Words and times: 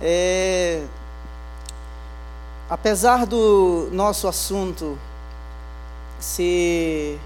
É, 0.00 0.82
apesar 2.68 3.26
do 3.26 3.88
nosso 3.92 4.26
assunto 4.26 4.98
ser 6.18 7.20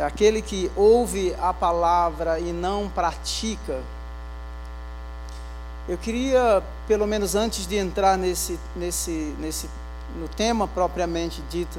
aquele 0.00 0.42
que 0.42 0.70
ouve 0.74 1.34
a 1.40 1.52
palavra 1.52 2.40
e 2.40 2.52
não 2.52 2.88
pratica, 2.88 3.80
eu 5.88 5.96
queria, 5.96 6.62
pelo 6.88 7.06
menos 7.06 7.34
antes 7.34 7.66
de 7.66 7.76
entrar 7.76 8.16
nesse, 8.16 8.58
nesse, 8.74 9.34
nesse, 9.38 9.68
no 10.16 10.28
tema 10.28 10.66
propriamente 10.68 11.42
dito, 11.50 11.78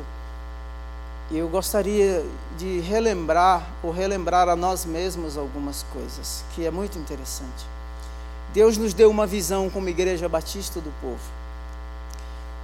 eu 1.29 1.47
gostaria 1.47 2.25
de 2.57 2.79
relembrar 2.79 3.65
ou 3.81 3.91
relembrar 3.91 4.49
a 4.49 4.55
nós 4.55 4.85
mesmos 4.85 5.37
algumas 5.37 5.83
coisas, 5.93 6.43
que 6.53 6.65
é 6.65 6.71
muito 6.71 6.99
interessante. 6.99 7.65
Deus 8.53 8.77
nos 8.77 8.93
deu 8.93 9.09
uma 9.09 9.25
visão 9.25 9.69
como 9.69 9.89
Igreja 9.89 10.27
Batista 10.27 10.79
do 10.79 10.91
Povo. 11.01 11.21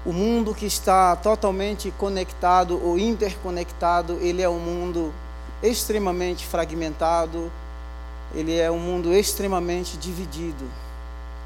O 0.05 0.13
mundo 0.13 0.53
que 0.53 0.65
está 0.65 1.15
totalmente 1.15 1.91
conectado 1.97 2.81
ou 2.83 2.97
interconectado, 2.97 4.17
ele 4.21 4.41
é 4.41 4.49
um 4.49 4.59
mundo 4.59 5.13
extremamente 5.61 6.45
fragmentado, 6.45 7.51
ele 8.33 8.57
é 8.57 8.69
um 8.69 8.79
mundo 8.79 9.13
extremamente 9.13 9.97
dividido 9.97 10.65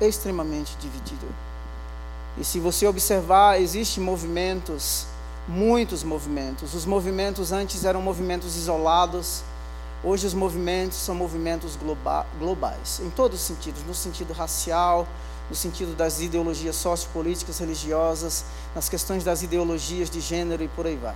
extremamente 0.07 0.75
dividido. 0.77 1.27
E 2.37 2.43
se 2.43 2.59
você 2.59 2.87
observar, 2.87 3.61
existem 3.61 4.03
movimentos, 4.03 5.05
muitos 5.47 6.03
movimentos. 6.03 6.73
Os 6.73 6.85
movimentos 6.85 7.51
antes 7.51 7.83
eram 7.85 8.01
movimentos 8.01 8.55
isolados, 8.55 9.43
hoje 10.03 10.27
os 10.27 10.33
movimentos 10.33 10.97
são 10.97 11.15
movimentos 11.15 11.75
globa 11.75 12.25
globais, 12.39 12.99
em 12.99 13.09
todos 13.09 13.39
os 13.39 13.45
sentidos 13.45 13.83
no 13.83 13.93
sentido 13.93 14.33
racial, 14.33 15.07
no 15.49 15.55
sentido 15.55 15.95
das 15.95 16.21
ideologias 16.21 16.75
sociopolíticas, 16.75 17.59
religiosas, 17.59 18.45
nas 18.73 18.87
questões 18.87 19.23
das 19.23 19.43
ideologias 19.43 20.09
de 20.09 20.21
gênero 20.21 20.63
e 20.63 20.67
por 20.67 20.85
aí 20.85 20.95
vai. 20.95 21.15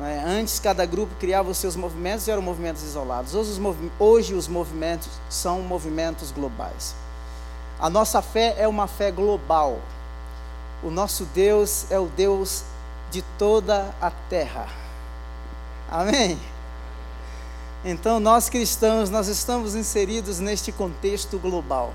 É? 0.00 0.22
Antes, 0.24 0.60
cada 0.60 0.86
grupo 0.86 1.14
criava 1.16 1.50
os 1.50 1.58
seus 1.58 1.74
movimentos 1.74 2.28
e 2.28 2.30
eram 2.30 2.42
movimentos 2.42 2.82
isolados. 2.82 3.34
Hoje 3.34 3.50
os, 3.50 3.58
movi 3.58 3.90
hoje, 3.98 4.34
os 4.34 4.46
movimentos 4.46 5.08
são 5.28 5.60
movimentos 5.62 6.30
globais. 6.30 6.94
A 7.80 7.90
nossa 7.90 8.22
fé 8.22 8.54
é 8.58 8.68
uma 8.68 8.86
fé 8.86 9.10
global. 9.10 9.80
O 10.82 10.90
nosso 10.90 11.24
Deus 11.34 11.90
é 11.90 11.98
o 11.98 12.06
Deus 12.06 12.62
de 13.10 13.22
toda 13.36 13.92
a 14.00 14.10
terra. 14.10 14.68
Amém? 15.90 16.38
Então, 17.84 18.18
nós 18.18 18.48
cristãos, 18.48 19.08
nós 19.08 19.28
estamos 19.28 19.74
inseridos 19.74 20.38
neste 20.40 20.72
contexto 20.72 21.38
global. 21.38 21.92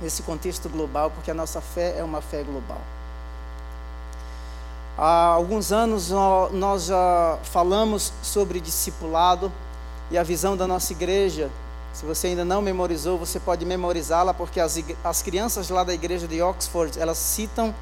Nesse 0.00 0.22
contexto 0.22 0.68
global, 0.68 1.10
porque 1.10 1.30
a 1.30 1.34
nossa 1.34 1.60
fé 1.60 1.96
é 1.98 2.04
uma 2.04 2.20
fé 2.20 2.42
global. 2.42 2.80
Há 4.96 5.26
alguns 5.26 5.72
anos 5.72 6.10
nós 6.52 6.86
já 6.86 7.38
falamos 7.44 8.12
sobre 8.22 8.60
discipulado 8.60 9.52
e 10.10 10.18
a 10.18 10.22
visão 10.22 10.56
da 10.56 10.66
nossa 10.66 10.92
igreja 10.92 11.50
se 11.92 12.06
você 12.06 12.28
ainda 12.28 12.44
não 12.44 12.62
memorizou, 12.62 13.18
você 13.18 13.40
pode 13.40 13.64
memorizá-la, 13.64 14.32
porque 14.32 14.60
as, 14.60 14.78
as 15.02 15.22
crianças 15.22 15.68
lá 15.70 15.82
da 15.82 15.92
igreja 15.92 16.26
de 16.26 16.40
Oxford, 16.40 16.98
elas 16.98 17.18
citam 17.18 17.74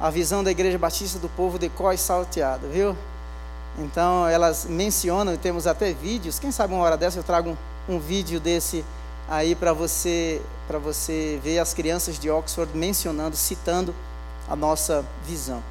a 0.00 0.10
visão 0.10 0.44
da 0.44 0.50
igreja 0.50 0.78
batista 0.78 1.18
do 1.18 1.28
povo 1.28 1.58
de 1.58 1.68
cós 1.68 2.00
salteado, 2.00 2.68
viu? 2.68 2.96
Então, 3.78 4.28
elas 4.28 4.66
mencionam, 4.66 5.36
temos 5.36 5.66
até 5.66 5.92
vídeos, 5.92 6.38
quem 6.38 6.52
sabe 6.52 6.74
uma 6.74 6.82
hora 6.82 6.96
dessa 6.96 7.18
eu 7.18 7.22
trago 7.22 7.56
um, 7.88 7.94
um 7.94 7.98
vídeo 7.98 8.38
desse 8.38 8.84
aí 9.28 9.54
para 9.54 9.72
você, 9.72 10.42
para 10.68 10.78
você 10.78 11.40
ver 11.42 11.58
as 11.58 11.72
crianças 11.72 12.18
de 12.18 12.30
Oxford 12.30 12.76
mencionando, 12.76 13.36
citando 13.36 13.94
a 14.48 14.54
nossa 14.54 15.04
visão. 15.24 15.62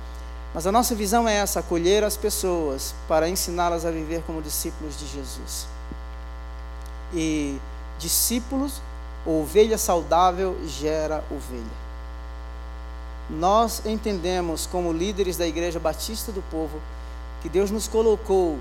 Mas 0.53 0.65
a 0.65 0.71
nossa 0.71 0.95
visão 0.95 1.27
é 1.27 1.35
essa: 1.35 1.59
acolher 1.59 2.03
as 2.03 2.17
pessoas 2.17 2.95
para 3.07 3.29
ensiná-las 3.29 3.85
a 3.85 3.91
viver 3.91 4.23
como 4.25 4.41
discípulos 4.41 4.97
de 4.97 5.07
Jesus 5.07 5.67
e 7.13 7.59
discípulos, 7.99 8.81
ovelha 9.25 9.77
saudável 9.77 10.57
gera 10.65 11.23
ovelha. 11.29 11.81
Nós 13.29 13.85
entendemos, 13.85 14.65
como 14.65 14.91
líderes 14.91 15.37
da 15.37 15.47
Igreja 15.47 15.79
Batista 15.79 16.31
do 16.31 16.41
Povo, 16.49 16.81
que 17.41 17.49
Deus 17.49 17.71
nos 17.71 17.87
colocou 17.87 18.57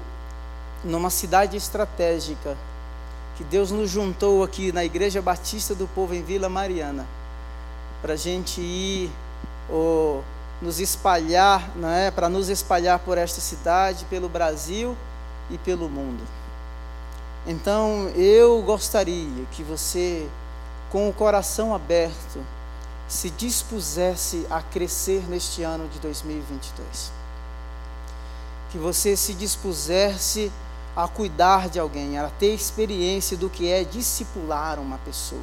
numa 0.83 1.11
cidade 1.11 1.57
estratégica, 1.57 2.57
que 3.37 3.45
Deus 3.45 3.71
nos 3.71 3.91
juntou 3.91 4.43
aqui 4.43 4.73
na 4.73 4.85
Igreja 4.85 5.21
Batista 5.21 5.75
do 5.75 5.87
Povo 5.87 6.15
em 6.15 6.23
Vila 6.23 6.49
Mariana, 6.49 7.07
para 8.01 8.15
a 8.15 8.17
gente 8.17 8.61
ir 8.61 9.11
ou, 9.69 10.25
nos 10.61 10.81
espalhar, 10.81 11.71
é? 11.97 12.11
para 12.11 12.29
nos 12.29 12.49
espalhar 12.49 12.99
por 12.99 13.17
esta 13.17 13.41
cidade, 13.41 14.05
pelo 14.07 14.29
Brasil 14.29 14.97
e 15.51 15.59
pelo 15.59 15.89
mundo. 15.89 16.23
Então 17.47 18.09
eu 18.15 18.63
gostaria 18.63 19.45
que 19.53 19.63
você, 19.63 20.29
com 20.91 21.09
o 21.09 21.13
coração 21.13 21.75
aberto, 21.75 22.45
se 23.09 23.31
dispusesse 23.31 24.47
a 24.51 24.63
crescer 24.63 25.29
neste 25.29 25.63
ano 25.63 25.89
de 25.89 25.99
2022. 25.99 27.20
Que 28.71 28.79
você 28.79 29.17
se 29.17 29.35
dispusesse 29.35 30.51
a 30.97 31.07
cuidar 31.09 31.69
de 31.69 31.79
alguém, 31.79 32.19
a 32.19 32.29
ter 32.29 32.55
experiência 32.55 33.37
do 33.37 33.49
que 33.49 33.71
é 33.71 33.85
discipular 33.85 34.79
uma 34.79 34.99
pessoa, 34.99 35.41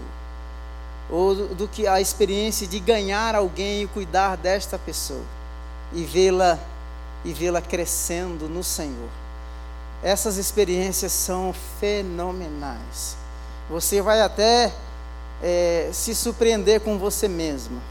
ou 1.09 1.35
do, 1.35 1.67
que 1.67 1.87
a 1.87 2.01
experiência 2.01 2.67
de 2.67 2.79
ganhar 2.79 3.33
alguém 3.33 3.83
e 3.83 3.87
cuidar 3.87 4.35
desta 4.35 4.77
pessoa 4.77 5.23
e 5.93 6.03
vê-la 6.03 6.59
e 7.23 7.33
vê-la 7.33 7.61
crescendo 7.61 8.47
no 8.47 8.63
Senhor. 8.63 9.09
Essas 10.03 10.37
experiências 10.37 11.11
são 11.11 11.53
fenomenais. 11.79 13.17
Você 13.69 14.01
vai 14.01 14.21
até 14.21 14.71
é, 15.41 15.89
se 15.91 16.13
surpreender 16.13 16.81
com 16.81 16.97
você 16.97 17.27
mesmo, 17.27 17.81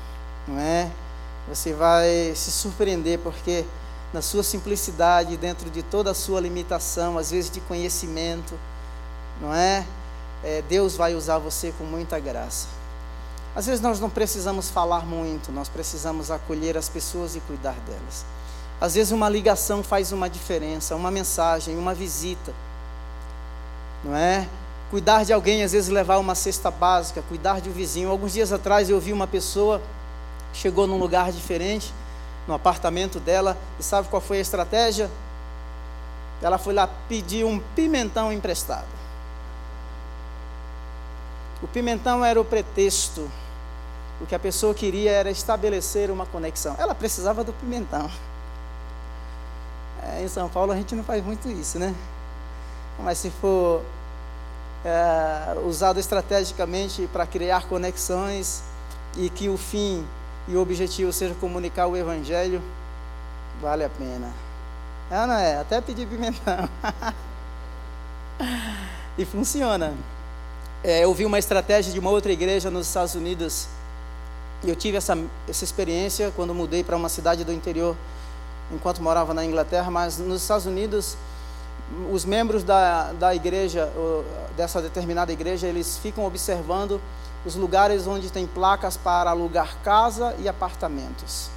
não 0.47 0.59
é? 0.59 0.91
Você 1.49 1.73
vai 1.73 2.33
se 2.35 2.51
surpreender 2.51 3.19
porque 3.19 3.65
na 4.17 4.23
sua 4.23 4.43
simplicidade, 4.43 5.37
dentro 5.37 5.69
de 5.69 5.83
toda 5.83 6.11
a 6.11 6.15
sua 6.15 6.41
limitação, 6.41 7.19
às 7.19 7.31
vezes 7.31 7.51
de 7.51 7.61
conhecimento, 7.61 8.55
não 9.43 9.55
é? 9.55 9.85
é 10.43 10.63
Deus 10.63 10.97
vai 10.97 11.15
usar 11.15 11.37
você 11.37 11.71
com 11.77 11.85
muita 11.85 12.19
graça. 12.19 12.67
Às 13.55 13.67
vezes 13.67 13.83
nós 13.83 14.01
não 14.01 14.09
precisamos 14.09 14.71
falar 14.71 15.05
muito, 15.05 15.53
nós 15.53 15.69
precisamos 15.69 16.31
acolher 16.31 16.79
as 16.79 16.89
pessoas 16.89 17.37
e 17.37 17.41
cuidar 17.41 17.77
delas. 17.87 18.25
Às 18.81 18.95
vezes 18.95 19.13
uma 19.13 19.29
ligação 19.29 19.83
faz 19.83 20.13
uma 20.13 20.31
diferença, 20.31 20.97
uma 20.97 21.11
mensagem, 21.11 21.77
uma 21.77 21.93
visita. 21.93 22.55
Não 24.03 24.17
é? 24.17 24.49
Cuidar 24.91 25.27
de 25.27 25.33
alguém, 25.35 25.63
às 25.63 25.73
vezes 25.73 25.91
levar 25.91 26.17
uma 26.17 26.35
cesta 26.35 26.71
básica, 26.71 27.23
cuidar 27.29 27.61
de 27.61 27.69
um 27.69 27.73
vizinho. 27.73 28.09
Alguns 28.09 28.33
dias 28.33 28.51
atrás 28.51 28.89
eu 28.89 28.99
vi 28.99 29.13
uma 29.13 29.27
pessoa 29.27 29.83
chegou 30.55 30.87
num 30.87 30.97
lugar 30.97 31.31
diferente, 31.31 31.93
no 32.47 32.55
apartamento 32.55 33.19
dela, 33.19 33.57
e 33.79 33.83
sabe 33.83 34.09
qual 34.09 34.23
foi 34.23 34.39
a 34.39 34.41
estratégia? 34.41 35.11
Ela 36.41 36.59
foi 36.59 36.75
lá 36.75 36.89
pedir 37.09 37.45
um 37.45 37.59
pimentão 37.59 38.33
emprestado. 38.33 38.87
O 41.63 41.67
pimentão 41.67 42.25
era 42.25 42.41
o 42.41 42.45
pretexto. 42.45 43.31
O 44.21 44.27
que 44.27 44.35
a 44.35 44.39
pessoa 44.39 44.75
queria 44.75 45.11
era 45.11 45.31
estabelecer 45.31 46.11
uma 46.11 46.27
conexão. 46.27 46.77
Ela 46.79 46.95
precisava 46.95 47.43
do 47.43 47.53
pimentão. 47.53 48.11
É, 50.03 50.23
em 50.23 50.29
São 50.29 50.49
Paulo 50.49 50.73
a 50.73 50.77
gente 50.77 50.95
não 50.95 51.03
faz 51.03 51.25
muito 51.25 51.49
isso, 51.49 51.79
né? 51.79 51.95
Mas 52.99 53.19
se 53.19 53.31
for 53.31 53.83
é, 54.85 55.59
usado 55.67 55.99
estrategicamente 55.99 57.09
para 57.13 57.27
criar 57.27 57.65
conexões 57.67 58.63
e 59.17 59.29
que 59.29 59.49
o 59.49 59.57
fim 59.57 60.07
e 60.49 60.55
o 60.57 60.61
objetivo 60.61 61.13
seja 61.13 61.35
comunicar 61.35 61.87
o 61.87 61.97
Evangelho, 61.97 62.63
vale 63.61 63.85
a 63.85 63.89
pena. 63.89 64.31
É, 65.11 65.27
não 65.27 65.35
é? 65.35 65.59
Até 65.59 65.81
pedir 65.81 66.07
pimentão. 66.07 66.69
e 69.17 69.25
funciona. 69.25 69.95
É, 70.83 71.05
eu 71.05 71.13
vi 71.15 71.25
uma 71.25 71.39
estratégia 71.39 71.93
de 71.93 71.99
uma 71.99 72.11
outra 72.11 72.33
igreja 72.33 72.71
nos 72.71 72.87
Estados 72.87 73.15
Unidos. 73.15 73.69
E 74.63 74.69
eu 74.69 74.77
tive 74.77 74.97
essa, 74.97 75.17
essa 75.49 75.65
experiência 75.65 76.33
quando 76.35 76.55
mudei 76.55 76.83
para 76.83 76.97
uma 76.97 77.09
cidade 77.09 77.45
do 77.45 77.53
interior 77.53 77.97
enquanto 78.73 79.03
morava 79.03 79.33
na 79.33 79.45
Inglaterra, 79.45 79.91
mas 79.91 80.19
nos 80.19 80.43
Estados 80.43 80.67
Unidos, 80.67 81.17
os 82.11 82.25
membros 82.25 82.65
da, 82.65 83.13
da 83.13 83.35
igreja, 83.35 83.89
dessa 84.57 84.83
determinada 84.83 85.33
igreja, 85.33 85.67
eles 85.67 85.99
ficam 85.99 86.25
observando 86.25 87.01
os 87.47 87.55
lugares 87.55 88.09
onde 88.09 88.29
tem 88.29 88.45
placas 88.45 88.97
para 88.97 89.31
alugar 89.31 89.77
casa 89.85 90.35
e 90.41 90.49
apartamentos. 90.49 91.49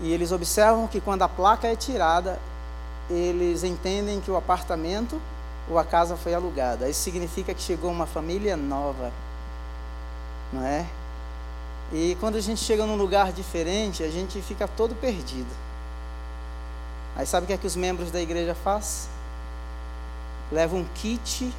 E 0.00 0.10
eles 0.12 0.32
observam 0.32 0.88
que 0.88 0.98
quando 0.98 1.22
a 1.22 1.28
placa 1.28 1.68
é 1.68 1.76
tirada, 1.76 2.40
eles 3.10 3.64
entendem 3.64 4.18
que 4.18 4.30
o 4.30 4.36
apartamento 4.36 5.20
ou 5.68 5.78
a 5.78 5.84
casa 5.84 6.16
foi 6.16 6.32
alugada. 6.32 6.88
Isso 6.88 7.00
significa 7.00 7.52
que 7.52 7.60
chegou 7.60 7.90
uma 7.90 8.06
família 8.06 8.56
nova. 8.56 9.12
não 10.50 10.64
é? 10.64 10.86
E 11.92 12.16
quando 12.20 12.36
a 12.36 12.40
gente 12.40 12.62
chega 12.62 12.86
num 12.86 12.96
lugar 12.96 13.32
diferente, 13.32 14.02
a 14.02 14.10
gente 14.10 14.40
fica 14.40 14.66
todo 14.66 14.94
perdido. 14.94 15.50
Aí 17.14 17.26
sabe 17.26 17.44
o 17.44 17.46
que 17.46 17.52
é 17.52 17.58
que 17.58 17.66
os 17.66 17.76
membros 17.76 18.10
da 18.10 18.20
igreja 18.20 18.54
fazem? 18.54 19.10
Levam 20.50 20.80
um 20.80 20.86
kit 20.94 21.52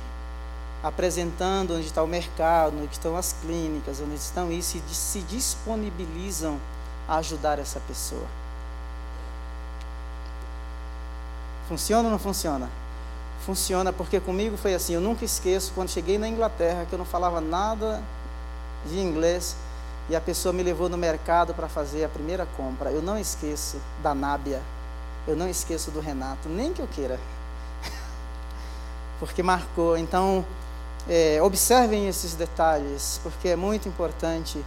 apresentando 0.84 1.76
onde 1.76 1.88
está 1.88 2.02
o 2.02 2.08
mercado, 2.08 2.78
onde 2.78 2.94
estão 2.94 3.18
as 3.18 3.34
clínicas, 3.42 4.00
onde 4.00 4.16
estão 4.16 4.52
isso, 4.52 4.78
e 4.78 4.94
se 4.94 5.20
disponibilizam 5.22 6.60
a 7.08 7.18
ajudar 7.18 7.60
essa 7.60 7.80
pessoa. 7.82 8.26
Funciona 11.68 12.06
ou 12.06 12.12
não 12.12 12.20
funciona? 12.20 12.70
Funciona 13.46 13.94
porque 13.94 14.20
comigo 14.20 14.58
foi 14.58 14.74
assim. 14.74 14.94
Eu 14.94 15.02
nunca 15.02 15.24
esqueço 15.26 15.72
quando 15.76 15.90
cheguei 15.90 16.18
na 16.18 16.28
Inglaterra 16.28 16.86
que 16.88 16.94
eu 16.94 17.00
não 17.00 17.06
falava 17.06 17.40
nada 17.40 18.02
de 18.86 19.00
inglês 19.00 19.56
e 20.10 20.16
a 20.16 20.22
pessoa 20.22 20.52
me 20.52 20.64
levou 20.64 20.90
no 20.90 20.98
mercado 20.98 21.54
para 21.54 21.68
fazer 21.68 22.04
a 22.04 22.10
primeira 22.10 22.48
compra. 22.58 22.92
Eu 22.92 23.02
não 23.02 23.18
esqueço 23.18 23.78
da 24.02 24.16
Nábia, 24.16 24.62
eu 25.28 25.36
não 25.36 25.48
esqueço 25.48 25.92
do 25.92 26.00
Renato, 26.00 26.50
nem 26.50 26.74
que 26.74 26.82
eu 26.82 26.88
queira, 26.88 27.20
porque 29.20 29.44
marcou. 29.44 29.96
Então, 29.96 30.44
é, 31.08 31.42
observem 31.42 32.08
esses 32.08 32.34
detalhes, 32.34 33.20
porque 33.24 33.50
é 33.50 33.56
muito 33.56 33.88
importante. 33.88 34.64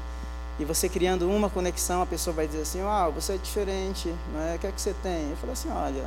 E 0.58 0.64
você 0.64 0.88
criando 0.88 1.28
uma 1.28 1.50
conexão, 1.50 2.02
a 2.02 2.06
pessoa 2.06 2.34
vai 2.34 2.46
dizer 2.46 2.62
assim: 2.62 2.80
Ah, 2.82 3.08
você 3.08 3.34
é 3.34 3.36
diferente, 3.36 4.14
não 4.32 4.40
é? 4.40 4.56
o 4.56 4.58
que 4.58 4.66
é 4.66 4.72
que 4.72 4.80
você 4.80 4.94
tem? 5.02 5.30
Eu 5.30 5.36
falo 5.36 5.52
assim: 5.52 5.70
Olha, 5.70 6.04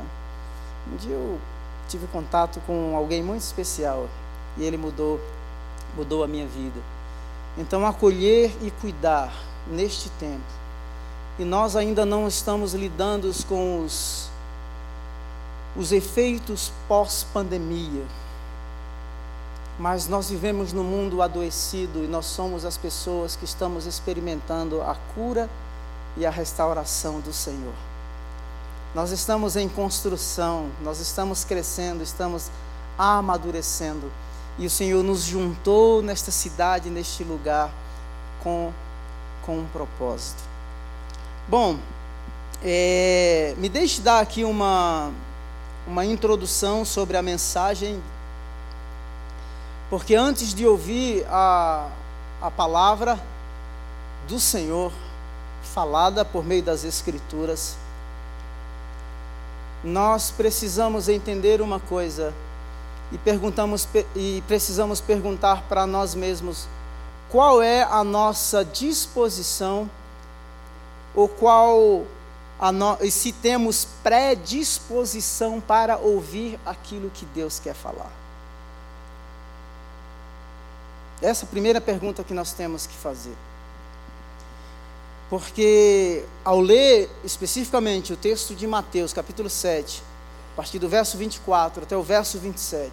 um 0.92 0.96
dia 0.96 1.14
eu 1.14 1.38
tive 1.88 2.06
contato 2.06 2.60
com 2.66 2.96
alguém 2.96 3.22
muito 3.22 3.42
especial 3.42 4.08
e 4.56 4.64
ele 4.64 4.76
mudou, 4.76 5.20
mudou 5.96 6.24
a 6.24 6.28
minha 6.28 6.46
vida. 6.46 6.80
Então, 7.58 7.86
acolher 7.86 8.52
e 8.62 8.70
cuidar 8.70 9.32
neste 9.66 10.10
tempo. 10.10 10.44
E 11.38 11.44
nós 11.44 11.76
ainda 11.76 12.04
não 12.04 12.26
estamos 12.26 12.74
lidando 12.74 13.30
com 13.46 13.82
os, 13.82 14.30
os 15.76 15.92
efeitos 15.92 16.72
pós-pandemia. 16.88 18.04
Mas 19.78 20.08
nós 20.08 20.30
vivemos 20.30 20.72
no 20.72 20.82
mundo 20.82 21.20
adoecido 21.20 22.02
e 22.02 22.06
nós 22.06 22.26
somos 22.26 22.64
as 22.64 22.76
pessoas 22.76 23.36
que 23.36 23.44
estamos 23.44 23.84
experimentando 23.86 24.80
a 24.80 24.96
cura 25.14 25.50
e 26.16 26.24
a 26.24 26.30
restauração 26.30 27.20
do 27.20 27.32
Senhor. 27.32 27.74
Nós 28.94 29.10
estamos 29.10 29.56
em 29.56 29.68
construção, 29.68 30.70
nós 30.82 30.98
estamos 31.00 31.44
crescendo, 31.44 32.02
estamos 32.02 32.50
amadurecendo. 32.96 34.10
E 34.58 34.64
o 34.64 34.70
Senhor 34.70 35.04
nos 35.04 35.22
juntou 35.22 36.00
nesta 36.00 36.30
cidade, 36.30 36.88
neste 36.88 37.22
lugar, 37.22 37.70
com, 38.42 38.72
com 39.44 39.58
um 39.58 39.66
propósito. 39.66 40.42
Bom, 41.46 41.78
é, 42.62 43.54
me 43.58 43.68
deixe 43.68 44.00
dar 44.00 44.20
aqui 44.20 44.44
uma, 44.44 45.12
uma 45.86 46.06
introdução 46.06 46.84
sobre 46.84 47.18
a 47.18 47.22
mensagem, 47.22 48.02
porque 49.88 50.14
antes 50.14 50.52
de 50.52 50.66
ouvir 50.66 51.24
a, 51.28 51.88
a 52.42 52.50
palavra 52.50 53.20
do 54.28 54.40
Senhor, 54.40 54.92
falada 55.62 56.24
por 56.24 56.44
meio 56.44 56.62
das 56.62 56.84
Escrituras, 56.84 57.76
nós 59.84 60.30
precisamos 60.30 61.08
entender 61.08 61.60
uma 61.60 61.78
coisa 61.78 62.34
e 63.12 63.18
perguntamos 63.18 63.86
e 64.16 64.42
precisamos 64.48 65.00
perguntar 65.00 65.62
para 65.68 65.86
nós 65.86 66.14
mesmos 66.14 66.66
qual 67.30 67.62
é 67.62 67.82
a 67.82 68.02
nossa 68.02 68.64
disposição 68.64 69.88
ou 71.14 71.28
qual 71.28 72.04
a 72.58 72.72
no, 72.72 72.98
se 73.10 73.32
temos 73.32 73.86
predisposição 74.02 75.60
para 75.60 75.98
ouvir 75.98 76.58
aquilo 76.64 77.10
que 77.10 77.24
Deus 77.26 77.60
quer 77.60 77.74
falar. 77.74 78.25
Essa 81.22 81.44
é 81.44 81.46
a 81.46 81.50
primeira 81.50 81.80
pergunta 81.80 82.22
que 82.22 82.34
nós 82.34 82.52
temos 82.52 82.86
que 82.86 82.94
fazer. 82.94 83.34
Porque 85.30 86.24
ao 86.44 86.60
ler 86.60 87.10
especificamente 87.24 88.12
o 88.12 88.16
texto 88.16 88.54
de 88.54 88.66
Mateus, 88.66 89.12
capítulo 89.12 89.50
7, 89.50 90.02
a 90.52 90.56
partir 90.56 90.78
do 90.78 90.88
verso 90.88 91.16
24 91.16 91.82
até 91.82 91.96
o 91.96 92.02
verso 92.02 92.38
27, 92.38 92.92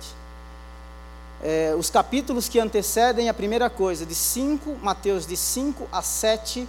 é, 1.43 1.75
os 1.77 1.89
capítulos 1.89 2.47
que 2.47 2.59
antecedem 2.59 3.27
a 3.27 3.33
primeira 3.33 3.69
coisa, 3.69 4.05
de 4.05 4.15
5, 4.15 4.77
Mateus 4.81 5.27
de 5.27 5.35
5 5.35 5.87
a 5.91 6.01
7, 6.01 6.67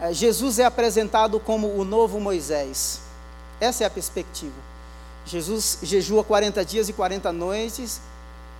é, 0.00 0.12
Jesus 0.12 0.58
é 0.58 0.64
apresentado 0.64 1.38
como 1.38 1.68
o 1.78 1.84
novo 1.84 2.18
Moisés. 2.18 3.00
Essa 3.60 3.84
é 3.84 3.86
a 3.86 3.90
perspectiva. 3.90 4.54
Jesus 5.26 5.78
jejua 5.82 6.24
40 6.24 6.64
dias 6.64 6.88
e 6.88 6.92
40 6.92 7.32
noites. 7.32 8.00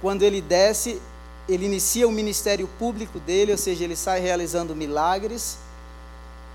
Quando 0.01 0.23
ele 0.23 0.41
desce, 0.41 1.01
ele 1.49 1.67
inicia 1.67 2.09
o 2.09 2.13
ministério 2.13 2.69
público 2.79 3.19
dele, 3.21 3.53
ou 3.53 3.59
seja, 3.59 3.85
ele 3.85 3.97
sai 3.97 4.21
realizando 4.21 4.75
milagres. 4.75 5.59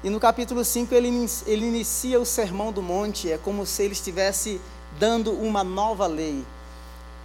E 0.04 0.10
no 0.10 0.20
capítulo 0.20 0.66
5 0.66 0.94
ele, 0.94 1.10
ele 1.46 1.66
inicia 1.66 2.20
o 2.20 2.26
sermão 2.26 2.72
do 2.72 2.82
monte, 2.82 3.32
é 3.32 3.38
como 3.38 3.66
se 3.66 3.84
ele 3.84 3.94
estivesse 3.94 4.60
dando 5.00 5.32
uma 5.32 5.64
nova 5.64 6.08
lei. 6.08 6.44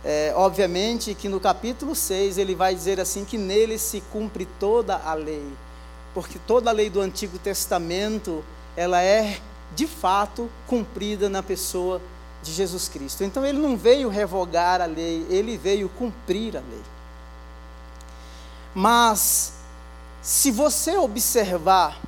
É, 0.04 0.32
obviamente 0.36 1.14
que 1.14 1.28
no 1.28 1.40
capítulo 1.40 1.94
6 1.94 2.38
ele 2.38 2.54
vai 2.54 2.74
dizer 2.74 3.00
assim 3.00 3.24
que 3.24 3.36
nele 3.36 3.76
se 3.78 4.00
cumpre 4.12 4.46
toda 4.60 4.96
a 4.96 5.14
lei, 5.14 5.44
porque 6.14 6.38
toda 6.46 6.70
a 6.70 6.72
lei 6.72 6.88
do 6.88 7.00
Antigo 7.00 7.38
Testamento 7.38 8.44
ela 8.76 9.02
é 9.02 9.40
de 9.74 9.86
fato 9.86 10.48
cumprida 10.66 11.28
na 11.28 11.42
pessoa 11.42 12.00
de 12.42 12.52
Jesus 12.52 12.88
Cristo. 12.88 13.24
Então 13.24 13.44
ele 13.44 13.58
não 13.58 13.76
veio 13.76 14.08
revogar 14.08 14.80
a 14.80 14.86
lei, 14.86 15.26
ele 15.28 15.56
veio 15.56 15.88
cumprir 15.88 16.56
a 16.56 16.60
lei. 16.60 16.95
Mas 18.78 19.54
se 20.20 20.50
você 20.50 20.98
observar 20.98 21.98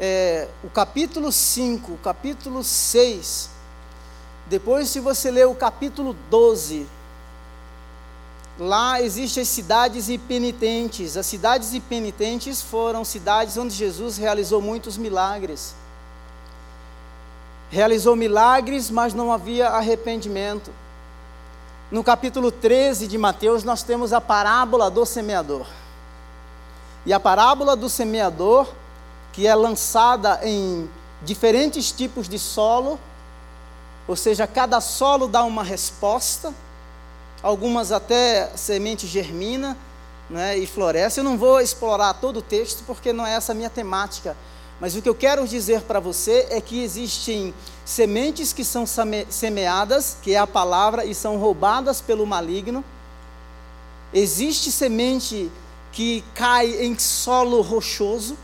é, 0.00 0.48
o 0.64 0.70
capítulo 0.70 1.30
5, 1.30 1.92
o 1.92 1.98
capítulo 1.98 2.64
6, 2.64 3.50
depois 4.46 4.88
se 4.88 4.98
você 4.98 5.30
ler 5.30 5.46
o 5.46 5.54
capítulo 5.54 6.16
12, 6.30 6.86
lá 8.58 9.02
existem 9.02 9.42
as 9.42 9.48
cidades 9.48 10.08
impenitentes. 10.08 11.18
As 11.18 11.26
cidades 11.26 11.74
impenitentes 11.74 12.62
foram 12.62 13.04
cidades 13.04 13.58
onde 13.58 13.74
Jesus 13.74 14.16
realizou 14.16 14.62
muitos 14.62 14.96
milagres. 14.96 15.74
Realizou 17.68 18.16
milagres, 18.16 18.88
mas 18.88 19.12
não 19.12 19.30
havia 19.30 19.68
arrependimento. 19.68 20.72
No 21.92 22.02
capítulo 22.02 22.50
13 22.50 23.06
de 23.06 23.18
Mateus, 23.18 23.64
nós 23.64 23.82
temos 23.82 24.14
a 24.14 24.20
parábola 24.20 24.88
do 24.88 25.04
semeador. 25.04 25.66
E 27.04 27.12
a 27.12 27.20
parábola 27.20 27.76
do 27.76 27.86
semeador 27.86 28.66
que 29.30 29.46
é 29.46 29.54
lançada 29.54 30.40
em 30.42 30.88
diferentes 31.20 31.92
tipos 31.92 32.30
de 32.30 32.38
solo, 32.38 32.98
ou 34.08 34.16
seja, 34.16 34.46
cada 34.46 34.80
solo 34.80 35.28
dá 35.28 35.44
uma 35.44 35.62
resposta, 35.62 36.54
algumas 37.42 37.92
até 37.92 38.50
semente 38.56 39.06
germina 39.06 39.76
né, 40.30 40.56
e 40.56 40.66
floresce. 40.66 41.20
Eu 41.20 41.24
não 41.24 41.36
vou 41.36 41.60
explorar 41.60 42.14
todo 42.14 42.38
o 42.38 42.42
texto 42.42 42.84
porque 42.86 43.12
não 43.12 43.26
é 43.26 43.34
essa 43.34 43.52
a 43.52 43.54
minha 43.54 43.68
temática, 43.68 44.34
mas 44.82 44.96
o 44.96 45.00
que 45.00 45.08
eu 45.08 45.14
quero 45.14 45.46
dizer 45.46 45.82
para 45.82 46.00
você 46.00 46.48
é 46.50 46.60
que 46.60 46.82
existem 46.82 47.54
sementes 47.84 48.52
que 48.52 48.64
são 48.64 48.84
semeadas, 49.30 50.16
que 50.20 50.34
é 50.34 50.38
a 50.38 50.44
palavra, 50.44 51.04
e 51.04 51.14
são 51.14 51.36
roubadas 51.36 52.00
pelo 52.00 52.26
maligno. 52.26 52.84
Existe 54.12 54.72
semente 54.72 55.52
que 55.92 56.24
cai 56.34 56.84
em 56.84 56.98
solo 56.98 57.60
rochoso 57.60 58.36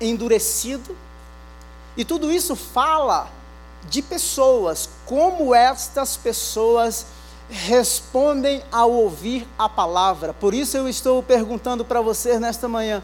endurecido. 0.00 0.96
E 1.94 2.06
tudo 2.06 2.32
isso 2.32 2.56
fala 2.56 3.30
de 3.90 4.00
pessoas, 4.00 4.88
como 5.04 5.54
estas 5.54 6.16
pessoas 6.16 7.04
respondem 7.50 8.64
ao 8.72 8.90
ouvir 8.90 9.46
a 9.58 9.68
palavra. 9.68 10.32
Por 10.32 10.54
isso 10.54 10.78
eu 10.78 10.88
estou 10.88 11.22
perguntando 11.22 11.84
para 11.84 12.00
vocês 12.00 12.40
nesta 12.40 12.66
manhã: 12.66 13.02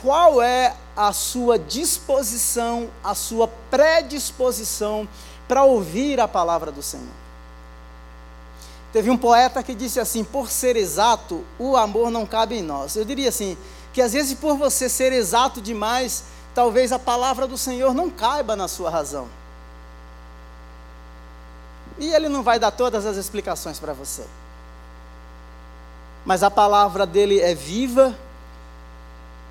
qual 0.00 0.40
é 0.40 0.76
a 0.96 1.12
sua 1.12 1.58
disposição, 1.58 2.88
a 3.04 3.14
sua 3.14 3.48
predisposição 3.70 5.06
para 5.46 5.64
ouvir 5.64 6.18
a 6.20 6.26
palavra 6.26 6.72
do 6.72 6.82
Senhor? 6.82 7.06
Teve 8.92 9.10
um 9.10 9.16
poeta 9.16 9.62
que 9.62 9.74
disse 9.74 10.00
assim: 10.00 10.24
por 10.24 10.50
ser 10.50 10.76
exato, 10.76 11.44
o 11.58 11.76
amor 11.76 12.10
não 12.10 12.24
cabe 12.24 12.56
em 12.56 12.62
nós. 12.62 12.96
Eu 12.96 13.04
diria 13.04 13.28
assim: 13.28 13.56
que 13.92 14.00
às 14.00 14.12
vezes 14.12 14.34
por 14.34 14.56
você 14.56 14.88
ser 14.88 15.12
exato 15.12 15.60
demais, 15.60 16.24
talvez 16.54 16.92
a 16.92 16.98
palavra 16.98 17.46
do 17.46 17.58
Senhor 17.58 17.92
não 17.92 18.08
caiba 18.08 18.56
na 18.56 18.68
sua 18.68 18.90
razão. 18.90 19.28
E 21.98 22.12
ele 22.12 22.28
não 22.28 22.42
vai 22.42 22.58
dar 22.58 22.70
todas 22.70 23.06
as 23.06 23.16
explicações 23.16 23.78
para 23.78 23.92
você. 23.92 24.24
Mas 26.24 26.42
a 26.42 26.50
palavra 26.50 27.06
dele 27.06 27.40
é 27.40 27.54
viva, 27.54 28.14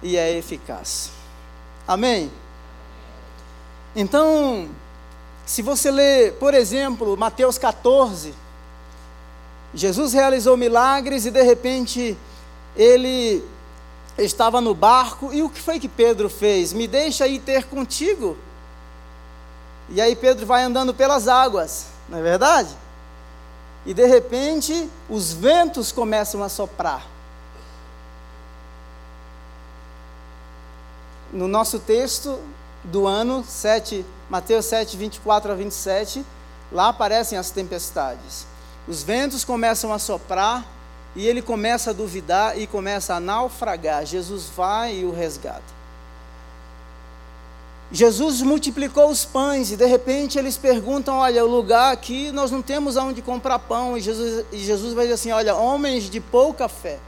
e 0.01 0.17
é 0.17 0.37
eficaz. 0.37 1.11
Amém? 1.87 2.31
Então, 3.95 4.67
se 5.45 5.61
você 5.61 5.91
ler, 5.91 6.33
por 6.33 6.53
exemplo, 6.53 7.15
Mateus 7.15 7.57
14, 7.57 8.33
Jesus 9.73 10.13
realizou 10.13 10.57
milagres 10.57 11.25
e 11.25 11.31
de 11.31 11.41
repente 11.43 12.17
ele 12.75 13.43
estava 14.17 14.59
no 14.59 14.73
barco 14.73 15.33
e 15.33 15.43
o 15.43 15.49
que 15.49 15.61
foi 15.61 15.79
que 15.79 15.87
Pedro 15.87 16.29
fez? 16.29 16.73
Me 16.73 16.87
deixa 16.87 17.27
ir 17.27 17.39
ter 17.39 17.65
contigo. 17.65 18.37
E 19.89 20.01
aí 20.01 20.15
Pedro 20.15 20.45
vai 20.45 20.63
andando 20.63 20.93
pelas 20.93 21.27
águas, 21.27 21.87
não 22.09 22.17
é 22.17 22.21
verdade? 22.21 22.75
E 23.85 23.93
de 23.93 24.05
repente 24.07 24.89
os 25.07 25.31
ventos 25.31 25.91
começam 25.91 26.41
a 26.41 26.49
soprar. 26.49 27.14
No 31.33 31.47
nosso 31.47 31.79
texto 31.79 32.39
do 32.83 33.07
ano 33.07 33.43
7, 33.47 34.05
Mateus 34.29 34.65
7, 34.65 34.95
24 34.95 35.51
a 35.51 35.55
27, 35.55 36.25
lá 36.71 36.89
aparecem 36.89 37.37
as 37.37 37.49
tempestades. 37.49 38.45
Os 38.87 39.03
ventos 39.03 39.43
começam 39.43 39.91
a 39.91 39.99
soprar 39.99 40.65
e 41.15 41.27
ele 41.27 41.41
começa 41.41 41.91
a 41.91 41.93
duvidar 41.93 42.59
e 42.59 42.67
começa 42.67 43.15
a 43.15 43.19
naufragar. 43.19 44.05
Jesus 44.05 44.49
vai 44.55 44.97
e 44.97 45.05
o 45.05 45.11
resgata. 45.11 45.75
Jesus 47.91 48.41
multiplicou 48.41 49.09
os 49.09 49.23
pães 49.23 49.71
e 49.71 49.77
de 49.77 49.85
repente 49.85 50.37
eles 50.37 50.57
perguntam: 50.57 51.17
Olha, 51.17 51.45
o 51.45 51.47
lugar 51.47 51.93
aqui 51.93 52.31
nós 52.31 52.51
não 52.51 52.61
temos 52.61 52.97
aonde 52.97 53.21
comprar 53.21 53.59
pão. 53.59 53.97
E 53.97 54.01
Jesus, 54.01 54.45
e 54.51 54.57
Jesus 54.57 54.93
vai 54.93 55.05
dizer 55.05 55.15
assim: 55.15 55.31
Olha, 55.31 55.55
homens 55.55 56.09
de 56.09 56.19
pouca 56.19 56.67
fé. 56.67 56.99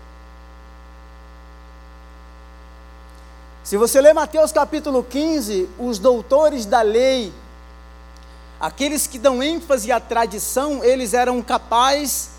Se 3.67 3.75
você 3.75 3.99
ler 3.99 4.13
Mateus 4.13 4.53
capítulo 4.53 5.03
15, 5.03 5.67
os 5.77 5.99
doutores 5.99 6.65
da 6.65 6.81
lei, 6.81 7.33
aqueles 8.57 9.07
que 9.07 9.19
dão 9.19 9.43
ênfase 9.43 9.91
à 9.91 9.99
tradição, 9.99 10.81
eles 10.85 11.13
eram 11.13 11.41
capazes 11.41 12.29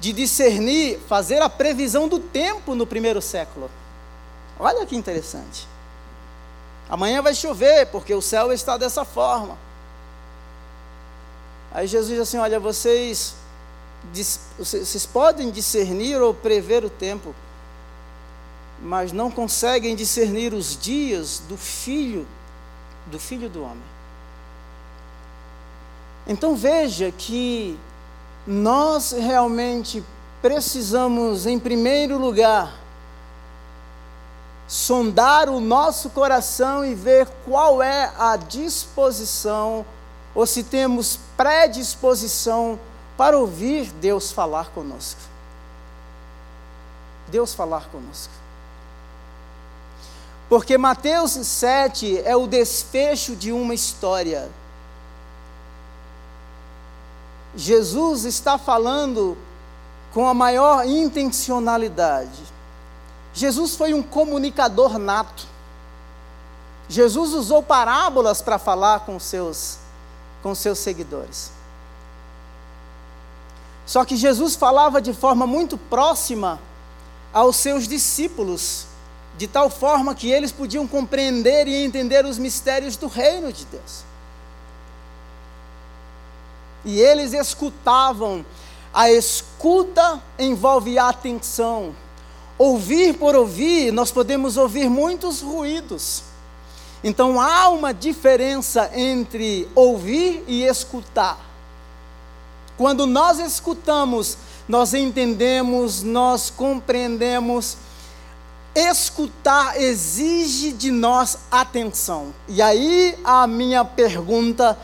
de 0.00 0.14
discernir, 0.14 0.98
fazer 1.06 1.42
a 1.42 1.48
previsão 1.50 2.08
do 2.08 2.18
tempo 2.18 2.74
no 2.74 2.86
primeiro 2.86 3.20
século. 3.20 3.70
Olha 4.58 4.86
que 4.86 4.96
interessante. 4.96 5.68
Amanhã 6.88 7.20
vai 7.20 7.34
chover, 7.34 7.88
porque 7.88 8.14
o 8.14 8.22
céu 8.22 8.50
está 8.50 8.78
dessa 8.78 9.04
forma. 9.04 9.58
Aí 11.70 11.86
Jesus 11.86 12.12
diz 12.12 12.20
assim: 12.20 12.38
Olha, 12.38 12.58
vocês, 12.58 13.34
vocês 14.58 15.04
podem 15.04 15.50
discernir 15.50 16.16
ou 16.16 16.32
prever 16.32 16.82
o 16.82 16.88
tempo, 16.88 17.34
mas 18.82 19.12
não 19.12 19.30
conseguem 19.30 19.96
discernir 19.96 20.54
os 20.54 20.76
dias 20.80 21.42
do 21.48 21.56
filho, 21.56 22.26
do 23.06 23.18
filho 23.18 23.48
do 23.48 23.62
homem. 23.62 23.98
Então 26.26 26.54
veja 26.54 27.10
que 27.10 27.78
nós 28.46 29.12
realmente 29.12 30.04
precisamos, 30.40 31.46
em 31.46 31.58
primeiro 31.58 32.18
lugar, 32.18 32.78
sondar 34.66 35.48
o 35.48 35.60
nosso 35.60 36.10
coração 36.10 36.84
e 36.84 36.94
ver 36.94 37.26
qual 37.46 37.82
é 37.82 38.12
a 38.18 38.36
disposição, 38.36 39.84
ou 40.34 40.46
se 40.46 40.62
temos 40.62 41.18
predisposição 41.36 42.78
para 43.16 43.36
ouvir 43.36 43.90
Deus 43.92 44.30
falar 44.30 44.66
conosco. 44.70 45.20
Deus 47.28 47.54
falar 47.54 47.88
conosco. 47.88 48.37
Porque 50.48 50.78
Mateus 50.78 51.32
7 51.32 52.22
é 52.24 52.34
o 52.34 52.46
desfecho 52.46 53.36
de 53.36 53.52
uma 53.52 53.74
história. 53.74 54.50
Jesus 57.54 58.24
está 58.24 58.56
falando 58.56 59.36
com 60.12 60.26
a 60.26 60.34
maior 60.34 60.86
intencionalidade. 60.86 62.42
Jesus 63.34 63.76
foi 63.76 63.92
um 63.92 64.02
comunicador 64.02 64.98
nato. 64.98 65.46
Jesus 66.88 67.34
usou 67.34 67.62
parábolas 67.62 68.40
para 68.40 68.58
falar 68.58 69.00
com 69.00 69.18
seus 69.18 69.78
com 70.42 70.54
seus 70.54 70.78
seguidores. 70.78 71.50
Só 73.86 74.04
que 74.04 74.16
Jesus 74.16 74.54
falava 74.54 75.00
de 75.00 75.12
forma 75.12 75.46
muito 75.46 75.78
próxima 75.78 76.60
aos 77.32 77.56
seus 77.56 77.88
discípulos, 77.88 78.86
de 79.38 79.46
tal 79.46 79.70
forma 79.70 80.16
que 80.16 80.28
eles 80.28 80.50
podiam 80.50 80.86
compreender 80.86 81.68
e 81.68 81.84
entender 81.84 82.24
os 82.26 82.38
mistérios 82.38 82.96
do 82.96 83.06
reino 83.06 83.52
de 83.52 83.64
Deus. 83.66 84.02
E 86.84 87.00
eles 87.00 87.32
escutavam. 87.32 88.44
A 88.92 89.12
escuta 89.12 90.20
envolve 90.36 90.98
atenção. 90.98 91.94
Ouvir 92.58 93.14
por 93.16 93.36
ouvir, 93.36 93.92
nós 93.92 94.10
podemos 94.10 94.56
ouvir 94.56 94.90
muitos 94.90 95.40
ruídos. 95.40 96.24
Então 97.04 97.40
há 97.40 97.68
uma 97.68 97.94
diferença 97.94 98.90
entre 98.92 99.68
ouvir 99.72 100.42
e 100.48 100.64
escutar. 100.64 101.38
Quando 102.76 103.06
nós 103.06 103.38
escutamos, 103.38 104.36
nós 104.68 104.94
entendemos, 104.94 106.02
nós 106.02 106.50
compreendemos. 106.50 107.76
Escutar 108.78 109.80
exige 109.80 110.70
de 110.72 110.92
nós 110.92 111.38
atenção. 111.50 112.32
E 112.46 112.62
aí 112.62 113.18
a 113.24 113.44
minha 113.46 113.84
pergunta 113.84 114.78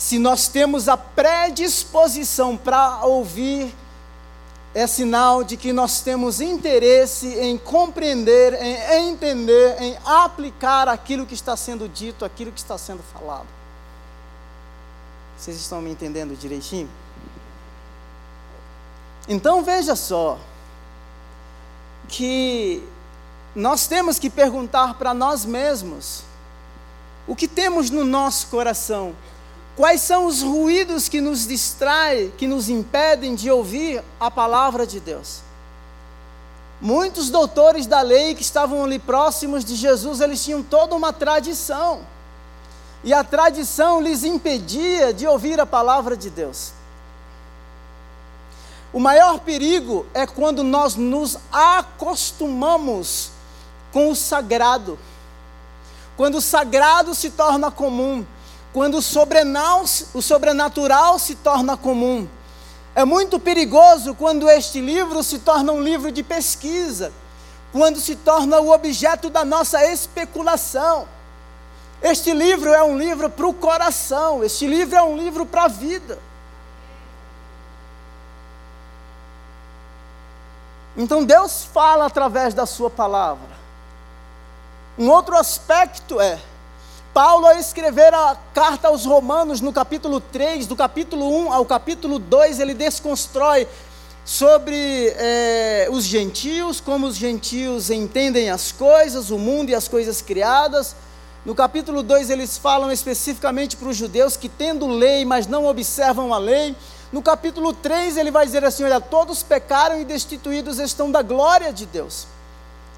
se 0.00 0.18
nós 0.18 0.48
temos 0.48 0.88
a 0.88 0.96
predisposição 0.96 2.56
para 2.56 3.04
ouvir, 3.04 3.74
é 4.74 4.86
sinal 4.86 5.44
de 5.44 5.58
que 5.58 5.74
nós 5.74 6.00
temos 6.00 6.40
interesse 6.40 7.26
em 7.38 7.58
compreender, 7.58 8.54
em 8.62 9.10
entender, 9.10 9.76
em 9.78 9.98
aplicar 10.04 10.88
aquilo 10.88 11.26
que 11.26 11.34
está 11.34 11.54
sendo 11.54 11.86
dito, 11.86 12.24
aquilo 12.24 12.50
que 12.50 12.60
está 12.60 12.78
sendo 12.78 13.02
falado. 13.02 13.46
Vocês 15.36 15.56
estão 15.58 15.82
me 15.82 15.90
entendendo 15.90 16.34
direitinho? 16.34 16.88
Então 19.28 19.62
veja 19.62 19.94
só, 19.94 20.38
que 22.08 22.82
nós 23.54 23.86
temos 23.86 24.18
que 24.18 24.30
perguntar 24.30 24.94
para 24.94 25.12
nós 25.12 25.44
mesmos: 25.44 26.22
o 27.26 27.34
que 27.34 27.48
temos 27.48 27.90
no 27.90 28.04
nosso 28.04 28.46
coração? 28.48 29.14
Quais 29.76 30.00
são 30.02 30.26
os 30.26 30.42
ruídos 30.42 31.08
que 31.08 31.20
nos 31.20 31.46
distraem, 31.46 32.30
que 32.36 32.46
nos 32.46 32.68
impedem 32.68 33.34
de 33.34 33.50
ouvir 33.50 34.02
a 34.18 34.30
palavra 34.30 34.86
de 34.86 35.00
Deus? 35.00 35.40
Muitos 36.80 37.30
doutores 37.30 37.86
da 37.86 38.00
lei 38.00 38.34
que 38.34 38.42
estavam 38.42 38.84
ali 38.84 38.98
próximos 38.98 39.64
de 39.64 39.76
Jesus, 39.76 40.20
eles 40.20 40.42
tinham 40.42 40.62
toda 40.62 40.94
uma 40.94 41.12
tradição. 41.12 42.00
E 43.02 43.12
a 43.12 43.24
tradição 43.24 44.00
lhes 44.00 44.24
impedia 44.24 45.12
de 45.12 45.26
ouvir 45.26 45.60
a 45.60 45.66
palavra 45.66 46.16
de 46.16 46.28
Deus. 46.30 46.72
O 48.92 48.98
maior 48.98 49.38
perigo 49.40 50.06
é 50.12 50.26
quando 50.26 50.62
nós 50.62 50.96
nos 50.96 51.38
acostumamos 51.52 53.30
com 53.92 54.10
o 54.10 54.16
sagrado. 54.16 54.98
Quando 56.16 56.36
o 56.36 56.40
sagrado 56.40 57.14
se 57.14 57.30
torna 57.30 57.70
comum 57.70 58.24
quando 58.72 58.98
o 58.98 59.02
sobrenatural, 59.02 59.84
o 60.14 60.22
sobrenatural 60.22 61.18
se 61.18 61.34
torna 61.34 61.76
comum. 61.76 62.28
É 62.94 63.04
muito 63.04 63.38
perigoso 63.38 64.14
quando 64.14 64.48
este 64.48 64.80
livro 64.80 65.22
se 65.22 65.40
torna 65.40 65.72
um 65.72 65.82
livro 65.82 66.12
de 66.12 66.22
pesquisa, 66.22 67.12
quando 67.72 68.00
se 68.00 68.16
torna 68.16 68.60
o 68.60 68.72
objeto 68.72 69.28
da 69.28 69.44
nossa 69.44 69.84
especulação. 69.86 71.08
Este 72.02 72.32
livro 72.32 72.72
é 72.72 72.82
um 72.82 72.96
livro 72.96 73.28
para 73.28 73.46
o 73.46 73.54
coração, 73.54 74.42
este 74.42 74.66
livro 74.66 74.96
é 74.96 75.02
um 75.02 75.16
livro 75.16 75.44
para 75.44 75.64
a 75.64 75.68
vida. 75.68 76.18
Então 80.96 81.24
Deus 81.24 81.64
fala 81.64 82.06
através 82.06 82.54
da 82.54 82.66
Sua 82.66 82.90
palavra. 82.90 83.59
Um 85.00 85.08
outro 85.08 85.34
aspecto 85.34 86.20
é 86.20 86.38
Paulo, 87.14 87.46
ao 87.46 87.56
escrever 87.56 88.12
a 88.12 88.36
carta 88.52 88.88
aos 88.88 89.06
Romanos, 89.06 89.62
no 89.62 89.72
capítulo 89.72 90.20
3, 90.20 90.66
do 90.66 90.76
capítulo 90.76 91.26
1 91.46 91.54
ao 91.54 91.64
capítulo 91.64 92.18
2, 92.18 92.60
ele 92.60 92.74
desconstrói 92.74 93.66
sobre 94.26 95.08
é, 95.16 95.88
os 95.90 96.04
gentios, 96.04 96.82
como 96.82 97.06
os 97.06 97.16
gentios 97.16 97.88
entendem 97.88 98.50
as 98.50 98.72
coisas, 98.72 99.30
o 99.30 99.38
mundo 99.38 99.70
e 99.70 99.74
as 99.74 99.88
coisas 99.88 100.20
criadas. 100.20 100.94
No 101.46 101.54
capítulo 101.54 102.02
2, 102.02 102.28
eles 102.28 102.58
falam 102.58 102.92
especificamente 102.92 103.78
para 103.78 103.88
os 103.88 103.96
judeus 103.96 104.36
que, 104.36 104.50
tendo 104.50 104.86
lei, 104.86 105.24
mas 105.24 105.46
não 105.46 105.64
observam 105.64 106.34
a 106.34 106.36
lei. 106.36 106.76
No 107.10 107.22
capítulo 107.22 107.72
3, 107.72 108.18
ele 108.18 108.30
vai 108.30 108.44
dizer 108.44 108.66
assim: 108.66 108.84
Olha, 108.84 109.00
todos 109.00 109.42
pecaram 109.42 109.98
e 109.98 110.04
destituídos 110.04 110.78
estão 110.78 111.10
da 111.10 111.22
glória 111.22 111.72
de 111.72 111.86
Deus. 111.86 112.26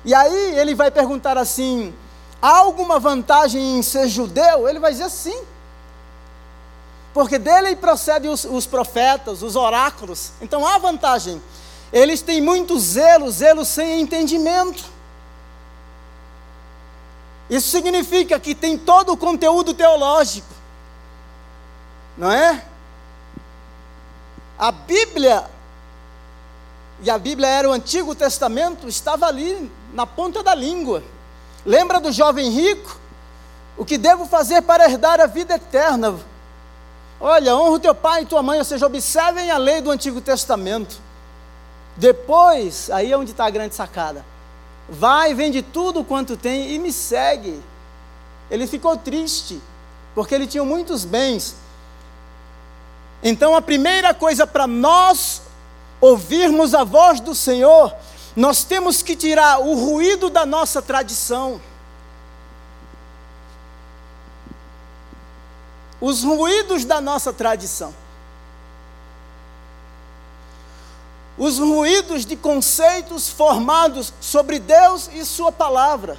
E 0.04 0.14
aí 0.14 0.59
ele 0.59 0.75
vai 0.75 0.90
perguntar 0.90 1.38
assim: 1.38 1.94
há 2.40 2.59
alguma 2.59 2.99
vantagem 2.99 3.78
em 3.78 3.82
ser 3.82 4.09
judeu? 4.09 4.68
Ele 4.68 4.78
vai 4.78 4.92
dizer 4.92 5.11
sim. 5.11 5.42
Porque 7.14 7.38
dele 7.38 7.76
procedem 7.76 8.30
os, 8.30 8.44
os 8.44 8.66
profetas, 8.66 9.42
os 9.42 9.54
oráculos. 9.54 10.32
Então 10.40 10.66
há 10.66 10.78
vantagem. 10.78 11.42
Eles 11.92 12.23
têm 12.23 12.40
muito 12.40 12.78
zelo, 12.78 13.30
zelo 13.30 13.64
sem 13.64 14.00
entendimento. 14.00 14.85
Isso 17.50 17.68
significa 17.68 18.40
que 18.40 18.54
tem 18.54 18.78
todo 18.78 19.12
o 19.12 19.16
conteúdo 19.16 19.75
teológico, 19.75 20.49
não 22.16 22.32
é? 22.32 22.64
A 24.59 24.73
Bíblia, 24.73 25.50
e 27.02 27.11
a 27.11 27.18
Bíblia 27.18 27.49
era 27.49 27.68
o 27.68 27.73
Antigo 27.73 28.14
Testamento, 28.14 28.88
estava 28.88 29.26
ali 29.26 29.71
na 29.92 30.06
ponta 30.06 30.40
da 30.40 30.54
língua. 30.54 31.02
Lembra 31.66 32.00
do 32.00 32.12
jovem 32.12 32.49
rico? 32.49 32.97
O 33.76 33.85
que 33.85 33.99
devo 33.99 34.25
fazer 34.25 34.62
para 34.62 34.88
herdar 34.88 35.21
a 35.21 35.26
vida 35.26 35.54
eterna? 35.54 36.14
Olha, 37.21 37.56
honra 37.56 37.71
o 37.71 37.80
teu 37.80 37.94
pai 37.94 38.23
e 38.23 38.26
tua 38.26 38.42
mãe, 38.42 38.59
ou 38.59 38.64
seja, 38.64 38.87
observem 38.87 39.50
a 39.50 39.59
lei 39.59 39.80
do 39.80 39.90
Antigo 39.90 40.21
Testamento. 40.21 41.00
Depois, 41.97 42.88
aí 42.90 43.11
é 43.11 43.18
onde 43.18 43.32
está 43.32 43.47
a 43.47 43.50
grande 43.50 43.75
sacada. 43.75 44.25
Vai, 44.88 45.35
vende 45.35 45.61
tudo 45.61 46.04
quanto 46.04 46.37
tem 46.37 46.73
e 46.73 46.78
me 46.78 46.92
segue. 46.92 47.61
Ele 48.49 48.66
ficou 48.66 48.97
triste, 48.97 49.61
porque 50.14 50.35
ele 50.35 50.47
tinha 50.47 50.64
muitos 50.64 51.04
bens. 51.04 51.56
Então, 53.23 53.56
a 53.56 53.62
primeira 53.62 54.14
coisa 54.14 54.47
para 54.47 54.66
nós 54.66 55.42
ouvirmos 56.02 56.75
a 56.75 56.85
voz 56.85 57.21
do 57.21 57.35
Senhor, 57.35 57.94
nós 58.37 58.64
temos 58.64 59.02
que 59.02 59.16
tirar 59.16 59.61
o 59.61 59.75
ruído 59.75 60.28
da 60.28 60.44
nossa 60.44 60.82
tradição. 60.82 61.59
Os 66.00 66.23
ruídos 66.23 66.85
da 66.85 67.00
nossa 67.00 67.32
tradição. 67.32 67.94
os 71.37 71.59
ruídos 71.59 72.26
de 72.26 72.37
conceitos 72.37 73.28
formados 73.28 74.12
sobre 74.21 74.59
Deus 74.59 75.09
e 75.12 75.25
Sua 75.25 75.50
palavra. 75.50 76.18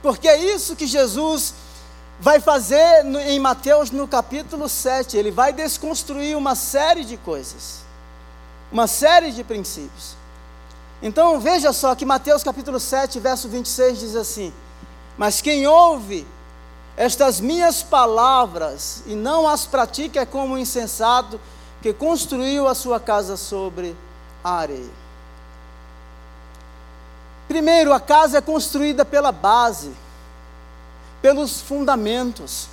Porque 0.00 0.28
é 0.28 0.36
isso 0.54 0.76
que 0.76 0.86
Jesus 0.86 1.54
vai 2.20 2.40
fazer 2.40 3.04
em 3.26 3.38
Mateus 3.38 3.90
no 3.90 4.08
capítulo 4.08 4.68
7. 4.68 5.16
Ele 5.16 5.30
vai 5.30 5.52
desconstruir 5.52 6.36
uma 6.36 6.54
série 6.54 7.04
de 7.04 7.16
coisas, 7.16 7.82
uma 8.72 8.86
série 8.86 9.30
de 9.30 9.44
princípios. 9.44 10.16
Então 11.00 11.38
veja 11.38 11.72
só 11.72 11.94
que 11.94 12.04
Mateus 12.04 12.42
capítulo 12.42 12.80
7, 12.80 13.20
verso 13.20 13.48
26 13.48 14.00
diz 14.00 14.16
assim: 14.16 14.52
Mas 15.16 15.40
quem 15.40 15.66
ouve 15.66 16.26
estas 16.96 17.40
minhas 17.40 17.82
palavras 17.82 19.04
e 19.06 19.14
não 19.14 19.46
as 19.46 19.64
pratica 19.64 20.20
é 20.20 20.26
como 20.26 20.54
um 20.54 20.58
insensato 20.58 21.40
que 21.80 21.92
construiu 21.92 22.66
a 22.66 22.74
sua 22.74 22.98
casa 22.98 23.36
sobre 23.36 23.96
a 24.42 24.50
areia. 24.50 25.08
Primeiro, 27.46 27.92
a 27.92 28.00
casa 28.00 28.38
é 28.38 28.40
construída 28.40 29.04
pela 29.04 29.30
base, 29.30 29.92
pelos 31.20 31.60
fundamentos. 31.60 32.68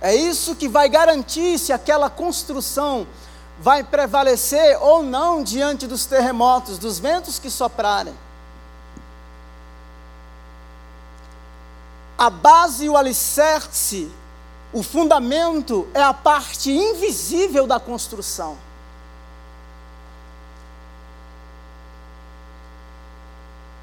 É 0.00 0.14
isso 0.14 0.54
que 0.54 0.68
vai 0.68 0.88
garantir 0.88 1.58
se 1.58 1.72
aquela 1.72 2.10
construção 2.10 3.06
vai 3.58 3.82
prevalecer 3.82 4.76
ou 4.82 5.02
não 5.02 5.42
diante 5.42 5.86
dos 5.86 6.04
terremotos, 6.06 6.78
dos 6.78 6.98
ventos 6.98 7.38
que 7.38 7.50
soprarem. 7.50 8.14
A 12.18 12.30
base 12.30 12.88
o 12.88 12.96
alicerce 12.96 14.10
o 14.72 14.82
fundamento 14.82 15.88
é 15.94 16.02
a 16.02 16.12
parte 16.12 16.70
invisível 16.70 17.66
da 17.66 17.80
construção. 17.80 18.58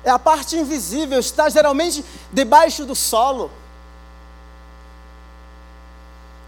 É 0.03 0.09
a 0.09 0.19
parte 0.19 0.57
invisível, 0.57 1.19
está 1.19 1.47
geralmente 1.49 2.03
debaixo 2.31 2.85
do 2.85 2.93
solo. 2.93 3.49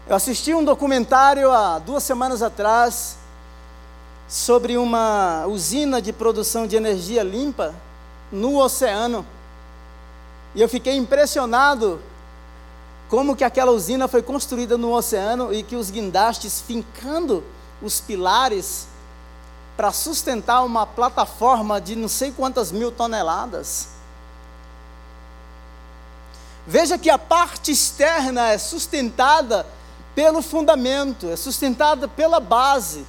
Eu 0.06 0.14
assisti 0.14 0.54
um 0.54 0.64
documentário 0.64 1.50
há 1.50 1.78
duas 1.78 2.02
semanas 2.02 2.42
atrás 2.42 3.16
sobre 4.28 4.76
uma 4.76 5.46
usina 5.46 6.00
de 6.02 6.12
produção 6.12 6.66
de 6.66 6.76
energia 6.76 7.22
limpa 7.22 7.74
no 8.30 8.60
oceano. 8.60 9.26
E 10.54 10.60
eu 10.60 10.68
fiquei 10.68 10.96
impressionado 10.96 12.00
como 13.08 13.36
que 13.36 13.44
aquela 13.44 13.70
usina 13.70 14.06
foi 14.06 14.22
construída 14.22 14.76
no 14.76 14.92
oceano 14.92 15.52
e 15.52 15.62
que 15.62 15.76
os 15.76 15.90
guindastes 15.90 16.60
fincando 16.60 17.42
os 17.80 18.00
pilares 18.00 18.88
para 19.76 19.92
sustentar 19.92 20.64
uma 20.64 20.86
plataforma 20.86 21.80
de 21.80 21.94
não 21.94 22.08
sei 22.08 22.32
quantas 22.32 22.72
mil 22.72 22.90
toneladas. 22.90 23.88
Veja 26.66 26.98
que 26.98 27.10
a 27.10 27.18
parte 27.18 27.70
externa 27.70 28.48
é 28.48 28.58
sustentada 28.58 29.66
pelo 30.14 30.40
fundamento, 30.42 31.28
é 31.28 31.36
sustentada 31.36 32.08
pela 32.08 32.40
base. 32.40 33.06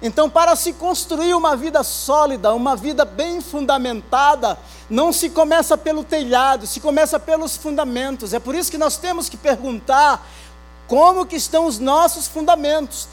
Então, 0.00 0.30
para 0.30 0.54
se 0.54 0.72
construir 0.72 1.34
uma 1.34 1.56
vida 1.56 1.82
sólida, 1.82 2.54
uma 2.54 2.76
vida 2.76 3.04
bem 3.04 3.40
fundamentada, 3.40 4.56
não 4.88 5.12
se 5.12 5.28
começa 5.28 5.76
pelo 5.76 6.04
telhado, 6.04 6.68
se 6.68 6.78
começa 6.78 7.18
pelos 7.18 7.56
fundamentos. 7.56 8.32
É 8.32 8.38
por 8.38 8.54
isso 8.54 8.70
que 8.70 8.78
nós 8.78 8.96
temos 8.96 9.28
que 9.28 9.36
perguntar 9.36 10.24
como 10.86 11.26
que 11.26 11.34
estão 11.36 11.66
os 11.66 11.80
nossos 11.80 12.28
fundamentos. 12.28 13.08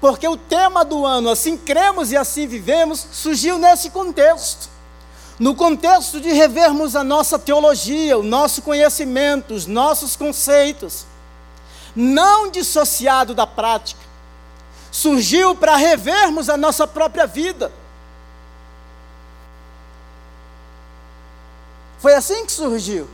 Porque 0.00 0.28
o 0.28 0.36
tema 0.36 0.84
do 0.84 1.04
ano, 1.06 1.30
assim 1.30 1.56
cremos 1.56 2.12
e 2.12 2.16
assim 2.16 2.46
vivemos, 2.46 3.06
surgiu 3.12 3.58
nesse 3.58 3.90
contexto. 3.90 4.68
No 5.38 5.54
contexto 5.54 6.20
de 6.20 6.30
revermos 6.32 6.96
a 6.96 7.04
nossa 7.04 7.38
teologia, 7.38 8.18
o 8.18 8.22
nosso 8.22 8.62
conhecimento, 8.62 9.54
os 9.54 9.66
nossos 9.66 10.16
conceitos, 10.16 11.06
não 11.94 12.50
dissociado 12.50 13.34
da 13.34 13.46
prática 13.46 14.06
surgiu 14.96 15.54
para 15.54 15.76
revermos 15.76 16.48
a 16.48 16.56
nossa 16.56 16.86
própria 16.86 17.26
vida. 17.26 17.70
Foi 21.98 22.14
assim 22.14 22.46
que 22.46 22.52
surgiu. 22.52 23.06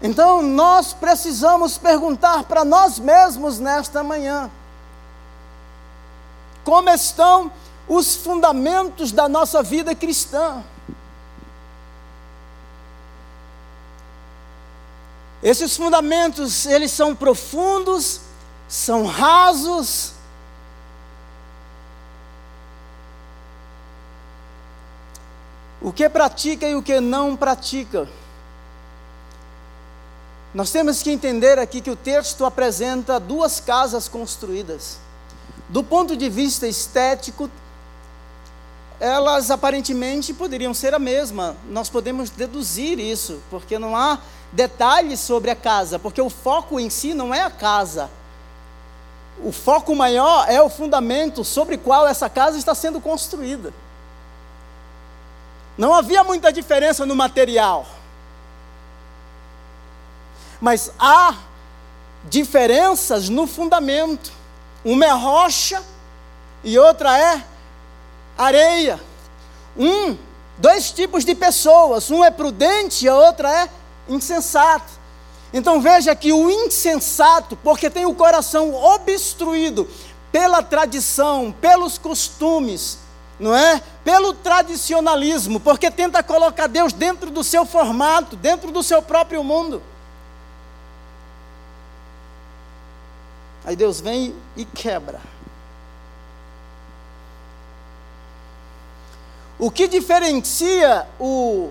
Então 0.00 0.42
nós 0.42 0.92
precisamos 0.92 1.76
perguntar 1.76 2.44
para 2.44 2.64
nós 2.64 2.98
mesmos 2.98 3.58
nesta 3.58 4.02
manhã: 4.02 4.50
como 6.64 6.88
estão 6.90 7.50
os 7.88 8.14
fundamentos 8.14 9.12
da 9.12 9.28
nossa 9.28 9.62
vida 9.62 9.94
cristã? 9.94 10.62
Esses 15.42 15.76
fundamentos, 15.76 16.66
eles 16.66 16.90
são 16.90 17.14
profundos 17.14 18.28
são 18.68 19.06
rasos. 19.06 20.12
O 25.80 25.92
que 25.92 26.08
pratica 26.08 26.68
e 26.68 26.74
o 26.74 26.82
que 26.82 27.00
não 27.00 27.34
pratica. 27.34 28.06
Nós 30.54 30.70
temos 30.70 31.02
que 31.02 31.10
entender 31.10 31.58
aqui 31.58 31.80
que 31.80 31.90
o 31.90 31.96
texto 31.96 32.44
apresenta 32.44 33.20
duas 33.20 33.60
casas 33.60 34.08
construídas. 34.08 34.98
Do 35.68 35.84
ponto 35.84 36.16
de 36.16 36.28
vista 36.30 36.66
estético, 36.66 37.50
elas 38.98 39.50
aparentemente 39.50 40.32
poderiam 40.32 40.72
ser 40.72 40.94
a 40.94 40.98
mesma. 40.98 41.54
Nós 41.68 41.90
podemos 41.90 42.30
deduzir 42.30 42.98
isso, 42.98 43.40
porque 43.50 43.78
não 43.78 43.94
há 43.94 44.18
detalhes 44.50 45.20
sobre 45.20 45.50
a 45.50 45.56
casa, 45.56 45.98
porque 45.98 46.20
o 46.20 46.30
foco 46.30 46.80
em 46.80 46.88
si 46.88 47.12
não 47.12 47.34
é 47.34 47.42
a 47.42 47.50
casa, 47.50 48.10
o 49.42 49.52
foco 49.52 49.94
maior 49.94 50.46
é 50.48 50.60
o 50.60 50.68
fundamento 50.68 51.44
sobre 51.44 51.76
o 51.76 51.78
qual 51.78 52.06
essa 52.06 52.28
casa 52.28 52.58
está 52.58 52.74
sendo 52.74 53.00
construída. 53.00 53.72
Não 55.76 55.94
havia 55.94 56.24
muita 56.24 56.52
diferença 56.52 57.06
no 57.06 57.14
material. 57.14 57.86
Mas 60.60 60.90
há 60.98 61.34
diferenças 62.24 63.28
no 63.28 63.46
fundamento. 63.46 64.32
Uma 64.84 65.06
é 65.06 65.12
rocha 65.12 65.82
e 66.62 66.78
outra 66.78 67.16
é 67.18 67.44
areia. 68.36 69.00
Um, 69.76 70.16
dois 70.56 70.90
tipos 70.90 71.24
de 71.24 71.34
pessoas, 71.34 72.10
um 72.10 72.24
é 72.24 72.30
prudente 72.30 73.04
e 73.04 73.08
a 73.08 73.14
outra 73.14 73.50
é 73.50 73.68
insensato. 74.08 74.98
Então 75.52 75.80
veja 75.80 76.14
que 76.14 76.32
o 76.32 76.50
insensato, 76.50 77.56
porque 77.56 77.88
tem 77.88 78.04
o 78.04 78.14
coração 78.14 78.74
obstruído 78.74 79.88
pela 80.30 80.62
tradição, 80.62 81.54
pelos 81.58 81.96
costumes, 81.96 82.98
não 83.40 83.56
é? 83.56 83.80
Pelo 84.04 84.34
tradicionalismo, 84.34 85.58
porque 85.58 85.90
tenta 85.90 86.22
colocar 86.22 86.66
Deus 86.66 86.92
dentro 86.92 87.30
do 87.30 87.42
seu 87.42 87.64
formato, 87.64 88.36
dentro 88.36 88.70
do 88.70 88.82
seu 88.82 89.00
próprio 89.00 89.42
mundo. 89.42 89.82
Aí 93.68 93.76
Deus 93.76 94.00
vem 94.00 94.34
e 94.56 94.64
quebra. 94.64 95.20
O 99.58 99.70
que 99.70 99.86
diferencia 99.86 101.06
o 101.20 101.70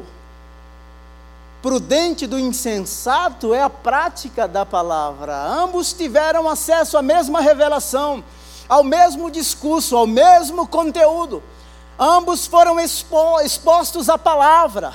prudente 1.60 2.28
do 2.28 2.38
insensato 2.38 3.52
é 3.52 3.64
a 3.64 3.70
prática 3.72 4.48
da 4.48 4.64
palavra. 4.64 5.36
Ambos 5.42 5.92
tiveram 5.92 6.48
acesso 6.48 7.00
à 7.00 7.02
mesma 7.02 7.42
revelação, 7.42 8.24
ao 8.70 8.84
mesmo 8.84 9.32
discurso, 9.32 9.98
ao 9.98 10.06
mesmo 10.06 10.68
conteúdo. 10.68 11.42
Ambos 11.98 12.46
foram 12.46 12.80
expo 12.80 13.42
expostos 13.42 14.08
à 14.08 14.20
palavra, 14.20 14.94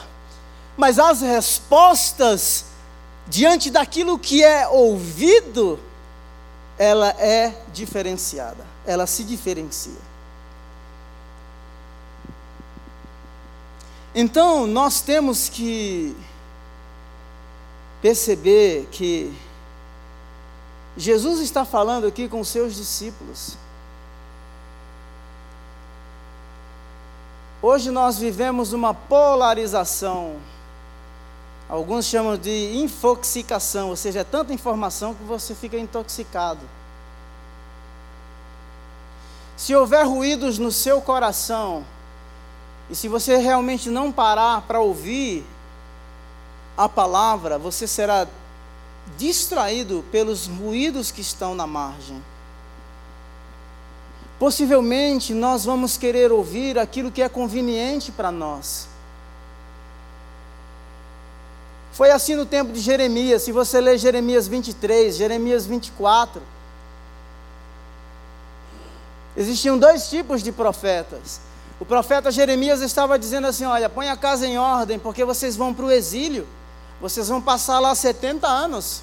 mas 0.76 1.00
as 1.00 1.20
respostas 1.20 2.66
diante 3.26 3.72
daquilo 3.72 4.16
que 4.16 4.44
é 4.44 4.68
ouvido, 4.68 5.80
ela 6.78 7.10
é 7.10 7.54
diferenciada, 7.72 8.64
ela 8.86 9.06
se 9.06 9.24
diferencia. 9.24 10.12
Então, 14.14 14.66
nós 14.66 15.00
temos 15.00 15.48
que 15.48 16.14
perceber 18.02 18.88
que 18.90 19.32
Jesus 20.96 21.40
está 21.40 21.64
falando 21.64 22.06
aqui 22.06 22.28
com 22.28 22.44
seus 22.44 22.74
discípulos. 22.74 23.56
Hoje 27.62 27.90
nós 27.90 28.18
vivemos 28.18 28.72
uma 28.72 28.92
polarização. 28.92 30.36
Alguns 31.72 32.04
chamam 32.04 32.36
de 32.36 32.76
infoxicação, 32.76 33.88
ou 33.88 33.96
seja, 33.96 34.20
é 34.20 34.24
tanta 34.24 34.52
informação 34.52 35.14
que 35.14 35.24
você 35.24 35.54
fica 35.54 35.78
intoxicado. 35.78 36.60
Se 39.56 39.74
houver 39.74 40.06
ruídos 40.06 40.58
no 40.58 40.70
seu 40.70 41.00
coração, 41.00 41.82
e 42.90 42.94
se 42.94 43.08
você 43.08 43.38
realmente 43.38 43.88
não 43.88 44.12
parar 44.12 44.60
para 44.60 44.80
ouvir 44.80 45.46
a 46.76 46.90
palavra, 46.90 47.56
você 47.56 47.86
será 47.86 48.28
distraído 49.16 50.04
pelos 50.12 50.46
ruídos 50.46 51.10
que 51.10 51.22
estão 51.22 51.54
na 51.54 51.66
margem. 51.66 52.22
Possivelmente 54.38 55.32
nós 55.32 55.64
vamos 55.64 55.96
querer 55.96 56.32
ouvir 56.32 56.78
aquilo 56.78 57.10
que 57.10 57.22
é 57.22 57.30
conveniente 57.30 58.12
para 58.12 58.30
nós. 58.30 58.91
Foi 61.92 62.10
assim 62.10 62.34
no 62.34 62.46
tempo 62.46 62.72
de 62.72 62.80
Jeremias. 62.80 63.42
Se 63.42 63.52
você 63.52 63.80
ler 63.80 63.98
Jeremias 63.98 64.48
23, 64.48 65.14
Jeremias 65.14 65.66
24, 65.66 66.42
existiam 69.36 69.78
dois 69.78 70.08
tipos 70.08 70.42
de 70.42 70.50
profetas. 70.50 71.40
O 71.78 71.84
profeta 71.84 72.30
Jeremias 72.30 72.80
estava 72.80 73.18
dizendo 73.18 73.46
assim: 73.46 73.64
Olha, 73.64 73.88
põe 73.88 74.08
a 74.08 74.16
casa 74.16 74.46
em 74.46 74.58
ordem, 74.58 74.98
porque 74.98 75.24
vocês 75.24 75.54
vão 75.54 75.74
para 75.74 75.84
o 75.84 75.90
exílio, 75.90 76.46
vocês 77.00 77.28
vão 77.28 77.42
passar 77.42 77.78
lá 77.78 77.94
70 77.94 78.46
anos. 78.46 79.02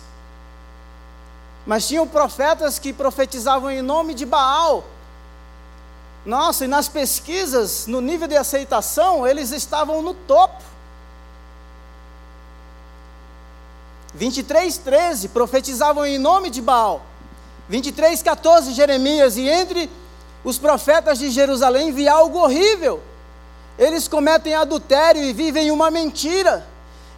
Mas 1.65 1.87
tinham 1.87 2.07
profetas 2.07 2.79
que 2.79 2.91
profetizavam 2.91 3.69
em 3.69 3.81
nome 3.81 4.13
de 4.15 4.25
Baal, 4.25 4.83
nossa, 6.25 6.65
e 6.65 6.67
nas 6.67 6.87
pesquisas, 6.87 7.87
no 7.87 8.01
nível 8.01 8.27
de 8.27 8.35
aceitação, 8.35 9.27
eles 9.27 9.51
estavam 9.51 10.01
no 10.01 10.13
topo. 10.13 10.63
23, 14.13 14.77
13 14.77 15.29
profetizavam 15.29 16.05
em 16.05 16.17
nome 16.17 16.49
de 16.49 16.61
Baal. 16.61 17.03
23, 17.67 18.21
14 18.23 18.73
Jeremias, 18.73 19.37
e 19.37 19.47
entre 19.47 19.89
os 20.43 20.57
profetas 20.57 21.19
de 21.19 21.29
Jerusalém 21.29 21.91
vi 21.91 22.07
algo 22.07 22.39
horrível. 22.39 23.01
Eles 23.77 24.07
cometem 24.07 24.55
adultério 24.55 25.23
e 25.23 25.31
vivem 25.31 25.71
uma 25.71 25.91
mentira. 25.91 26.67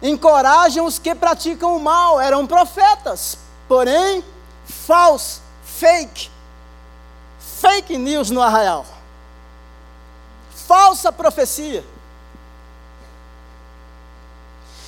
Encorajam 0.02 0.84
os 0.86 0.98
que 0.98 1.14
praticam 1.14 1.76
o 1.76 1.80
mal. 1.80 2.20
Eram 2.20 2.46
profetas, 2.46 3.38
porém, 3.66 4.22
falso, 4.64 5.40
fake 5.64 6.30
fake 7.62 7.96
news 7.96 8.28
no 8.28 8.42
arraial. 8.42 8.84
Falsa 10.66 11.12
profecia. 11.12 11.84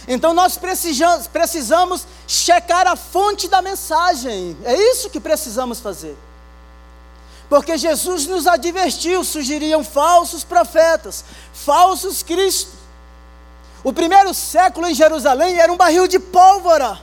Então 0.07 0.35
nós 0.35 0.57
precisamos, 0.57 1.27
precisamos 1.27 2.07
checar 2.27 2.87
a 2.87 2.97
fonte 2.97 3.49
da 3.49 3.63
mensagem. 3.63 4.57
É 4.65 4.75
isso 4.75 5.09
que 5.11 5.21
precisamos 5.21 5.81
fazer. 5.81 6.17
Porque 7.49 7.79
Jesus 7.79 8.27
nos 8.27 8.47
advertiu: 8.47 9.25
surgiriam 9.25 9.83
falsos 9.83 10.45
profetas, 10.45 11.25
falsos 11.53 12.23
cristos. 12.23 12.75
O 13.83 13.93
primeiro 13.93 14.33
século 14.33 14.87
em 14.87 14.95
Jerusalém 14.95 15.59
era 15.59 15.73
um 15.73 15.77
barril 15.77 16.07
de 16.07 16.19
pólvora. 16.19 16.99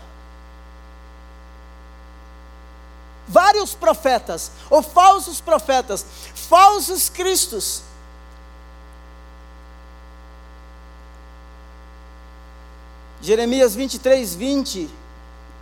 vários 3.31 3.73
profetas, 3.73 4.51
ou 4.69 4.83
falsos 4.83 5.39
profetas, 5.39 6.05
falsos 6.35 7.07
cristos. 7.07 7.81
Jeremias 13.21 13.75
23, 13.75 14.33
20, 14.33 14.89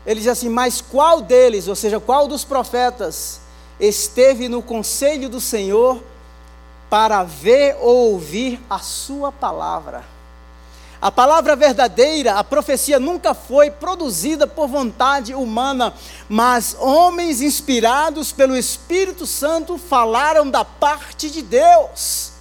ele 0.05 0.19
diz 0.19 0.29
assim: 0.29 0.49
Mas 0.49 0.79
qual 0.79 1.21
deles, 1.21 1.67
ou 1.67 1.75
seja, 1.75 1.99
qual 1.99 2.27
dos 2.27 2.45
profetas, 2.45 3.41
esteve 3.79 4.47
no 4.47 4.61
conselho 4.61 5.29
do 5.29 5.41
Senhor 5.41 6.01
para 6.89 7.23
ver 7.23 7.75
ou 7.81 8.13
ouvir 8.13 8.61
a 8.69 8.79
sua 8.79 9.31
palavra? 9.31 10.05
A 11.01 11.09
palavra 11.09 11.55
verdadeira, 11.55 12.35
a 12.35 12.43
profecia 12.43 12.99
nunca 12.99 13.33
foi 13.33 13.71
produzida 13.71 14.45
por 14.45 14.67
vontade 14.67 15.33
humana, 15.33 15.93
mas 16.27 16.75
homens 16.77 17.41
inspirados 17.41 18.33
pelo 18.33 18.55
Espírito 18.55 19.25
Santo 19.25 19.77
falaram 19.77 20.49
da 20.49 20.65
parte 20.65 21.29
de 21.29 21.41
Deus. 21.41 22.33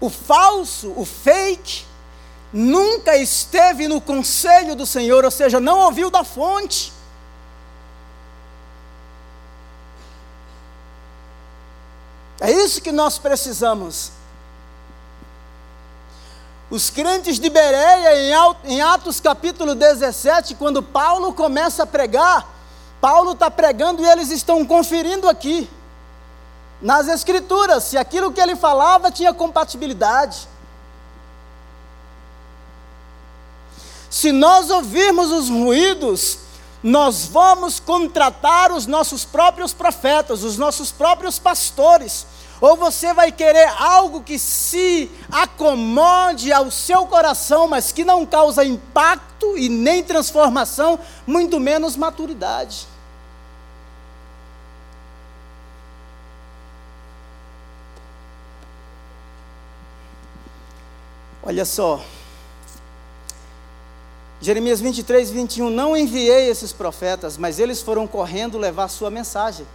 O 0.00 0.10
falso, 0.10 0.92
o 0.96 1.04
fake, 1.04 1.87
nunca 2.52 3.16
esteve 3.16 3.88
no 3.88 4.00
conselho 4.00 4.74
do 4.74 4.86
Senhor, 4.86 5.24
ou 5.24 5.30
seja, 5.30 5.60
não 5.60 5.78
ouviu 5.80 6.10
da 6.10 6.24
fonte. 6.24 6.92
É 12.40 12.50
isso 12.50 12.80
que 12.80 12.92
nós 12.92 13.18
precisamos 13.18 14.12
os 16.70 16.90
crentes 16.90 17.38
de 17.38 17.48
Bereia, 17.48 18.36
em 18.64 18.82
Atos 18.82 19.20
capítulo 19.20 19.74
17, 19.74 20.54
quando 20.54 20.82
Paulo 20.82 21.32
começa 21.32 21.84
a 21.84 21.86
pregar, 21.86 22.46
Paulo 23.00 23.32
está 23.32 23.50
pregando 23.50 24.02
e 24.02 24.06
eles 24.06 24.30
estão 24.30 24.64
conferindo 24.66 25.28
aqui, 25.30 25.68
nas 26.82 27.08
Escrituras, 27.08 27.84
se 27.84 27.96
aquilo 27.96 28.30
que 28.30 28.40
ele 28.40 28.54
falava 28.54 29.10
tinha 29.10 29.32
compatibilidade. 29.32 30.46
Se 34.10 34.32
nós 34.32 34.70
ouvirmos 34.70 35.30
os 35.30 35.48
ruídos, 35.48 36.38
nós 36.82 37.26
vamos 37.26 37.78
contratar 37.80 38.72
os 38.72 38.86
nossos 38.86 39.24
próprios 39.24 39.72
profetas, 39.72 40.42
os 40.42 40.56
nossos 40.56 40.90
próprios 40.90 41.38
pastores, 41.38 42.26
ou 42.60 42.76
você 42.76 43.12
vai 43.12 43.30
querer 43.30 43.68
algo 43.78 44.22
que 44.22 44.38
se 44.38 45.10
acomode 45.30 46.52
ao 46.52 46.70
seu 46.70 47.06
coração, 47.06 47.68
mas 47.68 47.92
que 47.92 48.04
não 48.04 48.24
causa 48.24 48.64
impacto 48.64 49.56
e 49.56 49.68
nem 49.68 50.02
transformação, 50.02 50.98
muito 51.26 51.60
menos 51.60 51.96
maturidade. 51.96 52.86
Olha 61.42 61.64
só. 61.64 62.02
Jeremias 64.40 64.80
23, 64.80 65.30
21. 65.30 65.70
Não 65.70 65.96
enviei 65.96 66.48
esses 66.48 66.72
profetas, 66.72 67.36
mas 67.36 67.58
eles 67.58 67.82
foram 67.82 68.06
correndo 68.06 68.56
levar 68.58 68.88
sua 68.88 69.10
mensagem. 69.10 69.66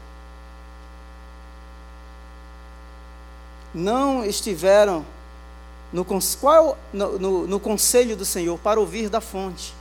não 3.73 4.23
estiveram 4.23 5.03
no, 5.91 6.05
qual, 6.39 6.77
no, 6.91 7.19
no, 7.19 7.47
no 7.47 7.59
conselho 7.59 8.15
do 8.15 8.25
Senhor 8.25 8.57
para 8.59 8.79
ouvir 8.79 9.09
da 9.09 9.19
fonte. 9.19 9.73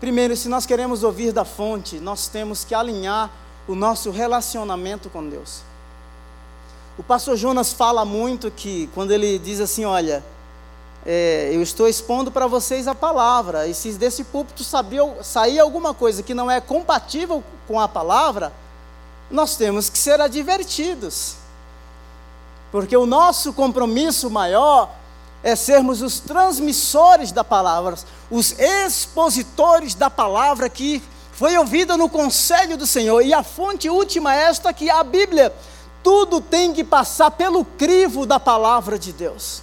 Primeiro, 0.00 0.36
se 0.36 0.48
nós 0.48 0.66
queremos 0.66 1.02
ouvir 1.04 1.32
da 1.32 1.44
fonte, 1.44 1.98
nós 1.98 2.26
temos 2.28 2.64
que 2.64 2.74
alinhar 2.74 3.30
o 3.68 3.74
nosso 3.74 4.10
relacionamento 4.10 5.08
com 5.08 5.28
Deus. 5.28 5.62
O 6.98 7.02
pastor 7.02 7.36
Jonas 7.36 7.72
fala 7.72 8.04
muito 8.04 8.50
que, 8.50 8.90
quando 8.94 9.12
ele 9.12 9.38
diz 9.38 9.60
assim: 9.60 9.84
Olha, 9.84 10.22
é, 11.04 11.50
eu 11.52 11.62
estou 11.62 11.88
expondo 11.88 12.30
para 12.30 12.46
vocês 12.46 12.86
a 12.86 12.94
palavra, 12.94 13.66
e 13.66 13.74
se 13.74 13.92
desse 13.92 14.24
púlpito 14.24 14.64
sair 15.22 15.58
alguma 15.58 15.92
coisa 15.92 16.22
que 16.22 16.34
não 16.34 16.50
é 16.50 16.60
compatível 16.60 17.42
com 17.66 17.80
a 17.80 17.88
palavra, 17.88 18.52
nós 19.30 19.56
temos 19.56 19.88
que 19.88 19.98
ser 19.98 20.20
advertidos. 20.20 21.36
Porque 22.70 22.96
o 22.96 23.06
nosso 23.06 23.52
compromisso 23.52 24.30
maior 24.30 24.90
é 25.42 25.56
sermos 25.56 26.02
os 26.02 26.20
transmissores 26.20 27.32
da 27.32 27.42
palavra, 27.42 27.96
os 28.30 28.52
expositores 28.58 29.94
da 29.94 30.08
palavra 30.08 30.68
que 30.68 31.02
foi 31.32 31.56
ouvida 31.58 31.96
no 31.96 32.08
conselho 32.08 32.76
do 32.76 32.86
Senhor. 32.86 33.22
E 33.22 33.34
a 33.34 33.42
fonte 33.42 33.90
última 33.90 34.34
é 34.34 34.44
esta 34.44 34.72
que 34.72 34.88
a 34.88 35.02
Bíblia, 35.02 35.52
tudo 36.02 36.40
tem 36.40 36.72
que 36.72 36.84
passar 36.84 37.32
pelo 37.32 37.64
crivo 37.64 38.24
da 38.24 38.38
palavra 38.38 38.98
de 38.98 39.12
Deus. 39.12 39.62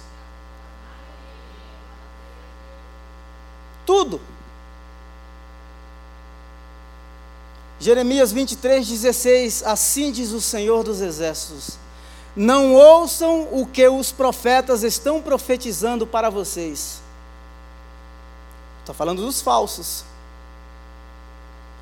Tudo. 3.90 4.20
Jeremias 7.80 8.30
23, 8.30 8.86
16: 8.86 9.64
Assim 9.64 10.12
diz 10.12 10.30
o 10.30 10.40
Senhor 10.40 10.84
dos 10.84 11.00
Exércitos: 11.00 11.76
Não 12.36 12.72
ouçam 12.72 13.48
o 13.50 13.66
que 13.66 13.88
os 13.88 14.12
profetas 14.12 14.84
estão 14.84 15.20
profetizando 15.20 16.06
para 16.06 16.30
vocês. 16.30 17.02
Está 18.82 18.94
falando 18.94 19.22
dos 19.22 19.40
falsos. 19.42 20.04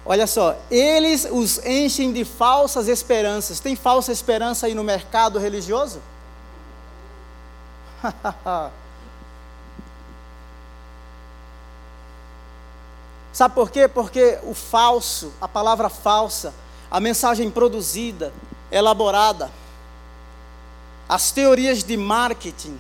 Olha 0.03 0.27
só, 0.27 0.59
eles 0.71 1.29
os 1.31 1.59
enchem 1.59 2.11
de 2.11 2.25
falsas 2.25 2.89
esperanças. 2.89 3.61
Tem 3.61 3.77
falsa 3.77 4.11
esperança 4.13 4.65
aí 4.65 4.73
no 4.75 4.83
mercado 4.83 5.39
religioso? 5.39 6.01
Sabe 13.39 13.55
por 13.55 13.71
quê? 13.71 13.87
Porque 13.87 14.37
o 14.43 14.53
falso, 14.53 15.33
a 15.41 15.47
palavra 15.47 15.89
falsa, 15.89 16.53
a 16.91 16.99
mensagem 16.99 17.49
produzida, 17.49 18.33
elaborada, 18.69 19.49
as 21.09 21.31
teorias 21.31 21.85
de 21.85 21.97
marketing 21.97 22.77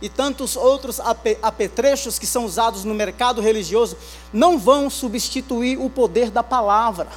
e 0.00 0.08
tantos 0.08 0.56
outros 0.56 0.98
apetrechos 1.42 2.18
que 2.18 2.26
são 2.26 2.46
usados 2.46 2.84
no 2.84 2.94
mercado 2.94 3.42
religioso 3.42 3.98
não 4.32 4.58
vão 4.58 4.88
substituir 4.88 5.76
o 5.76 5.90
poder 5.90 6.30
da 6.30 6.42
palavra. 6.42 7.08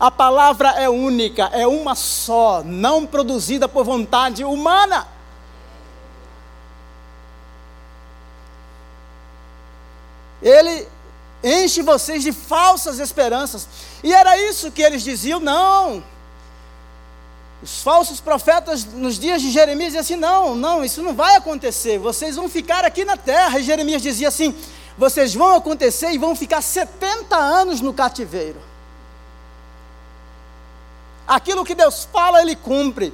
A 0.00 0.10
palavra 0.10 0.70
é 0.70 0.88
única, 0.88 1.44
é 1.52 1.64
uma 1.64 1.94
só, 1.94 2.60
não 2.64 3.06
produzida 3.06 3.68
por 3.68 3.84
vontade 3.84 4.42
humana. 4.42 5.06
Ele 10.42 10.88
enche 11.44 11.82
vocês 11.82 12.22
de 12.22 12.32
falsas 12.32 12.98
esperanças. 12.98 13.68
E 14.02 14.12
era 14.12 14.36
isso 14.38 14.72
que 14.72 14.82
eles 14.82 15.02
diziam, 15.02 15.38
não. 15.38 16.02
Os 17.62 17.82
falsos 17.82 18.20
profetas 18.20 18.84
nos 18.84 19.18
dias 19.18 19.40
de 19.40 19.50
Jeremias 19.50 19.92
diziam 19.92 20.00
assim: 20.00 20.16
não, 20.16 20.54
não, 20.54 20.84
isso 20.84 21.02
não 21.02 21.14
vai 21.14 21.36
acontecer, 21.36 21.98
vocês 21.98 22.36
vão 22.36 22.48
ficar 22.48 22.84
aqui 22.84 23.04
na 23.04 23.16
terra. 23.16 23.58
E 23.58 23.62
Jeremias 23.62 24.02
dizia 24.02 24.28
assim: 24.28 24.54
vocês 24.96 25.34
vão 25.34 25.54
acontecer 25.54 26.12
e 26.12 26.18
vão 26.18 26.34
ficar 26.34 26.62
70 26.62 27.36
anos 27.36 27.80
no 27.80 27.92
cativeiro. 27.92 28.60
Aquilo 31.26 31.64
que 31.64 31.74
Deus 31.74 32.06
fala, 32.12 32.42
Ele 32.42 32.54
cumpre, 32.54 33.12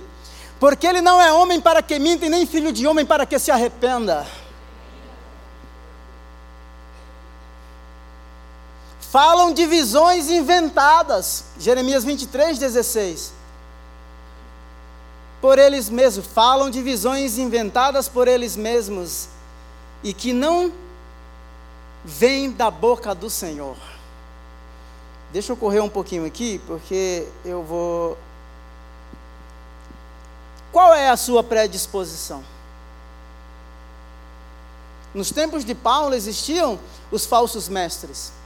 porque 0.58 0.86
Ele 0.86 1.00
não 1.00 1.20
é 1.20 1.32
homem 1.32 1.60
para 1.60 1.82
que 1.82 1.98
minta 1.98 2.26
e 2.26 2.28
nem 2.28 2.44
filho 2.44 2.72
de 2.72 2.86
homem 2.86 3.06
para 3.06 3.24
que 3.24 3.38
se 3.38 3.50
arrependa. 3.50 4.26
Falam 9.10 9.52
de 9.52 9.66
visões 9.66 10.30
inventadas. 10.30 11.44
Jeremias 11.58 12.04
23, 12.04 12.58
16. 12.58 13.32
Por 15.40 15.58
eles 15.58 15.88
mesmos, 15.88 16.26
falam 16.26 16.70
de 16.70 16.80
visões 16.80 17.36
inventadas 17.36 18.08
por 18.08 18.28
eles 18.28 18.56
mesmos 18.56 19.28
e 20.02 20.14
que 20.14 20.32
não 20.32 20.72
vêm 22.04 22.52
da 22.52 22.70
boca 22.70 23.14
do 23.14 23.28
Senhor. 23.28 23.76
Deixa 25.32 25.52
eu 25.52 25.56
correr 25.56 25.80
um 25.80 25.88
pouquinho 25.88 26.24
aqui, 26.24 26.60
porque 26.66 27.26
eu 27.44 27.64
vou. 27.64 28.16
Qual 30.70 30.94
é 30.94 31.08
a 31.08 31.16
sua 31.16 31.42
predisposição? 31.42 32.44
Nos 35.12 35.32
tempos 35.32 35.64
de 35.64 35.74
Paulo 35.74 36.14
existiam 36.14 36.78
os 37.10 37.26
falsos 37.26 37.68
mestres 37.68 38.38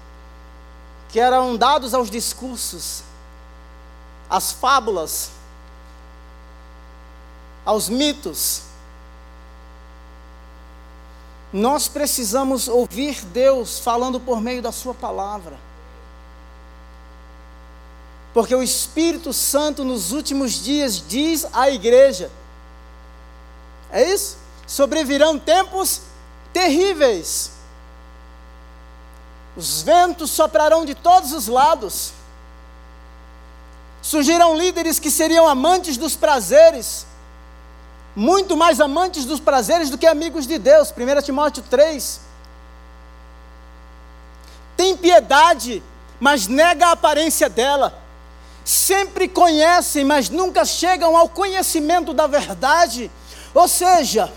que 1.15 1.21
eram 1.21 1.57
dados 1.57 1.95
aos 1.95 2.11
discursos, 2.11 3.05
às 4.29 4.51
fábulas, 4.51 5.31
aos 7.65 7.89
mitos. 7.89 8.63
Nós 11.53 11.87
precisamos 11.87 12.67
ouvir 12.67 13.25
Deus 13.27 13.79
falando 13.79 14.19
por 14.19 14.41
meio 14.41 14.61
da 14.61 14.73
Sua 14.73 14.93
palavra. 14.93 15.57
Porque 18.33 18.53
o 18.53 18.61
Espírito 18.61 19.33
Santo 19.33 19.85
nos 19.85 20.11
últimos 20.11 20.55
dias 20.55 21.01
diz 21.01 21.47
à 21.53 21.71
igreja: 21.71 22.29
é 23.89 24.03
isso? 24.03 24.37
Sobrevirão 24.67 25.39
tempos 25.39 26.01
terríveis. 26.53 27.54
Os 29.57 29.83
ventos 29.83 30.31
soprarão 30.31 30.85
de 30.85 30.95
todos 30.95 31.33
os 31.33 31.47
lados. 31.47 32.13
Surgirão 34.03 34.57
líderes 34.57 34.99
que 34.99 35.11
seriam 35.11 35.49
amantes 35.49 35.97
dos 35.97 36.17
prazeres, 36.17 37.07
muito 38.15 38.57
mais 38.57 38.81
amantes 38.81 39.25
dos 39.25 39.41
prazeres 39.41 39.89
do 39.91 39.97
que 39.97 40.07
amigos 40.07 40.47
de 40.47 40.59
Deus. 40.59 40.93
1 40.93 41.23
Timóteo 41.23 41.63
3. 41.71 42.21
Tem 44.77 44.97
piedade, 44.97 45.83
mas 46.21 46.47
nega 46.47 46.89
a 46.89 46.93
aparência 46.93 47.49
dela. 47.49 47.97
Sempre 48.65 49.29
conhecem, 49.29 50.05
mas 50.05 50.29
nunca 50.29 50.65
chegam 50.65 51.17
ao 51.17 51.29
conhecimento 51.29 52.13
da 52.13 52.27
verdade. 52.27 53.11
Ou 53.55 53.69
seja, 53.69 54.33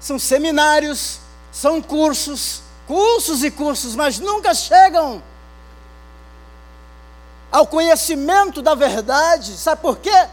são 0.00 0.18
seminários, 0.18 1.20
são 1.52 1.80
cursos, 1.80 2.62
cursos 2.92 3.42
e 3.42 3.50
cursos, 3.50 3.96
mas 3.96 4.18
nunca 4.18 4.52
chegam 4.52 5.22
ao 7.50 7.66
conhecimento 7.66 8.60
da 8.60 8.74
verdade. 8.74 9.56
Sabe 9.56 9.80
por 9.80 9.96
quê? 9.96 10.28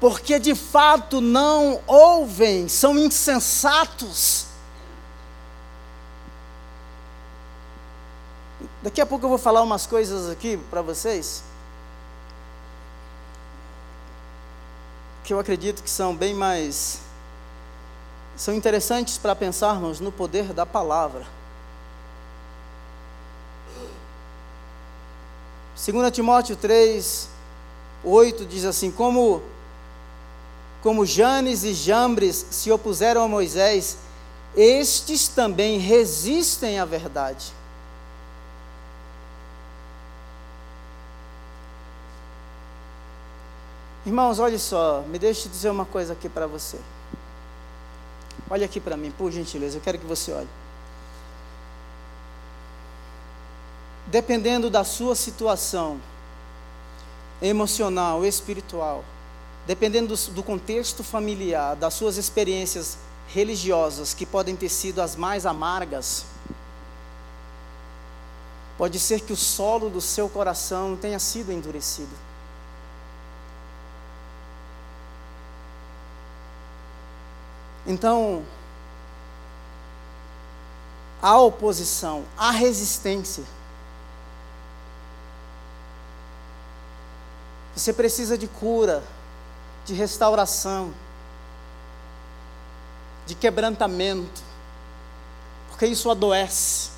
Porque 0.00 0.38
de 0.38 0.54
fato 0.54 1.20
não 1.20 1.82
ouvem, 1.86 2.68
são 2.68 2.98
insensatos. 2.98 4.46
Daqui 8.82 9.02
a 9.02 9.04
pouco 9.04 9.26
eu 9.26 9.28
vou 9.28 9.36
falar 9.36 9.60
umas 9.60 9.86
coisas 9.86 10.30
aqui 10.30 10.56
para 10.70 10.80
vocês. 10.80 11.44
Que 15.22 15.34
eu 15.34 15.38
acredito 15.38 15.82
que 15.82 15.90
são 15.90 16.16
bem 16.16 16.32
mais 16.32 17.07
são 18.38 18.54
interessantes 18.54 19.18
para 19.18 19.34
pensarmos 19.34 19.98
no 19.98 20.12
poder 20.12 20.52
da 20.54 20.64
palavra. 20.64 21.26
2 25.74 26.12
Timóteo 26.12 26.54
3, 26.54 27.28
8 28.04 28.46
diz 28.46 28.64
assim: 28.64 28.92
Como, 28.92 29.42
como 30.80 31.04
Janes 31.04 31.64
e 31.64 31.74
Jambres 31.74 32.46
se 32.50 32.70
opuseram 32.70 33.24
a 33.24 33.28
Moisés, 33.28 33.98
estes 34.56 35.26
também 35.26 35.78
resistem 35.78 36.78
à 36.78 36.84
verdade. 36.84 37.52
Irmãos, 44.06 44.38
olha 44.38 44.58
só, 44.60 45.02
me 45.08 45.18
deixe 45.18 45.48
dizer 45.48 45.70
uma 45.70 45.84
coisa 45.84 46.12
aqui 46.12 46.28
para 46.28 46.46
você. 46.46 46.78
Olha 48.50 48.66
aqui 48.66 48.80
para 48.80 48.96
mim, 48.96 49.10
por 49.10 49.30
gentileza, 49.30 49.76
eu 49.76 49.80
quero 49.80 49.98
que 49.98 50.06
você 50.06 50.32
olhe. 50.32 50.48
Dependendo 54.06 54.70
da 54.70 54.84
sua 54.84 55.14
situação 55.14 56.00
emocional, 57.42 58.24
espiritual, 58.24 59.04
dependendo 59.66 60.14
do, 60.14 60.30
do 60.30 60.42
contexto 60.42 61.04
familiar, 61.04 61.76
das 61.76 61.94
suas 61.94 62.16
experiências 62.16 62.98
religiosas, 63.28 64.14
que 64.14 64.24
podem 64.24 64.56
ter 64.56 64.70
sido 64.70 65.00
as 65.02 65.14
mais 65.14 65.44
amargas, 65.44 66.24
Pode 68.78 69.00
ser 69.00 69.20
que 69.22 69.32
o 69.32 69.36
solo 69.36 69.90
do 69.90 70.00
seu 70.00 70.28
coração 70.28 70.96
tenha 70.96 71.18
sido 71.18 71.50
endurecido. 71.50 72.27
Então, 77.88 78.44
a 81.22 81.38
oposição, 81.38 82.22
a 82.36 82.50
resistência. 82.50 83.42
Você 87.74 87.90
precisa 87.94 88.36
de 88.36 88.46
cura, 88.46 89.02
de 89.86 89.94
restauração, 89.94 90.92
de 93.26 93.34
quebrantamento, 93.34 94.42
porque 95.70 95.86
isso 95.86 96.10
adoece. 96.10 96.90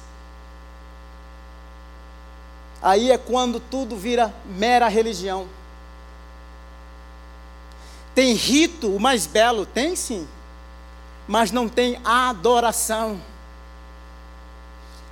Aí 2.82 3.12
é 3.12 3.18
quando 3.18 3.60
tudo 3.60 3.96
vira 3.96 4.34
mera 4.44 4.88
religião. 4.88 5.46
Tem 8.12 8.32
rito, 8.32 8.96
o 8.96 8.98
mais 8.98 9.24
belo, 9.24 9.64
tem 9.64 9.94
sim, 9.94 10.26
mas 11.30 11.52
não 11.52 11.68
tem 11.68 12.00
adoração. 12.04 13.20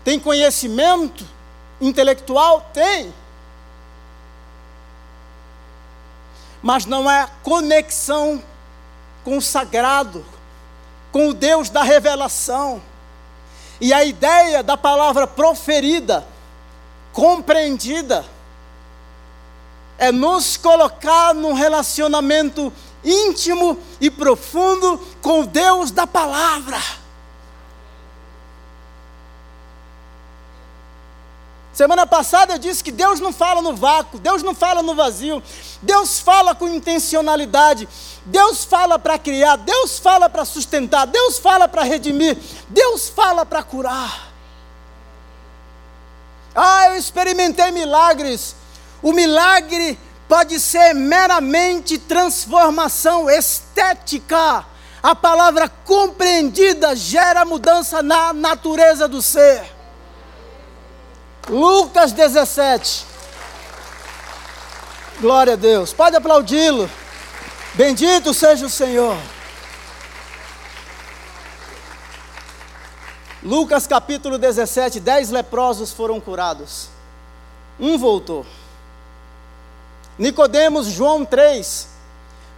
Tem 0.02 0.18
conhecimento 0.18 1.24
intelectual? 1.80 2.72
Tem. 2.72 3.14
Mas 6.60 6.84
não 6.84 7.08
é 7.08 7.28
conexão 7.44 8.42
com 9.22 9.38
o 9.38 9.40
sagrado, 9.40 10.26
com 11.12 11.28
o 11.28 11.32
Deus 11.32 11.70
da 11.70 11.84
revelação. 11.84 12.82
E 13.80 13.92
a 13.92 14.02
ideia 14.02 14.60
da 14.60 14.76
palavra 14.76 15.24
proferida, 15.24 16.26
compreendida, 17.12 18.24
é 19.96 20.10
nos 20.10 20.56
colocar 20.56 21.32
num 21.32 21.52
relacionamento 21.52 22.72
íntimo 23.08 23.78
e 24.00 24.10
profundo 24.10 25.00
com 25.22 25.44
Deus 25.44 25.90
da 25.90 26.06
palavra. 26.06 26.78
Semana 31.72 32.04
passada 32.08 32.54
eu 32.54 32.58
disse 32.58 32.82
que 32.82 32.90
Deus 32.90 33.20
não 33.20 33.32
fala 33.32 33.62
no 33.62 33.72
vácuo, 33.72 34.18
Deus 34.18 34.42
não 34.42 34.52
fala 34.52 34.82
no 34.82 34.96
vazio, 34.96 35.40
Deus 35.80 36.18
fala 36.18 36.52
com 36.52 36.66
intencionalidade, 36.66 37.88
Deus 38.26 38.64
fala 38.64 38.98
para 38.98 39.16
criar, 39.16 39.54
Deus 39.54 39.96
fala 39.96 40.28
para 40.28 40.44
sustentar, 40.44 41.06
Deus 41.06 41.38
fala 41.38 41.68
para 41.68 41.84
redimir, 41.84 42.36
Deus 42.68 43.08
fala 43.08 43.46
para 43.46 43.62
curar. 43.62 44.28
Ah, 46.52 46.88
eu 46.88 46.96
experimentei 46.96 47.70
milagres. 47.70 48.56
O 49.00 49.12
milagre 49.12 49.96
pode 50.28 50.60
ser 50.60 50.94
meramente 50.94 51.98
transformação 51.98 53.30
estética. 53.30 54.64
A 55.02 55.14
palavra 55.14 55.68
compreendida 55.68 56.94
gera 56.94 57.44
mudança 57.44 58.02
na 58.02 58.32
natureza 58.32 59.08
do 59.08 59.22
ser. 59.22 59.64
Lucas 61.48 62.12
17. 62.12 63.06
Glória 65.20 65.54
a 65.54 65.56
Deus. 65.56 65.92
Pode 65.92 66.16
aplaudi-lo. 66.16 66.90
Bendito 67.74 68.34
seja 68.34 68.66
o 68.66 68.70
Senhor. 68.70 69.16
Lucas 73.42 73.86
capítulo 73.86 74.36
17: 74.36 74.98
dez 74.98 75.30
leprosos 75.30 75.92
foram 75.92 76.20
curados, 76.20 76.88
um 77.78 77.96
voltou. 77.96 78.44
Nicodemos, 80.18 80.86
João 80.86 81.24
3, 81.24 81.88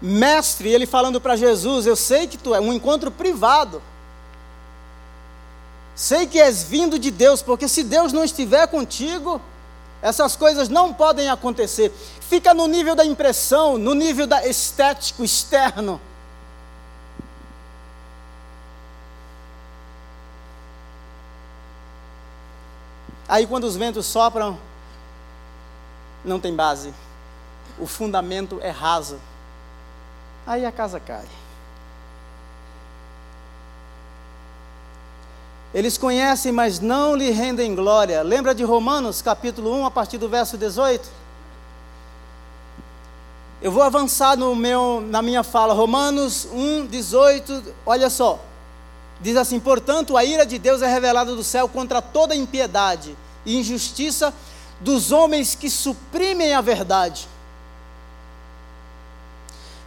mestre, 0.00 0.70
ele 0.70 0.86
falando 0.86 1.20
para 1.20 1.36
Jesus: 1.36 1.86
Eu 1.86 1.96
sei 1.96 2.26
que 2.26 2.38
tu 2.38 2.54
é 2.54 2.60
um 2.60 2.72
encontro 2.72 3.10
privado. 3.10 3.82
Sei 5.94 6.26
que 6.26 6.40
és 6.40 6.62
vindo 6.62 6.98
de 6.98 7.10
Deus, 7.10 7.42
porque 7.42 7.68
se 7.68 7.82
Deus 7.84 8.12
não 8.12 8.24
estiver 8.24 8.66
contigo, 8.68 9.40
essas 10.00 10.34
coisas 10.34 10.70
não 10.70 10.94
podem 10.94 11.28
acontecer. 11.28 11.92
Fica 12.20 12.54
no 12.54 12.66
nível 12.66 12.94
da 12.94 13.04
impressão, 13.04 13.76
no 13.76 13.92
nível 13.92 14.26
da 14.26 14.46
estético 14.46 15.22
externo. 15.22 16.00
Aí 23.28 23.46
quando 23.46 23.64
os 23.64 23.76
ventos 23.76 24.06
sopram, 24.06 24.58
não 26.24 26.40
tem 26.40 26.54
base. 26.54 26.92
O 27.80 27.86
fundamento 27.86 28.58
é 28.62 28.70
raso. 28.70 29.18
Aí 30.46 30.64
a 30.64 30.72
casa 30.72 31.00
cai. 31.00 31.24
Eles 35.72 35.96
conhecem, 35.96 36.50
mas 36.50 36.80
não 36.80 37.14
lhe 37.14 37.30
rendem 37.30 37.74
glória. 37.74 38.22
Lembra 38.22 38.54
de 38.54 38.64
Romanos, 38.64 39.22
capítulo 39.22 39.72
1, 39.76 39.86
a 39.86 39.90
partir 39.90 40.18
do 40.18 40.28
verso 40.28 40.58
18? 40.58 41.08
Eu 43.62 43.70
vou 43.70 43.82
avançar 43.82 44.36
no 44.36 44.54
meu, 44.56 45.00
na 45.00 45.22
minha 45.22 45.44
fala. 45.44 45.72
Romanos 45.72 46.48
1, 46.52 46.86
18. 46.86 47.62
Olha 47.86 48.10
só. 48.10 48.40
Diz 49.20 49.36
assim: 49.36 49.60
Portanto, 49.60 50.16
a 50.16 50.24
ira 50.24 50.44
de 50.44 50.58
Deus 50.58 50.82
é 50.82 50.88
revelada 50.88 51.36
do 51.36 51.44
céu 51.44 51.68
contra 51.68 52.02
toda 52.02 52.34
impiedade 52.34 53.16
e 53.46 53.56
injustiça 53.56 54.34
dos 54.80 55.12
homens 55.12 55.54
que 55.54 55.70
suprimem 55.70 56.54
a 56.54 56.60
verdade. 56.60 57.28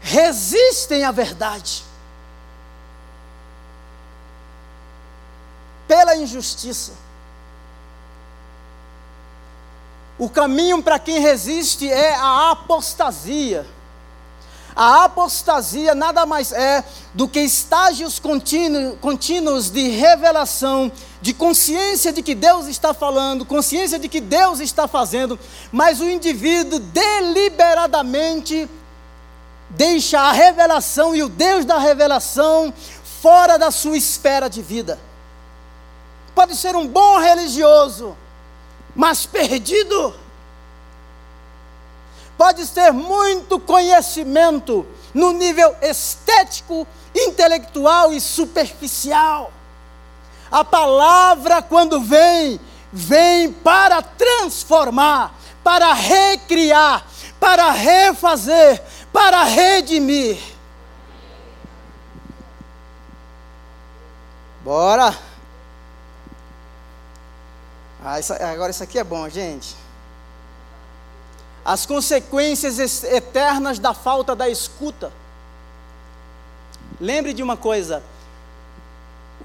Resistem 0.03 1.05
à 1.05 1.11
verdade 1.11 1.83
pela 5.87 6.15
injustiça. 6.17 6.91
O 10.19 10.29
caminho 10.29 10.83
para 10.83 10.99
quem 10.99 11.19
resiste 11.19 11.89
é 11.89 12.15
a 12.15 12.51
apostasia. 12.51 13.65
A 14.75 15.05
apostasia 15.05 15.95
nada 15.95 16.25
mais 16.25 16.51
é 16.51 16.83
do 17.13 17.27
que 17.27 17.39
estágios 17.39 18.19
contínuos, 18.19 18.97
contínuos 18.99 19.69
de 19.69 19.89
revelação, 19.89 20.91
de 21.21 21.33
consciência 21.33 22.11
de 22.11 22.21
que 22.23 22.35
Deus 22.35 22.67
está 22.67 22.93
falando, 22.93 23.45
consciência 23.45 23.99
de 23.99 24.09
que 24.09 24.19
Deus 24.19 24.59
está 24.59 24.87
fazendo, 24.87 25.39
mas 25.71 26.01
o 26.01 26.09
indivíduo 26.09 26.79
deliberadamente 26.79 28.67
deixa 29.73 30.19
a 30.19 30.31
revelação 30.31 31.15
e 31.15 31.21
o 31.21 31.29
Deus 31.29 31.65
da 31.65 31.77
revelação 31.77 32.73
fora 33.21 33.57
da 33.57 33.71
sua 33.71 33.97
esfera 33.97 34.49
de 34.49 34.61
vida 34.61 34.99
pode 36.33 36.55
ser 36.55 36.75
um 36.75 36.87
bom 36.87 37.19
religioso, 37.19 38.17
mas 38.95 39.25
perdido. 39.25 40.13
Pode 42.37 42.65
ter 42.67 42.91
muito 42.91 43.59
conhecimento 43.59 44.85
no 45.13 45.31
nível 45.31 45.75
estético, 45.81 46.87
intelectual 47.15 48.11
e 48.11 48.19
superficial. 48.19 49.51
A 50.51 50.63
palavra, 50.63 51.61
quando 51.61 52.01
vem, 52.01 52.59
vem 52.91 53.51
para 53.51 54.01
transformar, 54.01 55.33
para 55.63 55.93
recriar, 55.93 57.05
para 57.39 57.71
refazer, 57.71 58.81
para 59.13 59.43
redimir. 59.43 60.37
Bora! 64.63 65.17
Ah, 68.03 68.19
isso, 68.19 68.33
agora 68.33 68.71
isso 68.71 68.83
aqui 68.83 68.99
é 68.99 69.03
bom, 69.03 69.29
gente. 69.29 69.75
As 71.63 71.85
consequências 71.85 73.03
eternas 73.05 73.79
da 73.79 73.93
falta 73.93 74.35
da 74.35 74.49
escuta. 74.49 75.13
Lembre 76.99 77.33
de 77.33 77.41
uma 77.41 77.55
coisa: 77.55 78.03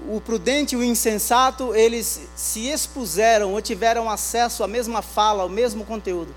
o 0.09 0.19
prudente 0.19 0.75
e 0.75 0.77
o 0.77 0.83
insensato, 0.83 1.73
eles 1.73 2.27
se 2.35 2.67
expuseram 2.67 3.53
ou 3.53 3.61
tiveram 3.61 4.09
acesso 4.09 4.63
à 4.63 4.67
mesma 4.67 5.01
fala, 5.01 5.43
ao 5.43 5.49
mesmo 5.49 5.85
conteúdo. 5.85 6.33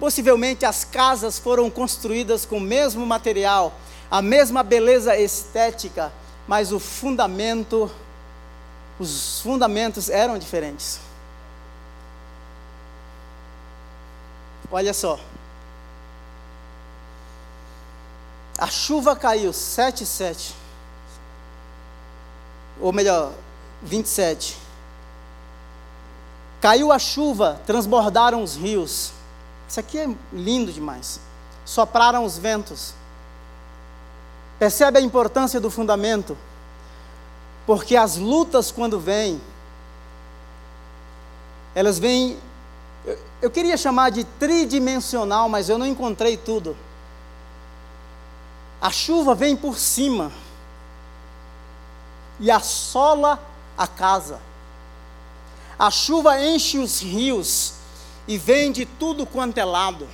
Possivelmente 0.00 0.64
as 0.64 0.82
casas 0.82 1.38
foram 1.38 1.68
construídas 1.68 2.46
com 2.46 2.56
o 2.56 2.60
mesmo 2.60 3.04
material, 3.04 3.74
a 4.10 4.22
mesma 4.22 4.62
beleza 4.62 5.14
estética, 5.14 6.10
mas 6.48 6.72
o 6.72 6.80
fundamento, 6.80 7.90
os 8.98 9.42
fundamentos 9.42 10.08
eram 10.08 10.38
diferentes. 10.38 10.98
Olha 14.72 14.94
só. 14.94 15.20
A 18.56 18.68
chuva 18.68 19.14
caiu 19.14 19.52
7 19.52 20.06
7. 20.06 20.54
Ou 22.80 22.90
melhor, 22.90 23.32
27. 23.82 24.56
Caiu 26.58 26.90
a 26.90 26.98
chuva, 26.98 27.60
transbordaram 27.66 28.42
os 28.42 28.56
rios. 28.56 29.19
Isso 29.70 29.78
aqui 29.78 29.98
é 29.98 30.16
lindo 30.32 30.72
demais. 30.72 31.20
Sopraram 31.64 32.24
os 32.24 32.36
ventos. 32.36 32.92
Percebe 34.58 34.98
a 34.98 35.00
importância 35.00 35.60
do 35.60 35.70
fundamento? 35.70 36.36
Porque 37.64 37.94
as 37.94 38.16
lutas, 38.16 38.72
quando 38.72 38.98
vêm, 38.98 39.40
elas 41.72 42.00
vêm. 42.00 42.36
Eu, 43.06 43.18
eu 43.42 43.48
queria 43.48 43.76
chamar 43.76 44.10
de 44.10 44.24
tridimensional, 44.24 45.48
mas 45.48 45.68
eu 45.68 45.78
não 45.78 45.86
encontrei 45.86 46.36
tudo. 46.36 46.76
A 48.80 48.90
chuva 48.90 49.36
vem 49.36 49.54
por 49.54 49.78
cima 49.78 50.32
e 52.40 52.50
assola 52.50 53.40
a 53.78 53.86
casa. 53.86 54.40
A 55.78 55.92
chuva 55.92 56.42
enche 56.42 56.76
os 56.76 56.98
rios 57.00 57.78
e 58.26 58.38
vem 58.38 58.72
de 58.72 58.84
tudo 58.84 59.26
quanto 59.26 59.58
é 59.58 59.64
lado 59.64 60.06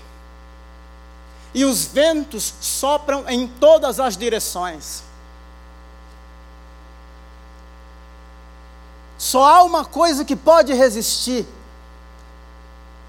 e 1.57 1.65
os 1.65 1.87
ventos 1.87 2.53
sopram 2.61 3.25
em 3.27 3.49
todas 3.49 3.99
as 3.99 4.15
direções. 4.15 5.03
Só 9.17 9.43
há 9.43 9.63
uma 9.63 9.83
coisa 9.83 10.23
que 10.23 10.37
pode 10.37 10.75
resistir: 10.75 11.47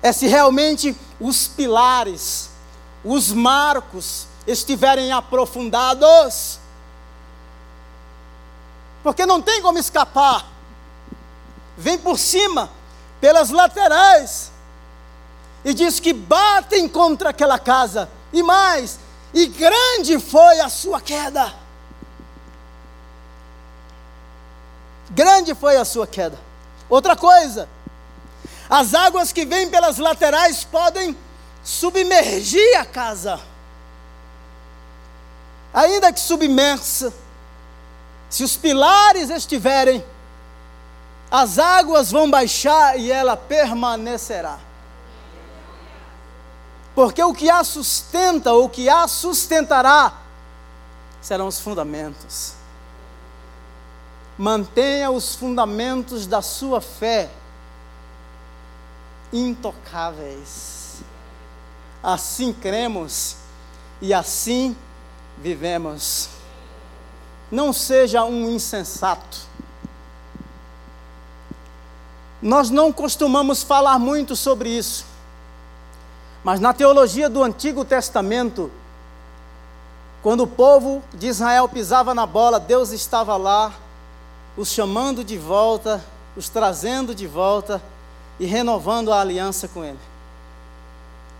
é 0.01 0.13
se 0.13 0.27
realmente 0.27 0.95
os 1.19 1.49
pilares, 1.49 2.49
os 3.03 3.33
marcos 3.33 4.27
estiverem 4.47 5.11
aprofundados. 5.11 6.57
Porque 9.03 9.25
não 9.25 9.41
tem 9.41 9.61
como 9.61 9.77
escapar. 9.77 10.45
Vem 11.75 11.97
por 11.97 12.17
cima, 12.17 12.69
pelas 13.19 13.49
laterais, 13.49 14.53
e 15.67 15.73
diz 15.73 15.99
que 15.99 16.13
batem 16.13 16.87
contra 16.87 17.31
aquela 17.31 17.59
casa 17.59 18.09
e 18.31 18.41
mais, 18.41 18.97
e 19.33 19.47
grande 19.47 20.17
foi 20.17 20.61
a 20.61 20.69
sua 20.69 21.01
queda. 21.01 21.53
Grande 25.09 25.53
foi 25.53 25.75
a 25.75 25.83
sua 25.83 26.07
queda. 26.07 26.39
Outra 26.89 27.17
coisa, 27.17 27.67
as 28.69 28.93
águas 28.93 29.33
que 29.33 29.45
vêm 29.45 29.69
pelas 29.69 29.97
laterais 29.97 30.63
podem 30.63 31.17
submergir 31.61 32.79
a 32.79 32.85
casa. 32.85 33.37
Ainda 35.73 36.13
que 36.13 36.19
submersa, 36.21 37.13
se 38.29 38.41
os 38.41 38.55
pilares 38.55 39.29
estiverem, 39.29 40.01
as 41.29 41.59
águas 41.59 42.09
vão 42.09 42.31
baixar 42.31 42.97
e 42.97 43.11
ela 43.11 43.35
permanecerá. 43.35 44.65
Porque 46.97 47.23
o 47.23 47.31
que 47.31 47.47
a 47.47 47.63
sustenta, 47.63 48.53
o 48.53 48.67
que 48.67 48.89
a 48.89 49.07
sustentará, 49.07 50.13
serão 51.21 51.45
os 51.45 51.59
fundamentos. 51.59 52.53
Mantenha 54.35 55.11
os 55.11 55.35
fundamentos 55.35 56.25
da 56.25 56.41
sua 56.41 56.81
fé 56.81 57.29
intocáveis. 59.31 61.03
Assim 62.01 62.51
cremos 62.51 63.35
e 64.01 64.11
assim 64.11 64.75
vivemos. 65.37 66.29
Não 67.51 67.71
seja 67.71 68.25
um 68.25 68.49
insensato. 68.49 69.37
Nós 72.41 72.71
não 72.71 72.91
costumamos 72.91 73.61
falar 73.61 73.99
muito 73.99 74.35
sobre 74.35 74.75
isso. 74.75 75.06
Mas 76.47 76.61
na 76.61 76.71
teologia 76.71 77.29
do 77.29 77.43
Antigo 77.43 77.83
Testamento, 77.83 78.71
quando 80.23 80.43
o 80.43 80.47
povo 80.47 81.03
de 81.13 81.27
Israel 81.27 81.67
pisava 81.67 82.13
na 82.13 82.25
bola, 82.25 82.57
Deus 82.57 82.91
estava 82.91 83.35
lá, 83.35 83.73
os 84.55 84.69
chamando 84.69 85.25
de 85.25 85.37
volta, 85.37 86.01
os 86.37 86.47
trazendo 86.47 87.13
de 87.13 87.27
volta 87.27 87.81
e 88.39 88.45
renovando 88.45 89.11
a 89.11 89.19
aliança 89.19 89.67
com 89.67 89.83
Ele. 89.83 89.99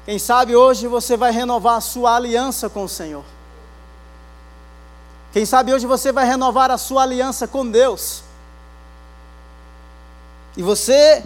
Quem 0.03 0.19
sabe 0.19 0.57
hoje 0.57 0.87
você 0.87 1.15
vai 1.15 1.31
renovar 1.31 1.77
a 1.77 1.81
sua 1.81 2.17
aliança 2.17 2.69
com 2.69 2.83
o 2.83 2.89
Senhor. 2.89 3.23
Quem 5.31 5.45
sabe 5.45 5.73
hoje 5.73 5.87
você 5.87 6.11
vai 6.11 6.25
renovar 6.25 6.69
a 6.69 6.77
sua 6.77 7.03
aliança 7.03 7.47
com 7.47 7.65
Deus. 7.65 8.23
E 10.57 10.61
você 10.61 11.25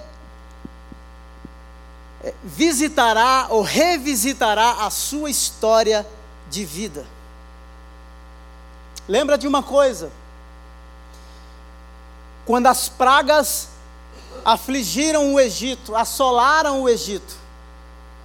visitará 2.44 3.48
ou 3.50 3.62
revisitará 3.62 4.86
a 4.86 4.90
sua 4.90 5.30
história 5.30 6.06
de 6.50 6.64
vida. 6.66 7.06
Lembra 9.08 9.38
de 9.38 9.48
uma 9.48 9.64
coisa: 9.64 10.12
quando 12.46 12.68
as 12.68 12.88
pragas 12.90 13.70
afligiram 14.46 15.34
o 15.34 15.40
Egito, 15.40 15.96
assolaram 15.96 16.82
o 16.82 16.90
Egito, 16.90 17.36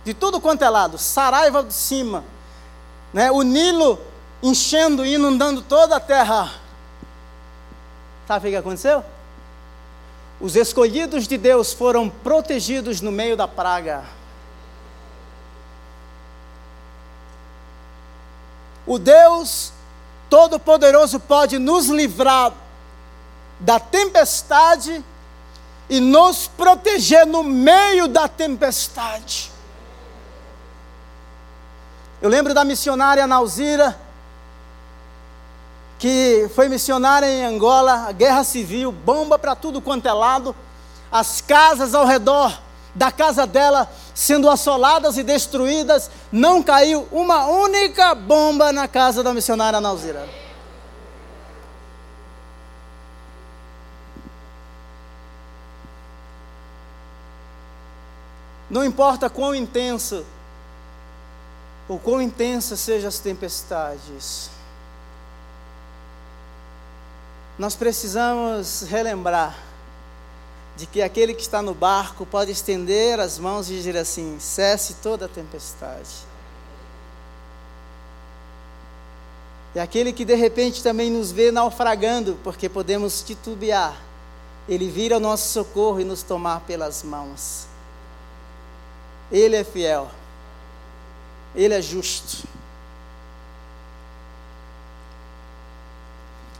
de 0.04 0.14
tudo 0.14 0.40
quanto 0.40 0.62
é 0.62 0.68
lado, 0.68 0.98
Saraiva 0.98 1.62
de 1.62 1.72
cima, 1.72 2.24
né, 3.12 3.30
o 3.30 3.42
Nilo 3.42 3.98
enchendo 4.42 5.04
e 5.04 5.14
inundando 5.14 5.62
toda 5.62 5.96
a 5.96 6.00
terra. 6.00 6.52
Sabe 8.26 8.48
o 8.48 8.50
que 8.50 8.56
aconteceu? 8.56 9.04
Os 10.40 10.54
escolhidos 10.54 11.26
de 11.26 11.38
Deus 11.38 11.72
foram 11.72 12.08
protegidos 12.10 13.00
no 13.00 13.10
meio 13.10 13.36
da 13.36 13.48
praga. 13.48 14.04
O 18.86 18.98
Deus 18.98 19.72
Todo-Poderoso 20.28 21.18
pode 21.18 21.58
nos 21.58 21.86
livrar 21.86 22.52
da 23.58 23.80
tempestade 23.80 25.04
e 25.88 26.00
nos 26.00 26.46
proteger 26.46 27.26
no 27.26 27.42
meio 27.42 28.06
da 28.06 28.28
tempestade. 28.28 29.50
Eu 32.20 32.28
lembro 32.28 32.52
da 32.52 32.64
missionária 32.64 33.26
Nauzira, 33.26 33.98
que 35.98 36.50
foi 36.54 36.68
missionária 36.68 37.26
em 37.26 37.44
Angola, 37.44 38.12
guerra 38.12 38.44
civil, 38.44 38.92
bomba 38.92 39.38
para 39.38 39.54
tudo 39.54 39.80
quanto 39.80 40.06
é 40.06 40.12
lado, 40.12 40.54
as 41.10 41.40
casas 41.40 41.94
ao 41.94 42.04
redor 42.04 42.60
da 42.94 43.12
casa 43.12 43.46
dela 43.46 43.90
sendo 44.14 44.48
assoladas 44.48 45.18
e 45.18 45.22
destruídas, 45.22 46.10
não 46.32 46.62
caiu 46.62 47.06
uma 47.12 47.46
única 47.46 48.14
bomba 48.14 48.72
na 48.72 48.88
casa 48.88 49.22
da 49.22 49.34
missionária 49.34 49.80
Nauzira. 49.80 50.26
Não 58.68 58.84
importa 58.84 59.30
quão 59.30 59.54
intenso 59.54 60.24
ou 61.88 61.98
quão 61.98 62.20
intensas 62.20 62.80
sejam 62.80 63.08
as 63.08 63.18
tempestades, 63.18 64.50
nós 67.58 67.74
precisamos 67.74 68.82
relembrar 68.82 69.56
de 70.76 70.86
que 70.86 71.00
aquele 71.00 71.32
que 71.32 71.40
está 71.40 71.62
no 71.62 71.72
barco 71.72 72.26
pode 72.26 72.50
estender 72.50 73.18
as 73.18 73.38
mãos 73.38 73.70
e 73.70 73.74
dizer 73.74 73.96
assim: 73.96 74.36
cesse 74.38 74.94
toda 74.96 75.24
a 75.24 75.28
tempestade. 75.28 76.26
E 79.74 79.78
aquele 79.78 80.12
que 80.12 80.24
de 80.24 80.34
repente 80.34 80.82
também 80.82 81.10
nos 81.10 81.32
vê 81.32 81.50
naufragando, 81.50 82.38
porque 82.44 82.68
podemos 82.68 83.22
titubear, 83.22 84.00
ele 84.68 84.88
vir 84.88 85.12
ao 85.12 85.20
nosso 85.20 85.50
socorro 85.52 86.00
e 86.00 86.04
nos 86.04 86.22
tomar 86.22 86.60
pelas 86.60 87.02
mãos. 87.02 87.66
Ele 89.30 89.56
é 89.56 89.64
fiel, 89.64 90.10
ele 91.54 91.74
é 91.74 91.82
justo. 91.82 92.46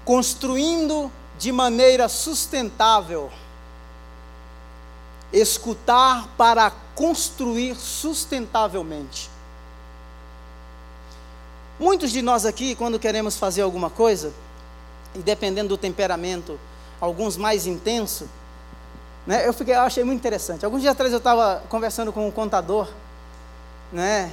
Construindo 0.06 1.10
de 1.36 1.50
maneira 1.50 2.08
sustentável. 2.08 3.30
Escutar 5.32 6.28
para 6.38 6.72
construir 6.94 7.74
sustentavelmente. 7.74 9.28
Muitos 11.78 12.12
de 12.12 12.22
nós 12.22 12.46
aqui, 12.46 12.74
quando 12.76 12.98
queremos 12.98 13.36
fazer 13.36 13.62
alguma 13.62 13.90
coisa, 13.90 14.32
e 15.14 15.18
dependendo 15.18 15.70
do 15.70 15.76
temperamento, 15.76 16.58
alguns 17.00 17.36
mais 17.36 17.66
intenso, 17.66 18.28
né, 19.26 19.46
eu, 19.46 19.52
fiquei, 19.52 19.74
eu 19.74 19.80
achei 19.80 20.04
muito 20.04 20.20
interessante. 20.20 20.64
Alguns 20.64 20.82
dias 20.82 20.92
atrás 20.92 21.12
eu 21.12 21.18
estava 21.18 21.62
conversando 21.68 22.12
com 22.12 22.26
um 22.26 22.30
contador, 22.30 22.88
né, 23.92 24.32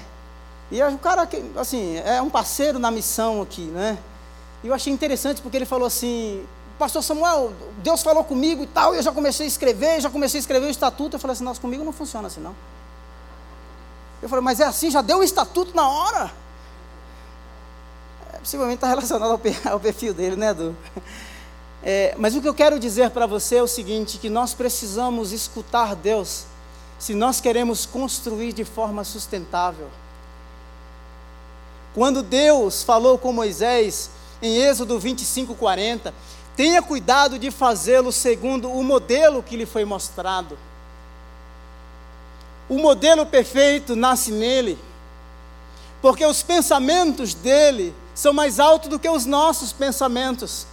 e 0.71 0.81
o 0.81 0.97
cara, 0.99 1.27
assim, 1.57 1.97
é 1.97 2.21
um 2.21 2.29
parceiro 2.29 2.79
na 2.79 2.91
missão 2.91 3.41
aqui, 3.41 3.63
né, 3.63 3.97
e 4.63 4.67
eu 4.67 4.73
achei 4.73 4.93
interessante 4.93 5.41
porque 5.41 5.57
ele 5.57 5.65
falou 5.65 5.85
assim: 5.85 6.45
pastor 6.79 7.03
Samuel, 7.03 7.53
Deus 7.77 8.01
falou 8.01 8.23
comigo 8.23 8.63
e 8.63 8.67
tal, 8.67 8.93
e 8.93 8.97
eu 8.97 9.03
já 9.03 9.11
comecei 9.11 9.45
a 9.45 9.47
escrever, 9.47 10.01
já 10.01 10.09
comecei 10.09 10.37
a 10.39 10.41
escrever 10.41 10.67
o 10.67 10.69
estatuto. 10.69 11.15
Eu 11.15 11.19
falei 11.19 11.33
assim, 11.33 11.43
nossa, 11.43 11.59
comigo 11.59 11.83
não 11.83 11.93
funciona 11.93 12.27
assim 12.27 12.41
não. 12.41 12.55
Eu 14.21 14.29
falei, 14.29 14.43
mas 14.43 14.59
é 14.59 14.65
assim, 14.65 14.89
já 14.89 15.01
deu 15.01 15.19
o 15.19 15.23
estatuto 15.23 15.75
na 15.75 15.87
hora. 15.87 16.31
É, 18.33 18.37
possivelmente 18.37 18.75
está 18.75 18.87
relacionado 18.87 19.31
ao, 19.69 19.79
perfil 19.79 20.13
dele, 20.13 20.35
né, 20.35 20.49
Edu? 20.49 20.75
É, 21.85 22.15
mas 22.17 22.33
o 22.33 22.41
que 22.41 22.47
eu 22.47 22.53
quero 22.53 22.79
dizer 22.79 23.09
para 23.09 23.25
você 23.25 23.57
é 23.57 23.61
o 23.61 23.67
seguinte: 23.67 24.17
que 24.17 24.29
nós 24.29 24.53
precisamos 24.53 25.33
escutar 25.33 25.95
Deus 25.95 26.45
se 26.97 27.13
nós 27.13 27.41
queremos 27.41 27.85
construir 27.85 28.53
de 28.53 28.63
forma 28.63 29.03
sustentável. 29.03 29.89
Quando 31.93 32.23
Deus 32.23 32.81
falou 32.83 33.17
com 33.17 33.33
Moisés, 33.33 34.09
em 34.43 34.57
Êxodo 34.57 34.99
25, 34.99 35.55
40, 35.55 36.13
tenha 36.55 36.81
cuidado 36.83 37.39
de 37.39 37.49
fazê-lo 37.49 38.11
segundo 38.11 38.71
o 38.71 38.83
modelo 38.83 39.41
que 39.41 39.57
lhe 39.57 39.65
foi 39.65 39.83
mostrado. 39.85 40.55
O 42.69 42.77
modelo 42.77 43.25
perfeito 43.25 43.95
nasce 43.95 44.31
nele, 44.31 44.77
porque 46.03 46.23
os 46.23 46.43
pensamentos 46.43 47.33
dele 47.33 47.95
são 48.13 48.31
mais 48.31 48.59
altos 48.59 48.89
do 48.89 48.99
que 48.99 49.09
os 49.09 49.25
nossos 49.25 49.73
pensamentos 49.73 50.67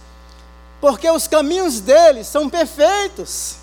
porque 0.81 1.07
os 1.09 1.27
caminhos 1.27 1.79
dele 1.79 2.23
são 2.23 2.49
perfeitos. 2.49 3.57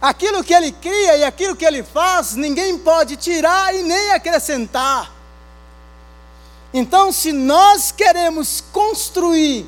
Aquilo 0.00 0.42
que 0.42 0.54
ele 0.54 0.72
cria 0.72 1.18
e 1.18 1.24
aquilo 1.24 1.54
que 1.54 1.64
ele 1.64 1.82
faz, 1.82 2.34
ninguém 2.34 2.78
pode 2.78 3.16
tirar 3.16 3.74
e 3.74 3.82
nem 3.82 4.12
acrescentar. 4.12 5.12
Então, 6.78 7.10
se 7.10 7.32
nós 7.32 7.90
queremos 7.90 8.62
construir 8.70 9.66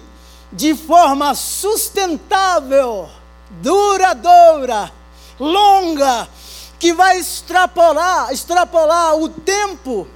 de 0.53 0.75
forma 0.75 1.35
sustentável, 1.35 3.09
duradoura, 3.49 4.93
longa, 5.41 6.29
que 6.79 6.93
vai 6.93 7.19
extrapolar, 7.19 8.31
extrapolar 8.31 9.17
o 9.17 9.27
tempo, 9.31 10.07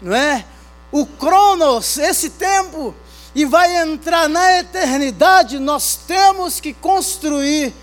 não 0.00 0.14
é? 0.14 0.44
O 0.92 1.04
cronos, 1.04 1.96
esse 1.98 2.30
tempo 2.30 2.94
e 3.34 3.44
vai 3.44 3.76
entrar 3.82 4.28
na 4.28 4.60
eternidade, 4.60 5.58
nós 5.58 5.96
temos 6.06 6.60
que 6.60 6.72
construir 6.72 7.74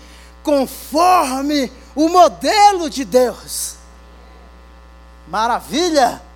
conforme 0.42 1.70
o 1.94 2.08
modelo 2.08 2.88
de 2.88 3.04
Deus. 3.04 3.74
Maravilha! 5.28 6.29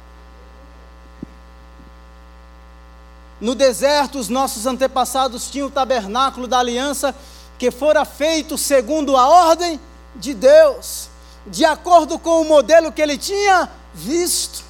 No 3.44 3.54
deserto, 3.54 4.18
os 4.18 4.30
nossos 4.30 4.64
antepassados 4.64 5.50
tinham 5.50 5.66
o 5.66 5.70
tabernáculo 5.70 6.46
da 6.46 6.60
aliança 6.60 7.14
que 7.58 7.70
fora 7.70 8.02
feito 8.06 8.56
segundo 8.56 9.18
a 9.18 9.28
ordem 9.28 9.78
de 10.16 10.32
Deus, 10.32 11.10
de 11.46 11.62
acordo 11.62 12.18
com 12.18 12.40
o 12.40 12.44
modelo 12.46 12.90
que 12.90 13.02
ele 13.02 13.18
tinha 13.18 13.68
visto. 13.92 14.64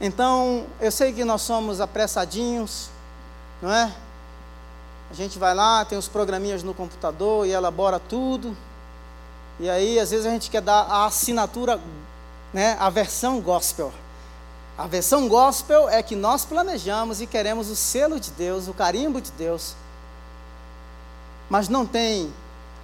Então, 0.00 0.64
eu 0.80 0.90
sei 0.90 1.12
que 1.12 1.26
nós 1.26 1.42
somos 1.42 1.78
apressadinhos, 1.78 2.88
não 3.60 3.70
é? 3.70 3.92
A 5.10 5.14
gente 5.14 5.38
vai 5.38 5.54
lá, 5.54 5.84
tem 5.84 5.98
os 5.98 6.08
programinhas 6.08 6.62
no 6.62 6.72
computador 6.72 7.46
e 7.46 7.50
elabora 7.50 8.00
tudo. 8.00 8.56
E 9.60 9.68
aí, 9.68 10.00
às 10.00 10.10
vezes, 10.10 10.24
a 10.24 10.30
gente 10.30 10.50
quer 10.50 10.62
dar 10.62 10.84
a 10.84 11.04
assinatura, 11.04 11.78
né, 12.50 12.78
a 12.80 12.88
versão 12.88 13.42
gospel. 13.42 13.92
A 14.78 14.86
versão 14.86 15.26
gospel 15.26 15.88
é 15.88 16.00
que 16.04 16.14
nós 16.14 16.44
planejamos 16.44 17.20
e 17.20 17.26
queremos 17.26 17.68
o 17.68 17.74
selo 17.74 18.20
de 18.20 18.30
Deus, 18.30 18.68
o 18.68 18.72
carimbo 18.72 19.20
de 19.20 19.32
Deus. 19.32 19.74
Mas 21.50 21.68
não 21.68 21.84
tem 21.84 22.32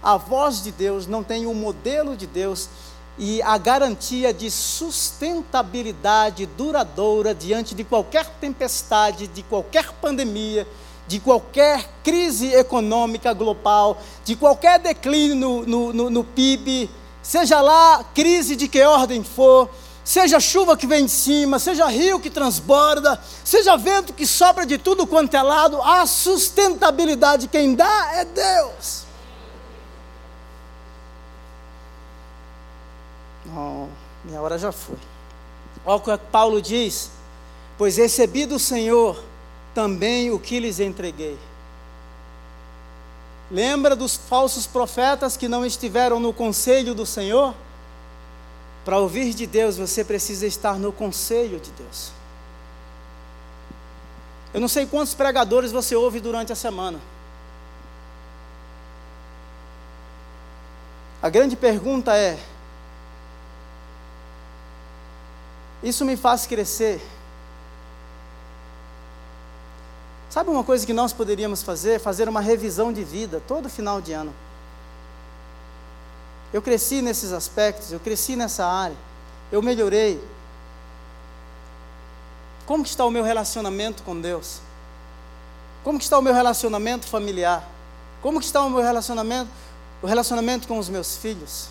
a 0.03 0.17
voz 0.17 0.61
de 0.61 0.73
Deus, 0.73 1.07
não 1.07 1.23
tem 1.23 1.47
o 1.47 1.55
modelo 1.55 2.17
de 2.17 2.27
Deus 2.27 2.69
e 3.17 3.41
a 3.43 3.57
garantia 3.57 4.35
de 4.35 4.51
sustentabilidade 4.51 6.47
duradoura 6.47 7.33
diante 7.33 7.77
de 7.77 7.85
qualquer 7.85 8.27
tempestade, 8.41 9.29
de 9.29 9.45
qualquer 9.45 9.93
pandemia, 9.93 10.67
de 11.07 11.21
qualquer 11.21 11.89
crise 12.03 12.53
econômica 12.53 13.33
global, 13.33 13.99
de 14.25 14.35
qualquer 14.35 14.81
declínio 14.81 15.37
no, 15.37 15.65
no, 15.65 15.93
no, 15.93 16.11
no 16.11 16.25
PIB, 16.25 16.91
seja 17.23 17.61
lá 17.61 18.03
crise 18.13 18.57
de 18.57 18.67
que 18.67 18.83
ordem 18.83 19.23
for, 19.23 19.71
seja 20.05 20.39
chuva 20.39 20.77
que 20.77 20.87
vem 20.87 21.07
de 21.07 21.11
cima, 21.11 21.59
seja 21.59 21.87
rio 21.87 22.21
que 22.21 22.29
transborda, 22.29 23.19
seja 23.43 23.77
vento 23.77 24.13
que 24.13 24.27
sopra 24.27 24.67
de 24.67 24.77
tudo 24.77 25.07
quanto 25.07 25.35
é 25.35 25.43
lado, 25.43 25.81
a 25.81 26.05
sustentabilidade 26.07 27.49
quem 27.49 27.75
dá 27.75 28.11
é 28.13 28.25
Deus. 28.25 29.05
Oh, 33.57 33.87
minha 34.25 34.41
hora 34.41 34.59
já 34.59 34.71
foi. 34.71 34.97
Olha 35.87 35.97
o 35.97 36.01
que 36.01 36.17
Paulo 36.31 36.61
diz: 36.61 37.11
Pois 37.79 37.97
recebi 37.97 38.47
do 38.47 38.59
Senhor 38.59 39.23
também 39.75 40.31
o 40.31 40.39
que 40.39 40.61
lhes 40.61 40.81
entreguei. 40.81 41.39
Lembra 43.51 43.95
dos 43.95 44.17
falsos 44.17 44.67
profetas 44.67 45.37
que 45.37 45.49
não 45.49 45.65
estiveram 45.65 46.19
no 46.19 46.33
conselho 46.33 46.95
do 46.95 47.05
Senhor? 47.05 47.55
Para 48.85 48.99
ouvir 48.99 49.33
de 49.33 49.47
Deus, 49.47 49.77
você 49.77 50.05
precisa 50.05 50.47
estar 50.47 50.79
no 50.79 50.93
conselho 50.93 51.59
de 51.59 51.71
Deus. 51.71 52.13
Eu 54.53 54.61
não 54.61 54.69
sei 54.69 54.87
quantos 54.87 55.15
pregadores 55.15 55.73
você 55.73 55.97
ouve 55.97 56.21
durante 56.21 56.53
a 56.53 56.57
semana. 56.57 57.01
A 61.23 61.31
grande 61.31 61.57
pergunta 61.57 62.15
é: 62.15 62.39
Isso 65.83 66.05
me 66.05 66.17
faz 66.17 66.47
crescer. 66.47 67.01
Sabe 70.29 70.51
uma 70.51 70.65
coisa 70.65 70.85
que 70.85 70.93
nós 70.93 71.13
poderíamos 71.13 71.63
fazer? 71.63 71.99
Fazer 71.99 72.29
uma 72.29 72.41
revisão 72.41 72.93
de 72.93 73.03
vida 73.03 73.43
todo 73.49 73.71
final 73.71 74.01
de 74.01 74.13
ano. 74.13 74.35
Eu 76.55 76.63
cresci 76.63 77.03
nesses 77.03 77.33
aspectos, 77.33 77.91
eu 77.91 77.99
cresci 77.99 78.37
nessa 78.37 78.65
área, 78.65 78.97
eu 79.51 79.61
melhorei. 79.61 80.23
Como 82.65 82.85
está 82.85 83.05
o 83.05 83.11
meu 83.11 83.25
relacionamento 83.25 84.05
com 84.05 84.21
Deus? 84.21 84.61
Como 85.83 85.99
está 85.99 86.17
o 86.17 86.23
meu 86.23 86.33
relacionamento 86.33 87.09
familiar? 87.09 87.69
Como 88.23 88.39
está 88.39 88.63
o 88.63 88.71
meu 88.71 88.81
relacionamento, 88.81 89.51
o 90.01 90.07
relacionamento 90.07 90.69
com 90.69 90.79
os 90.79 90.89
meus 90.89 91.17
filhos? 91.17 91.71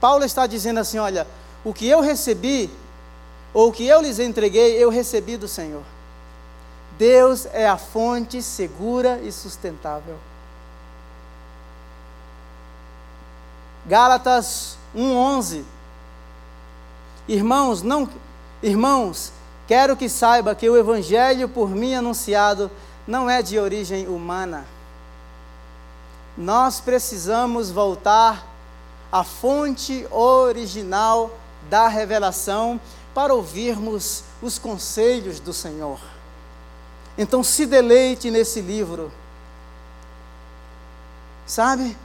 Paulo 0.00 0.24
está 0.24 0.46
dizendo 0.46 0.80
assim, 0.80 0.96
olha, 0.96 1.26
o 1.62 1.74
que 1.74 1.86
eu 1.86 2.00
recebi 2.00 2.70
ou 3.52 3.68
o 3.68 3.72
que 3.72 3.86
eu 3.86 4.00
lhes 4.00 4.18
entreguei, 4.18 4.82
eu 4.82 4.88
recebi 4.88 5.36
do 5.36 5.46
Senhor. 5.46 5.82
Deus 6.98 7.44
é 7.52 7.68
a 7.68 7.76
fonte 7.76 8.40
segura 8.42 9.20
e 9.22 9.30
sustentável. 9.30 10.16
Gálatas 13.86 14.76
1:11 14.94 15.64
Irmãos, 17.28 17.82
não 17.82 18.08
irmãos, 18.62 19.32
quero 19.66 19.96
que 19.96 20.08
saiba 20.08 20.54
que 20.54 20.68
o 20.68 20.76
evangelho 20.76 21.48
por 21.48 21.70
mim 21.70 21.94
anunciado 21.94 22.70
não 23.06 23.28
é 23.28 23.42
de 23.42 23.58
origem 23.58 24.08
humana. 24.08 24.64
Nós 26.36 26.80
precisamos 26.80 27.70
voltar 27.70 28.46
à 29.10 29.24
fonte 29.24 30.06
original 30.10 31.30
da 31.70 31.88
revelação 31.88 32.80
para 33.14 33.34
ouvirmos 33.34 34.24
os 34.42 34.58
conselhos 34.58 35.40
do 35.40 35.52
Senhor. 35.52 35.98
Então 37.16 37.42
se 37.42 37.66
deleite 37.66 38.30
nesse 38.30 38.60
livro. 38.60 39.10
Sabe? 41.46 41.96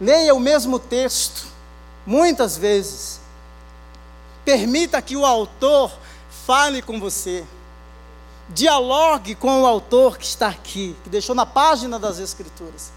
Leia 0.00 0.34
o 0.34 0.40
mesmo 0.40 0.78
texto, 0.78 1.46
muitas 2.06 2.56
vezes. 2.56 3.20
Permita 4.44 5.00
que 5.00 5.16
o 5.16 5.24
autor 5.24 5.92
fale 6.46 6.82
com 6.82 6.98
você. 6.98 7.44
Dialogue 8.48 9.34
com 9.34 9.62
o 9.62 9.66
autor 9.66 10.18
que 10.18 10.24
está 10.24 10.48
aqui, 10.48 10.96
que 11.04 11.10
deixou 11.10 11.34
na 11.34 11.46
página 11.46 11.98
das 11.98 12.18
Escrituras. 12.18 12.92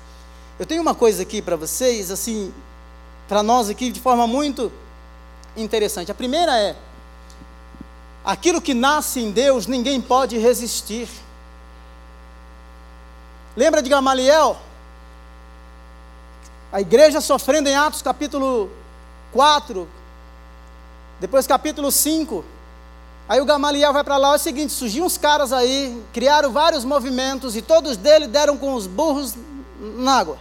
Eu 0.57 0.65
tenho 0.65 0.81
uma 0.81 0.95
coisa 0.95 1.21
aqui 1.21 1.41
para 1.41 1.55
vocês, 1.55 2.09
assim, 2.09 2.53
para 3.27 3.43
nós 3.43 3.69
aqui, 3.69 3.91
de 3.91 3.99
forma 3.99 4.25
muito 4.25 4.71
interessante. 5.55 6.11
A 6.11 6.15
primeira 6.15 6.57
é: 6.57 6.75
Aquilo 8.25 8.59
que 8.59 8.73
nasce 8.73 9.19
em 9.19 9.31
Deus, 9.31 9.67
ninguém 9.67 10.01
pode 10.01 10.37
resistir. 10.37 11.07
Lembra 13.55 13.83
de 13.83 13.89
Gamaliel? 13.89 14.57
A 16.71 16.81
igreja 16.81 17.21
sofrendo 17.21 17.69
em 17.69 17.75
Atos 17.75 18.01
capítulo 18.01 18.69
4, 19.31 19.87
depois 21.19 21.47
capítulo 21.47 21.91
5. 21.91 22.43
Aí 23.27 23.41
o 23.41 23.45
Gamaliel 23.45 23.91
vai 23.91 24.03
para 24.03 24.17
lá, 24.17 24.33
é 24.33 24.35
o 24.35 24.39
seguinte, 24.39 24.71
surgiu 24.71 25.03
uns 25.03 25.17
caras 25.17 25.51
aí, 25.51 26.01
criaram 26.13 26.51
vários 26.51 26.85
movimentos 26.85 27.55
e 27.55 27.61
todos 27.61 27.97
deles 27.97 28.27
deram 28.27 28.57
com 28.57 28.73
os 28.75 28.85
burros 28.85 29.35
na 29.79 30.19
água. 30.19 30.37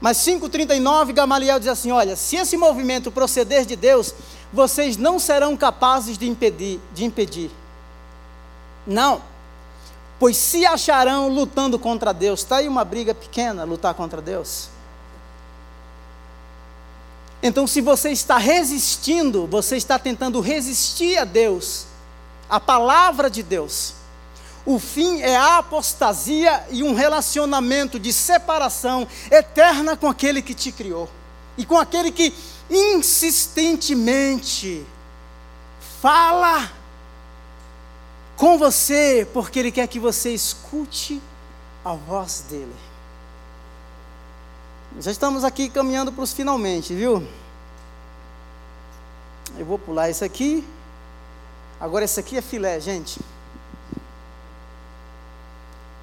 Mas 0.00 0.18
5,39, 0.18 1.12
Gamaliel 1.12 1.58
diz 1.58 1.68
assim: 1.68 1.90
olha, 1.90 2.16
se 2.16 2.36
esse 2.36 2.56
movimento 2.56 3.10
proceder 3.10 3.64
de 3.64 3.76
Deus, 3.76 4.14
vocês 4.52 4.96
não 4.96 5.18
serão 5.18 5.56
capazes 5.56 6.18
de 6.18 6.28
impedir. 6.28 6.80
De 6.92 7.04
impedir. 7.04 7.50
Não. 8.86 9.22
Pois 10.18 10.36
se 10.36 10.64
acharão 10.64 11.28
lutando 11.28 11.78
contra 11.78 12.12
Deus. 12.12 12.40
Está 12.40 12.56
aí 12.56 12.68
uma 12.68 12.84
briga 12.84 13.14
pequena, 13.14 13.64
lutar 13.64 13.94
contra 13.94 14.22
Deus. 14.22 14.70
Então, 17.42 17.66
se 17.66 17.80
você 17.80 18.10
está 18.10 18.36
resistindo, 18.38 19.46
você 19.46 19.76
está 19.76 19.98
tentando 19.98 20.40
resistir 20.40 21.18
a 21.18 21.24
Deus, 21.24 21.86
a 22.48 22.58
palavra 22.58 23.28
de 23.28 23.42
Deus. 23.42 23.92
O 24.64 24.78
fim 24.80 25.20
é 25.20 25.36
a 25.36 25.58
apostasia 25.58 26.64
e 26.70 26.82
um 26.82 26.94
relacionamento 26.94 28.00
de 28.00 28.10
separação 28.12 29.06
eterna 29.30 29.96
com 29.96 30.08
aquele 30.08 30.42
que 30.42 30.54
te 30.54 30.72
criou 30.72 31.08
e 31.56 31.64
com 31.64 31.78
aquele 31.78 32.10
que 32.10 32.34
insistentemente 32.68 34.84
fala 36.02 36.72
com 38.36 38.58
você, 38.58 39.26
porque 39.32 39.58
ele 39.58 39.72
quer 39.72 39.86
que 39.88 39.98
você 39.98 40.32
escute 40.32 41.20
a 41.84 41.94
voz 41.94 42.44
dele. 42.48 42.74
Já 44.98 45.10
estamos 45.10 45.44
aqui 45.44 45.68
caminhando 45.68 46.12
para 46.12 46.22
os 46.22 46.32
finalmente, 46.32 46.94
viu? 46.94 47.26
Eu 49.58 49.64
vou 49.64 49.78
pular 49.78 50.10
isso 50.10 50.24
aqui. 50.24 50.66
Agora, 51.80 52.04
esse 52.04 52.18
aqui 52.18 52.36
é 52.36 52.42
filé, 52.42 52.80
gente. 52.80 53.20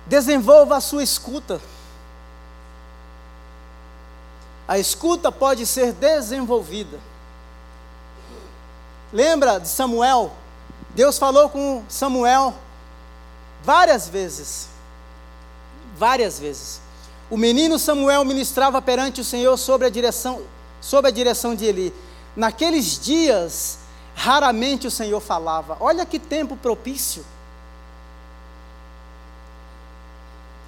Desenvolva 0.06 0.78
a 0.78 0.82
sua 0.82 1.04
escuta. 1.04 1.60
A 4.68 4.78
escuta 4.78 5.32
pode 5.32 5.66
ser 5.66 5.92
desenvolvida. 5.94 7.00
Lembra 9.12 9.60
de 9.60 9.68
Samuel? 9.68 10.43
Deus 10.94 11.18
falou 11.18 11.50
com 11.50 11.84
Samuel 11.89 12.54
várias 13.64 14.08
vezes. 14.08 14.68
Várias 15.98 16.39
vezes. 16.39 16.82
O 17.30 17.38
menino 17.38 17.80
Samuel 17.80 18.24
ministrava 18.26 18.82
perante 18.82 19.22
o 19.22 19.24
Senhor 19.24 19.58
sobre 19.58 19.88
a 19.88 19.89
direção, 19.89 20.44
sob 20.80 21.08
a 21.08 21.12
direção 21.12 21.56
de 21.56 21.66
Eli. 21.66 21.94
Naqueles 22.36 23.00
dias, 23.00 23.80
raramente 24.16 24.86
o 24.86 24.91
Senhor 24.91 25.20
falava. 25.20 25.78
Olha 25.80 26.06
que 26.06 26.20
tempo 26.20 26.56
propício. 26.56 27.26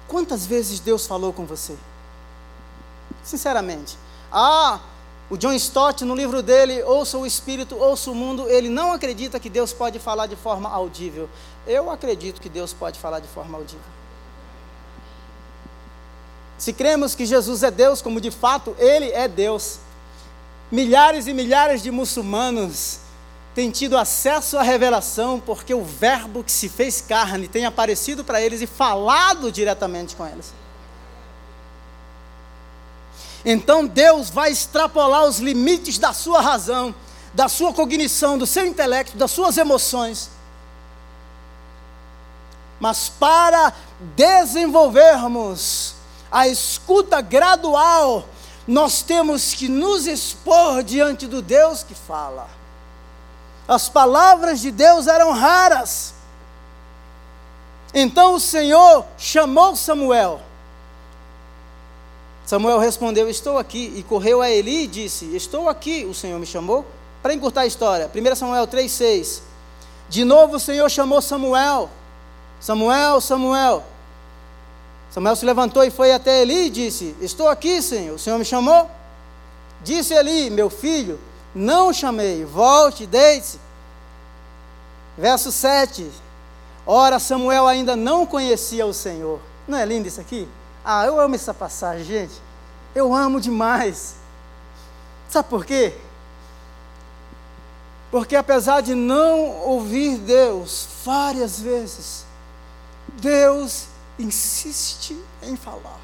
Quantas 0.08 0.46
vezes 0.46 0.80
Deus 0.80 1.06
falou 1.06 1.32
com 1.32 1.44
você? 1.44 1.76
Sinceramente. 3.22 3.98
Ah, 4.32 4.80
o 5.28 5.36
John 5.36 5.52
Stott, 5.54 6.04
no 6.04 6.14
livro 6.14 6.42
dele, 6.42 6.82
Ouça 6.84 7.18
o 7.18 7.26
Espírito, 7.26 7.76
Ouça 7.76 8.10
o 8.10 8.14
Mundo, 8.14 8.48
ele 8.48 8.68
não 8.68 8.92
acredita 8.92 9.40
que 9.40 9.50
Deus 9.50 9.72
pode 9.72 9.98
falar 9.98 10.26
de 10.26 10.36
forma 10.36 10.68
audível. 10.68 11.28
Eu 11.66 11.90
acredito 11.90 12.40
que 12.40 12.48
Deus 12.48 12.72
pode 12.72 12.98
falar 12.98 13.18
de 13.18 13.26
forma 13.26 13.58
audível. 13.58 13.84
Se 16.56 16.72
cremos 16.72 17.14
que 17.14 17.26
Jesus 17.26 17.62
é 17.62 17.70
Deus, 17.70 18.00
como 18.00 18.20
de 18.20 18.30
fato 18.30 18.74
Ele 18.78 19.10
é 19.10 19.28
Deus, 19.28 19.78
milhares 20.70 21.26
e 21.26 21.34
milhares 21.34 21.82
de 21.82 21.90
muçulmanos 21.90 23.00
têm 23.54 23.70
tido 23.70 23.96
acesso 23.96 24.58
à 24.58 24.62
revelação 24.62 25.40
porque 25.40 25.74
o 25.74 25.82
Verbo 25.82 26.44
que 26.44 26.52
se 26.52 26.68
fez 26.68 27.00
carne 27.00 27.48
tem 27.48 27.64
aparecido 27.64 28.22
para 28.22 28.40
eles 28.40 28.62
e 28.62 28.66
falado 28.66 29.50
diretamente 29.50 30.14
com 30.14 30.26
eles. 30.26 30.52
Então 33.48 33.86
Deus 33.86 34.28
vai 34.28 34.50
extrapolar 34.50 35.24
os 35.24 35.38
limites 35.38 35.98
da 35.98 36.12
sua 36.12 36.40
razão, 36.40 36.92
da 37.32 37.48
sua 37.48 37.72
cognição, 37.72 38.36
do 38.36 38.44
seu 38.44 38.66
intelecto, 38.66 39.16
das 39.16 39.30
suas 39.30 39.56
emoções. 39.56 40.30
Mas 42.80 43.08
para 43.08 43.72
desenvolvermos 44.16 45.94
a 46.30 46.48
escuta 46.48 47.20
gradual, 47.20 48.28
nós 48.66 49.02
temos 49.02 49.54
que 49.54 49.68
nos 49.68 50.08
expor 50.08 50.82
diante 50.82 51.28
do 51.28 51.40
Deus 51.40 51.84
que 51.84 51.94
fala. 51.94 52.48
As 53.68 53.88
palavras 53.88 54.60
de 54.60 54.72
Deus 54.72 55.06
eram 55.06 55.30
raras. 55.30 56.14
Então 57.94 58.34
o 58.34 58.40
Senhor 58.40 59.06
chamou 59.16 59.76
Samuel. 59.76 60.40
Samuel 62.46 62.78
respondeu: 62.78 63.28
Estou 63.28 63.58
aqui. 63.58 63.92
E 63.96 64.02
correu 64.04 64.40
a 64.40 64.48
Eli 64.48 64.84
e 64.84 64.86
disse: 64.86 65.34
Estou 65.34 65.68
aqui, 65.68 66.06
o 66.08 66.14
Senhor 66.14 66.38
me 66.38 66.46
chamou. 66.46 66.86
Para 67.20 67.34
encurtar 67.34 67.62
a 67.62 67.66
história, 67.66 68.08
1 68.14 68.36
Samuel 68.36 68.68
3,6. 68.68 69.42
De 70.08 70.24
novo 70.24 70.56
o 70.56 70.60
Senhor 70.60 70.88
chamou 70.88 71.20
Samuel. 71.20 71.90
Samuel, 72.60 73.20
Samuel. 73.20 73.82
Samuel 75.10 75.34
se 75.34 75.44
levantou 75.44 75.82
e 75.82 75.90
foi 75.90 76.12
até 76.12 76.42
Eli 76.42 76.66
e 76.66 76.70
disse: 76.70 77.16
Estou 77.20 77.48
aqui, 77.48 77.82
Senhor. 77.82 78.14
O 78.14 78.18
Senhor 78.18 78.38
me 78.38 78.44
chamou? 78.44 78.88
Disse 79.82 80.14
Eli: 80.14 80.48
Meu 80.48 80.70
filho, 80.70 81.18
não 81.52 81.92
chamei, 81.92 82.44
volte, 82.44 83.06
deite-se. 83.06 83.58
Verso 85.18 85.50
7. 85.50 86.08
Ora, 86.86 87.18
Samuel 87.18 87.66
ainda 87.66 87.96
não 87.96 88.24
conhecia 88.24 88.86
o 88.86 88.94
Senhor. 88.94 89.40
Não 89.66 89.76
é 89.76 89.84
lindo 89.84 90.06
isso 90.06 90.20
aqui? 90.20 90.46
Ah, 90.88 91.04
eu 91.04 91.18
amo 91.18 91.34
essa 91.34 91.52
passagem, 91.52 92.04
gente. 92.04 92.40
Eu 92.94 93.12
amo 93.12 93.40
demais. 93.40 94.14
Sabe 95.28 95.48
por 95.48 95.66
quê? 95.66 95.92
Porque 98.08 98.36
apesar 98.36 98.82
de 98.82 98.94
não 98.94 99.50
ouvir 99.62 100.16
Deus 100.16 100.86
várias 101.04 101.58
vezes, 101.58 102.24
Deus 103.14 103.88
insiste 104.16 105.20
em 105.42 105.56
falar. 105.56 105.98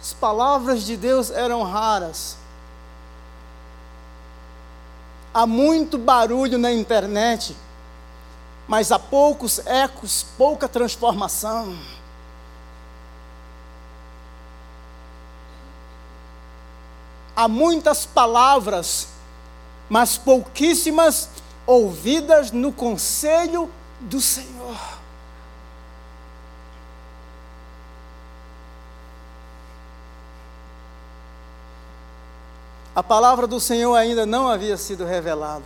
As 0.00 0.12
palavras 0.14 0.84
de 0.84 0.96
Deus 0.96 1.32
eram 1.32 1.64
raras. 1.64 2.39
Há 5.40 5.46
muito 5.46 5.96
barulho 5.96 6.58
na 6.58 6.70
internet, 6.70 7.56
mas 8.68 8.92
há 8.92 8.98
poucos 8.98 9.58
ecos, 9.66 10.26
pouca 10.36 10.68
transformação. 10.68 11.78
Há 17.34 17.48
muitas 17.48 18.04
palavras, 18.04 19.08
mas 19.88 20.18
pouquíssimas 20.18 21.30
ouvidas 21.66 22.50
no 22.50 22.70
conselho 22.70 23.70
do 23.98 24.20
Senhor. 24.20 24.59
A 33.00 33.02
palavra 33.02 33.46
do 33.46 33.58
Senhor 33.58 33.94
ainda 33.94 34.26
não 34.26 34.46
havia 34.46 34.76
sido 34.76 35.06
revelada. 35.06 35.64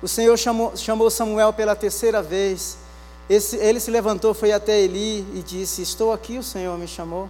O 0.00 0.08
Senhor 0.08 0.34
chamou, 0.38 0.74
chamou 0.74 1.10
Samuel 1.10 1.52
pela 1.52 1.76
terceira 1.76 2.22
vez. 2.22 2.78
Esse, 3.28 3.56
ele 3.58 3.78
se 3.78 3.90
levantou, 3.90 4.32
foi 4.32 4.50
até 4.50 4.80
Eli 4.80 5.26
e 5.34 5.42
disse: 5.46 5.82
Estou 5.82 6.10
aqui, 6.10 6.38
o 6.38 6.42
Senhor 6.42 6.78
me 6.78 6.88
chamou. 6.88 7.28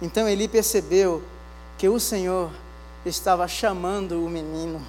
Então 0.00 0.26
Eli 0.26 0.48
percebeu 0.48 1.22
que 1.76 1.90
o 1.90 2.00
Senhor 2.00 2.50
estava 3.04 3.46
chamando 3.46 4.24
o 4.24 4.30
menino. 4.30 4.80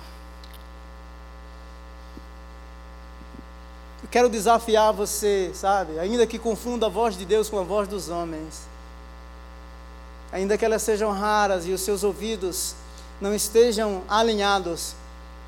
Eu 4.02 4.08
quero 4.10 4.30
desafiar 4.30 4.94
você, 4.94 5.52
sabe? 5.54 6.00
Ainda 6.00 6.26
que 6.26 6.40
confunda 6.40 6.86
a 6.86 6.90
voz 6.90 7.18
de 7.18 7.26
Deus 7.26 7.50
com 7.50 7.60
a 7.60 7.64
voz 7.64 7.90
dos 7.90 8.08
homens, 8.08 8.62
ainda 10.32 10.58
que 10.58 10.64
elas 10.64 10.82
sejam 10.82 11.12
raras 11.12 11.68
e 11.68 11.74
os 11.74 11.82
seus 11.82 12.06
ouvidos 12.06 12.74
não 13.20 13.34
estejam 13.34 14.04
alinhados 14.08 14.96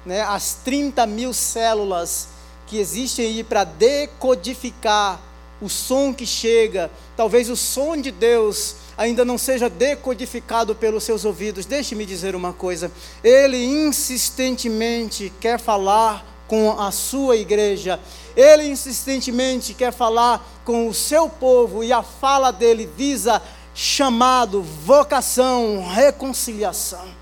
né, 0.06 0.22
as 0.22 0.56
30 0.56 1.06
mil 1.06 1.34
células 1.34 2.28
que 2.68 2.78
existem 2.78 3.26
aí 3.26 3.44
para 3.44 3.64
decodificar 3.64 5.20
o 5.62 5.70
som 5.70 6.12
que 6.14 6.26
chega, 6.26 6.90
talvez 7.16 7.50
o 7.50 7.56
som 7.56 7.96
de 7.96 8.10
Deus 8.10 8.76
ainda 8.98 9.24
não 9.24 9.38
seja 9.38 9.70
decodificado 9.70 10.74
pelos 10.74 11.04
seus 11.04 11.24
ouvidos. 11.24 11.66
Deixe-me 11.66 12.06
dizer 12.06 12.36
uma 12.36 12.52
coisa: 12.52 12.92
Ele 13.24 13.64
insistentemente 13.64 15.32
quer 15.40 15.60
falar 15.60 16.26
com 16.48 16.80
a 16.80 16.92
sua 16.92 17.38
igreja, 17.38 18.00
Ele 18.36 18.68
insistentemente 18.68 19.74
quer 19.74 19.94
falar 19.94 20.44
com 20.66 20.88
o 20.88 20.94
seu 20.94 21.30
povo, 21.30 21.84
e 21.84 21.94
a 21.94 22.02
fala 22.02 22.52
dele 22.52 22.90
visa 22.98 23.42
chamado, 23.74 24.62
vocação, 24.62 25.88
reconciliação. 25.88 27.21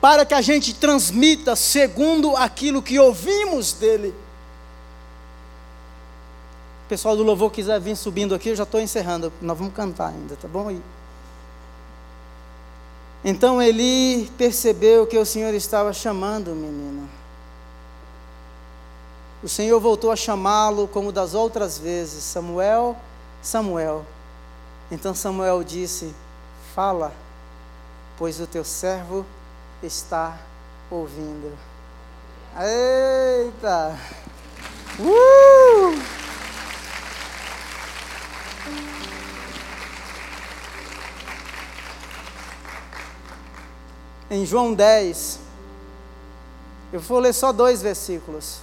Para 0.00 0.24
que 0.24 0.34
a 0.34 0.40
gente 0.40 0.74
transmita 0.74 1.56
segundo 1.56 2.36
aquilo 2.36 2.82
que 2.82 2.98
ouvimos 2.98 3.72
dele. 3.72 4.14
O 6.86 6.88
pessoal 6.88 7.16
do 7.16 7.22
louvor 7.22 7.50
quiser 7.50 7.80
vir 7.80 7.96
subindo 7.96 8.34
aqui, 8.34 8.48
eu 8.48 8.56
já 8.56 8.62
estou 8.62 8.80
encerrando. 8.80 9.32
Nós 9.42 9.58
vamos 9.58 9.74
cantar 9.74 10.08
ainda, 10.08 10.36
tá 10.36 10.46
bom? 10.46 10.74
Então 13.24 13.60
Eli 13.60 14.30
percebeu 14.38 15.06
que 15.06 15.18
o 15.18 15.26
Senhor 15.26 15.52
estava 15.52 15.92
chamando 15.92 16.52
o 16.52 16.54
menino. 16.54 17.08
O 19.42 19.48
Senhor 19.48 19.78
voltou 19.80 20.10
a 20.10 20.16
chamá-lo 20.16 20.88
como 20.88 21.12
das 21.12 21.34
outras 21.34 21.78
vezes: 21.78 22.22
Samuel, 22.22 22.96
Samuel. 23.42 24.06
Então 24.90 25.14
Samuel 25.14 25.62
disse: 25.62 26.14
Fala, 26.74 27.12
pois 28.16 28.40
o 28.40 28.46
teu 28.46 28.64
servo 28.64 29.26
está 29.82 30.38
ouvindo. 30.90 31.56
Eita! 32.56 33.98
Uh! 34.98 36.18
Em 44.30 44.44
João 44.44 44.74
10, 44.74 45.40
eu 46.92 47.00
vou 47.00 47.18
ler 47.18 47.32
só 47.32 47.50
dois 47.52 47.80
versículos. 47.80 48.58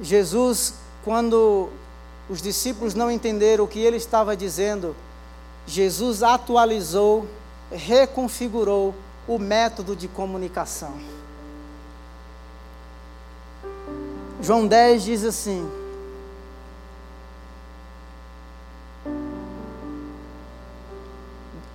Jesus, 0.00 0.74
quando 1.04 1.68
os 2.28 2.42
discípulos 2.42 2.94
não 2.94 3.10
entenderam 3.10 3.64
o 3.64 3.68
que 3.68 3.78
ele 3.78 3.96
estava 3.96 4.36
dizendo, 4.36 4.96
Jesus 5.66 6.22
atualizou, 6.22 7.26
reconfigurou 7.70 8.94
o 9.26 9.38
método 9.38 9.94
de 9.94 10.08
comunicação. 10.08 10.94
João 14.40 14.66
10 14.66 15.02
diz 15.02 15.24
assim: 15.24 15.68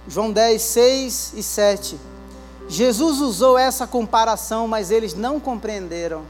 João 0.08 0.32
10, 0.32 0.62
6 0.62 1.34
e 1.36 1.44
7. 1.44 2.00
Jesus 2.70 3.20
usou 3.20 3.58
essa 3.58 3.86
comparação, 3.86 4.68
mas 4.68 4.90
eles 4.90 5.14
não 5.14 5.40
compreenderam. 5.40 6.24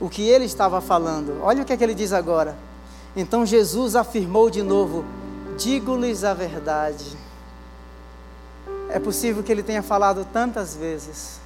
o 0.00 0.08
que 0.08 0.22
ele 0.22 0.44
estava 0.44 0.80
falando. 0.80 1.40
Olha 1.42 1.62
o 1.62 1.64
que, 1.64 1.72
é 1.72 1.76
que 1.76 1.82
ele 1.82 1.94
diz 1.94 2.12
agora. 2.12 2.56
Então 3.14 3.46
Jesus 3.46 3.96
afirmou 3.96 4.50
de 4.50 4.62
novo: 4.62 5.04
Digo-lhes 5.56 6.22
a 6.22 6.34
verdade. 6.34 7.16
É 8.90 8.98
possível 8.98 9.42
que 9.42 9.50
ele 9.50 9.62
tenha 9.62 9.82
falado 9.82 10.24
tantas 10.32 10.76
vezes, 10.76 11.40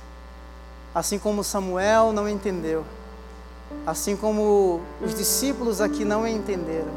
assim 0.95 1.19
como 1.19 1.43
Samuel 1.43 2.13
não 2.13 2.29
entendeu, 2.29 2.85
assim 3.87 4.17
como 4.17 4.81
os 5.01 5.15
discípulos 5.15 5.81
aqui 5.81 6.05
não 6.05 6.27
entenderam. 6.27 6.93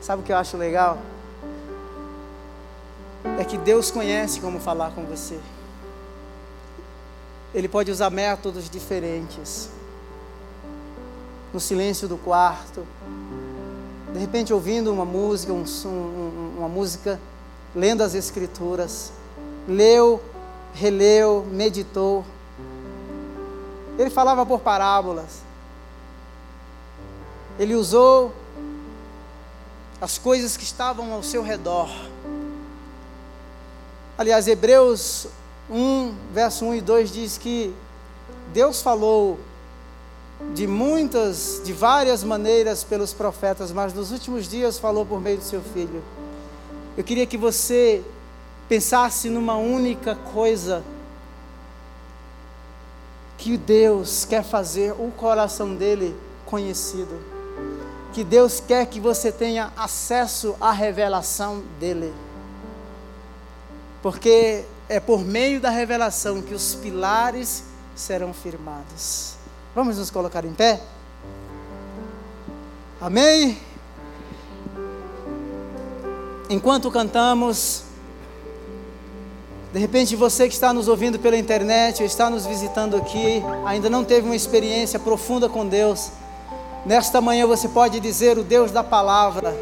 Sabe 0.00 0.22
o 0.22 0.24
que 0.24 0.32
eu 0.32 0.36
acho 0.36 0.56
legal? 0.56 0.98
É 3.38 3.44
que 3.44 3.58
Deus 3.58 3.90
conhece 3.90 4.40
como 4.40 4.58
falar 4.58 4.92
com 4.92 5.04
você. 5.04 5.38
Ele 7.54 7.68
pode 7.68 7.90
usar 7.90 8.08
métodos 8.08 8.70
diferentes. 8.70 9.68
No 11.52 11.60
silêncio 11.60 12.08
do 12.08 12.16
quarto, 12.16 12.86
de 14.12 14.18
repente 14.18 14.52
ouvindo 14.52 14.92
uma 14.92 15.04
música, 15.04 15.52
um, 15.52 15.64
um, 15.64 16.54
uma 16.58 16.68
música, 16.68 17.20
lendo 17.74 18.02
as 18.02 18.14
escrituras, 18.14 19.12
leu, 19.68 20.20
releu, 20.74 21.46
meditou. 21.50 22.24
Ele 23.98 24.10
falava 24.10 24.44
por 24.44 24.60
parábolas. 24.60 25.42
Ele 27.58 27.74
usou 27.74 28.32
as 30.00 30.18
coisas 30.18 30.56
que 30.56 30.64
estavam 30.64 31.12
ao 31.12 31.22
seu 31.22 31.42
redor. 31.42 31.90
Aliás, 34.16 34.48
Hebreus 34.48 35.28
1, 35.70 36.14
verso 36.32 36.64
1 36.64 36.74
e 36.74 36.80
2 36.80 37.12
diz 37.12 37.38
que 37.38 37.74
Deus 38.52 38.82
falou 38.82 39.38
de 40.54 40.66
muitas, 40.66 41.60
de 41.64 41.72
várias 41.72 42.24
maneiras 42.24 42.82
pelos 42.82 43.12
profetas, 43.12 43.72
mas 43.72 43.92
nos 43.92 44.10
últimos 44.10 44.48
dias 44.48 44.78
falou 44.78 45.06
por 45.06 45.20
meio 45.20 45.38
do 45.38 45.44
seu 45.44 45.62
filho. 45.62 46.02
Eu 46.96 47.04
queria 47.04 47.26
que 47.26 47.36
você 47.36 48.02
pensasse 48.68 49.28
numa 49.28 49.56
única 49.56 50.14
coisa 50.14 50.82
que 53.36 53.56
Deus 53.56 54.24
quer 54.24 54.44
fazer 54.44 54.92
o 54.92 55.10
coração 55.16 55.74
dele 55.74 56.14
conhecido. 56.44 57.18
Que 58.12 58.22
Deus 58.22 58.60
quer 58.60 58.86
que 58.86 59.00
você 59.00 59.32
tenha 59.32 59.72
acesso 59.76 60.56
à 60.60 60.72
revelação 60.72 61.62
dele. 61.78 62.12
Porque 64.02 64.64
é 64.88 64.98
por 64.98 65.24
meio 65.24 65.60
da 65.60 65.70
revelação 65.70 66.42
que 66.42 66.52
os 66.52 66.74
pilares 66.74 67.64
serão 67.94 68.34
firmados. 68.34 69.39
Vamos 69.74 69.98
nos 69.98 70.10
colocar 70.10 70.44
em 70.44 70.52
pé? 70.52 70.80
Amém? 73.00 73.56
Enquanto 76.48 76.90
cantamos, 76.90 77.84
de 79.72 79.78
repente 79.78 80.16
você 80.16 80.48
que 80.48 80.54
está 80.54 80.72
nos 80.72 80.88
ouvindo 80.88 81.20
pela 81.20 81.36
internet 81.36 82.00
ou 82.00 82.06
está 82.06 82.28
nos 82.28 82.44
visitando 82.44 82.96
aqui, 82.96 83.40
ainda 83.64 83.88
não 83.88 84.04
teve 84.04 84.26
uma 84.26 84.34
experiência 84.34 84.98
profunda 84.98 85.48
com 85.48 85.64
Deus, 85.64 86.10
nesta 86.84 87.20
manhã 87.20 87.46
você 87.46 87.68
pode 87.68 88.00
dizer: 88.00 88.36
O 88.36 88.42
Deus 88.42 88.72
da 88.72 88.82
palavra, 88.82 89.54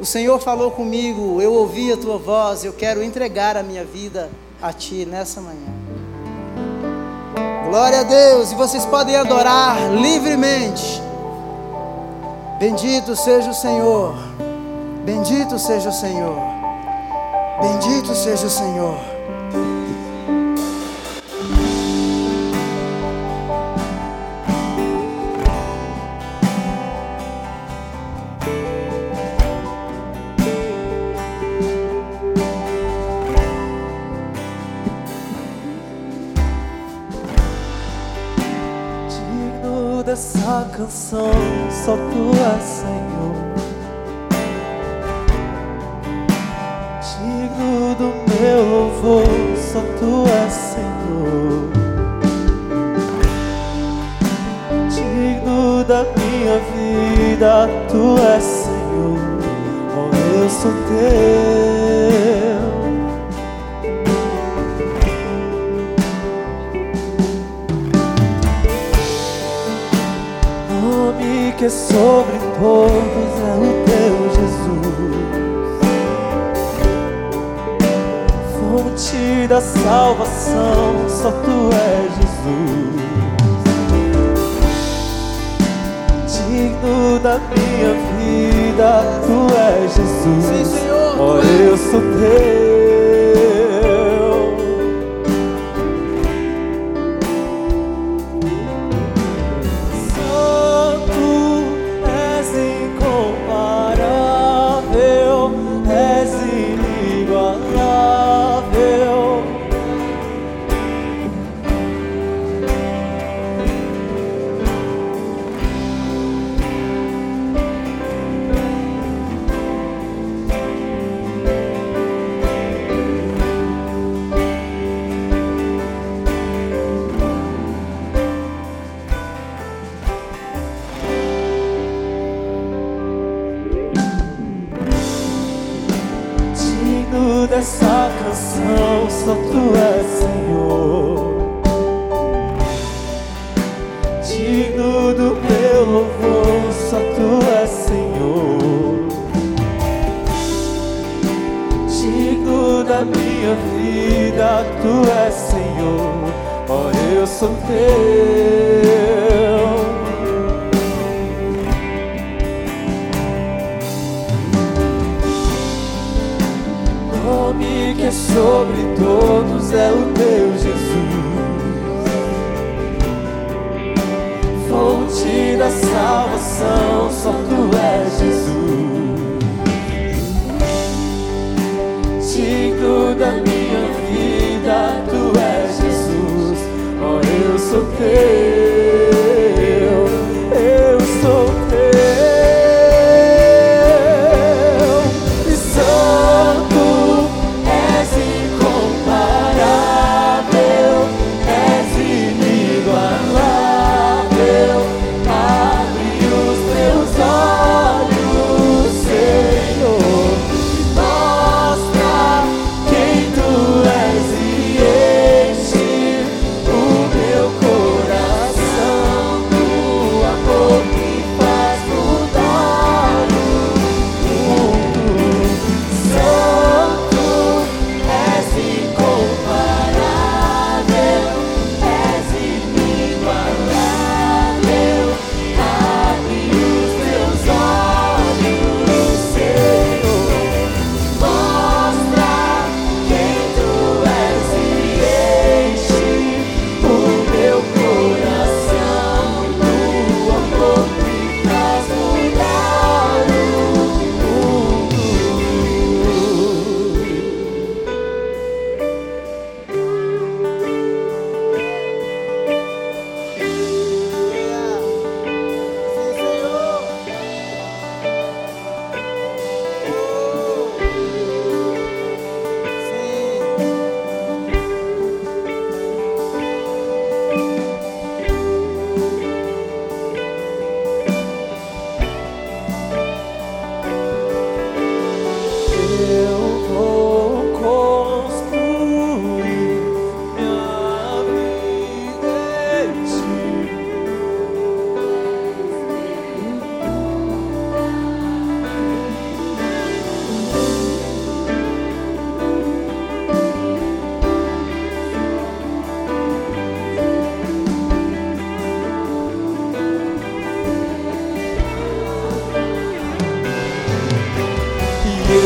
o 0.00 0.06
Senhor 0.06 0.40
falou 0.40 0.70
comigo, 0.70 1.42
eu 1.42 1.52
ouvi 1.52 1.92
a 1.92 1.96
tua 1.98 2.16
voz, 2.16 2.64
eu 2.64 2.72
quero 2.72 3.02
entregar 3.02 3.54
a 3.58 3.62
minha 3.62 3.84
vida 3.84 4.30
a 4.62 4.72
Ti 4.72 5.04
nessa 5.04 5.42
manhã. 5.42 5.81
Glória 7.72 8.00
a 8.00 8.02
Deus, 8.02 8.52
e 8.52 8.54
vocês 8.54 8.84
podem 8.84 9.16
adorar 9.16 9.90
livremente. 9.94 11.02
Bendito 12.58 13.16
seja 13.16 13.48
o 13.48 13.54
Senhor, 13.54 14.14
bendito 15.06 15.58
seja 15.58 15.88
o 15.88 15.92
Senhor, 15.92 16.36
bendito 17.62 18.14
seja 18.14 18.46
o 18.46 18.50
Senhor. 18.50 19.11
Canção, 40.14 41.30
só 41.70 41.96
tu 41.96 42.32
és 42.54 42.62
Senhor. 42.62 43.34
Digno 47.18 47.94
do 47.94 48.12
meu 48.38 48.62
louvor, 48.62 49.24
só 49.56 49.80
tu 49.98 50.24
és 50.44 50.52
Senhor. 50.52 51.70
Digno 54.90 55.82
da 55.84 56.04
minha 56.04 56.58
vida, 56.74 57.68
tu 57.88 58.18
és 58.36 58.44
Senhor. 58.44 59.18
Oh, 59.96 60.10
eu 60.36 60.50
sou 60.50 60.72
teu. 60.88 62.41
Que 71.56 71.68
sobre 71.68 72.38
todos 72.58 73.32
é 73.48 73.54
o 73.58 73.84
teu 73.84 74.14
Jesus, 74.34 74.72
fonte 78.58 79.46
da 79.48 79.60
salvação, 79.60 81.08
só 81.08 81.30
tu 81.30 81.70
és 81.74 82.12
Jesus, 82.16 83.02
digno 86.48 87.18
da 87.20 87.38
minha 87.38 87.92
vida, 88.18 88.90
tu 89.26 89.38
és 89.56 89.94
Jesus, 89.94 90.44
Sim, 90.44 90.64
Senhor, 90.64 91.20
oh, 91.20 91.40
eu 91.40 91.76
sou 91.76 92.00
teu. 92.00 92.81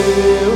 Eu 0.08 0.55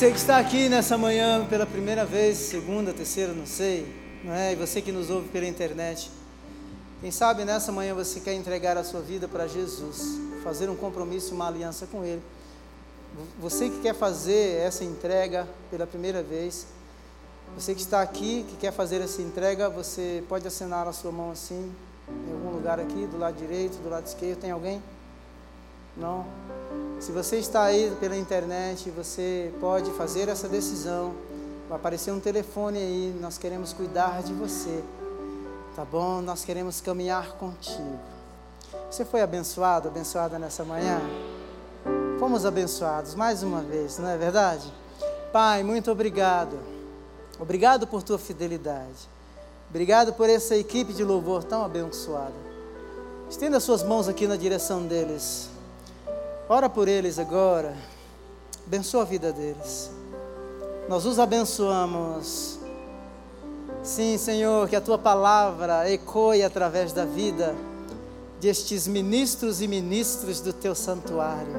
Você 0.00 0.10
que 0.12 0.16
está 0.16 0.38
aqui 0.38 0.66
nessa 0.70 0.96
manhã 0.96 1.44
pela 1.44 1.66
primeira 1.66 2.06
vez, 2.06 2.38
segunda, 2.38 2.90
terceira, 2.90 3.34
não 3.34 3.44
sei, 3.44 3.86
não 4.24 4.32
é? 4.32 4.54
E 4.54 4.56
você 4.56 4.80
que 4.80 4.90
nos 4.90 5.10
ouve 5.10 5.28
pela 5.28 5.44
internet. 5.44 6.10
Quem 7.02 7.10
sabe 7.10 7.44
nessa 7.44 7.70
manhã 7.70 7.94
você 7.94 8.18
quer 8.18 8.32
entregar 8.32 8.78
a 8.78 8.82
sua 8.82 9.02
vida 9.02 9.28
para 9.28 9.46
Jesus, 9.46 10.18
fazer 10.42 10.70
um 10.70 10.74
compromisso, 10.74 11.34
uma 11.34 11.48
aliança 11.48 11.86
com 11.86 12.02
Ele. 12.02 12.22
Você 13.38 13.68
que 13.68 13.78
quer 13.80 13.94
fazer 13.94 14.62
essa 14.62 14.84
entrega 14.84 15.46
pela 15.70 15.86
primeira 15.86 16.22
vez, 16.22 16.66
você 17.54 17.74
que 17.74 17.82
está 17.82 18.00
aqui, 18.00 18.46
que 18.48 18.56
quer 18.56 18.72
fazer 18.72 19.02
essa 19.02 19.20
entrega, 19.20 19.68
você 19.68 20.24
pode 20.30 20.48
assinar 20.48 20.88
a 20.88 20.94
sua 20.94 21.12
mão 21.12 21.30
assim, 21.30 21.70
em 22.26 22.32
algum 22.32 22.52
lugar 22.52 22.80
aqui, 22.80 23.06
do 23.06 23.18
lado 23.18 23.36
direito, 23.36 23.76
do 23.82 23.90
lado 23.90 24.06
esquerdo. 24.06 24.40
Tem 24.40 24.50
alguém? 24.50 24.82
Não? 25.94 26.24
Se 27.00 27.12
você 27.12 27.38
está 27.38 27.62
aí 27.62 27.96
pela 27.98 28.14
internet, 28.14 28.90
você 28.90 29.50
pode 29.58 29.90
fazer 29.92 30.28
essa 30.28 30.46
decisão. 30.46 31.14
Vai 31.66 31.78
aparecer 31.78 32.12
um 32.12 32.20
telefone 32.20 32.78
aí, 32.78 33.18
nós 33.18 33.38
queremos 33.38 33.72
cuidar 33.72 34.22
de 34.22 34.34
você. 34.34 34.84
Tá 35.74 35.82
bom? 35.82 36.20
Nós 36.20 36.44
queremos 36.44 36.82
caminhar 36.82 37.32
contigo. 37.38 37.98
Você 38.90 39.06
foi 39.06 39.22
abençoado, 39.22 39.88
abençoada 39.88 40.38
nessa 40.38 40.62
manhã? 40.62 41.00
Fomos 42.18 42.44
abençoados 42.44 43.14
mais 43.14 43.42
uma 43.42 43.62
vez, 43.62 43.98
não 43.98 44.08
é 44.10 44.18
verdade? 44.18 44.70
Pai, 45.32 45.62
muito 45.62 45.90
obrigado. 45.90 46.58
Obrigado 47.38 47.86
por 47.86 48.02
tua 48.02 48.18
fidelidade. 48.18 49.08
Obrigado 49.70 50.12
por 50.12 50.28
essa 50.28 50.54
equipe 50.54 50.92
de 50.92 51.02
louvor 51.02 51.44
tão 51.44 51.64
abençoada. 51.64 52.50
Estenda 53.30 53.58
suas 53.58 53.82
mãos 53.82 54.06
aqui 54.06 54.26
na 54.26 54.36
direção 54.36 54.86
deles. 54.86 55.49
Ora 56.52 56.68
por 56.68 56.88
eles 56.88 57.16
agora. 57.16 57.76
Abençoa 58.66 59.02
a 59.02 59.04
vida 59.04 59.32
deles. 59.32 59.88
Nós 60.88 61.06
os 61.06 61.20
abençoamos. 61.20 62.58
Sim, 63.84 64.18
Senhor, 64.18 64.68
que 64.68 64.74
a 64.74 64.80
tua 64.80 64.98
palavra 64.98 65.88
ecoe 65.88 66.42
através 66.42 66.92
da 66.92 67.04
vida 67.04 67.54
destes 68.40 68.88
ministros 68.88 69.60
e 69.60 69.68
ministros 69.68 70.40
do 70.40 70.52
teu 70.52 70.74
santuário. 70.74 71.54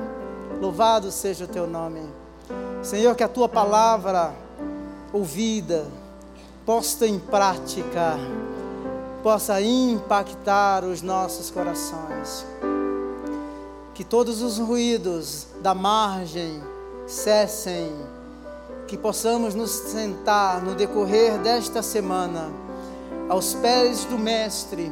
Louvado 0.60 1.10
seja 1.10 1.46
o 1.46 1.48
teu 1.48 1.66
nome. 1.66 2.02
Senhor, 2.84 3.16
que 3.16 3.24
a 3.24 3.30
tua 3.30 3.48
palavra 3.48 4.36
ouvida, 5.14 5.88
posta 6.66 7.08
em 7.08 7.18
prática, 7.18 8.20
possa 9.24 9.62
impactar 9.62 10.84
os 10.84 11.02
nossos 11.02 11.50
corações 11.50 12.46
que 14.02 14.06
todos 14.06 14.42
os 14.42 14.58
ruídos 14.58 15.46
da 15.62 15.76
margem 15.76 16.60
cessem, 17.06 17.92
que 18.88 18.98
possamos 18.98 19.54
nos 19.54 19.70
sentar 19.70 20.60
no 20.64 20.74
decorrer 20.74 21.38
desta 21.38 21.84
semana 21.84 22.52
aos 23.30 23.54
pés 23.54 24.04
do 24.06 24.18
Mestre 24.18 24.92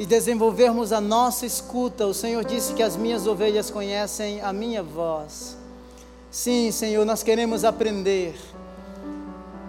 e 0.00 0.04
desenvolvermos 0.04 0.92
a 0.92 1.00
nossa 1.00 1.46
escuta. 1.46 2.06
O 2.06 2.12
Senhor 2.12 2.44
disse 2.44 2.74
que 2.74 2.82
as 2.82 2.96
minhas 2.96 3.24
ovelhas 3.24 3.70
conhecem 3.70 4.40
a 4.40 4.52
minha 4.52 4.82
voz. 4.82 5.56
Sim, 6.28 6.72
Senhor, 6.72 7.06
nós 7.06 7.22
queremos 7.22 7.64
aprender. 7.64 8.34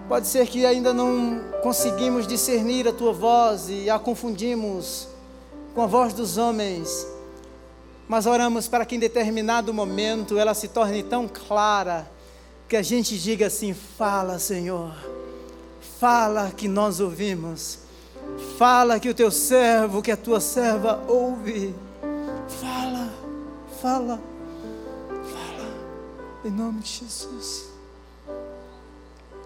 Pode 0.08 0.26
ser 0.26 0.48
que 0.48 0.66
ainda 0.66 0.92
não 0.92 1.40
conseguimos 1.62 2.26
discernir 2.26 2.88
a 2.88 2.92
tua 2.92 3.12
voz 3.12 3.68
e 3.68 3.88
a 3.88 3.96
confundimos 3.96 5.06
com 5.72 5.82
a 5.82 5.86
voz 5.86 6.12
dos 6.12 6.36
homens 6.36 7.06
mas 8.12 8.26
oramos 8.26 8.68
para 8.68 8.84
que 8.84 8.94
em 8.94 8.98
determinado 8.98 9.72
momento 9.72 10.38
ela 10.38 10.52
se 10.52 10.68
torne 10.68 11.02
tão 11.02 11.26
clara 11.26 12.06
que 12.68 12.76
a 12.76 12.82
gente 12.82 13.18
diga 13.18 13.46
assim: 13.46 13.72
fala, 13.72 14.38
Senhor, 14.38 14.94
fala 15.98 16.50
que 16.54 16.68
nós 16.68 17.00
ouvimos, 17.00 17.78
fala 18.58 19.00
que 19.00 19.08
o 19.08 19.14
teu 19.14 19.30
servo, 19.30 20.02
que 20.02 20.10
a 20.10 20.16
tua 20.18 20.40
serva 20.40 21.02
ouve, 21.08 21.74
fala, 22.60 23.10
fala, 23.80 24.20
fala, 25.08 25.70
em 26.44 26.50
nome 26.50 26.80
de 26.80 26.90
Jesus, 26.90 27.64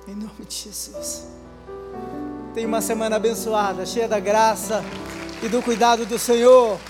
em 0.09 0.15
nome 0.17 0.45
de 0.45 0.57
Jesus. 0.57 1.23
Tenha 2.53 2.67
uma 2.67 2.83
semana 2.83 3.15
abençoada, 3.15 3.87
cheia 3.87 4.09
da 4.09 4.19
graça 4.19 4.83
e 5.41 5.49
do 5.49 5.63
cuidado 5.63 6.05
do 6.05 6.19
Senhor. 6.19 6.81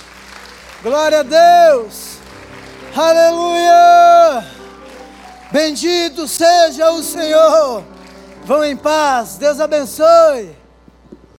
Glória 0.83 1.21
a 1.21 1.23
Deus. 1.23 2.19
Aleluia. 2.95 4.47
Bendito 5.51 6.29
seja 6.29 6.91
o 6.91 7.03
Senhor. 7.03 7.83
Vão 8.45 8.65
em 8.65 8.77
paz. 8.77 9.37
Deus 9.37 9.61
abençoe. 9.61 10.66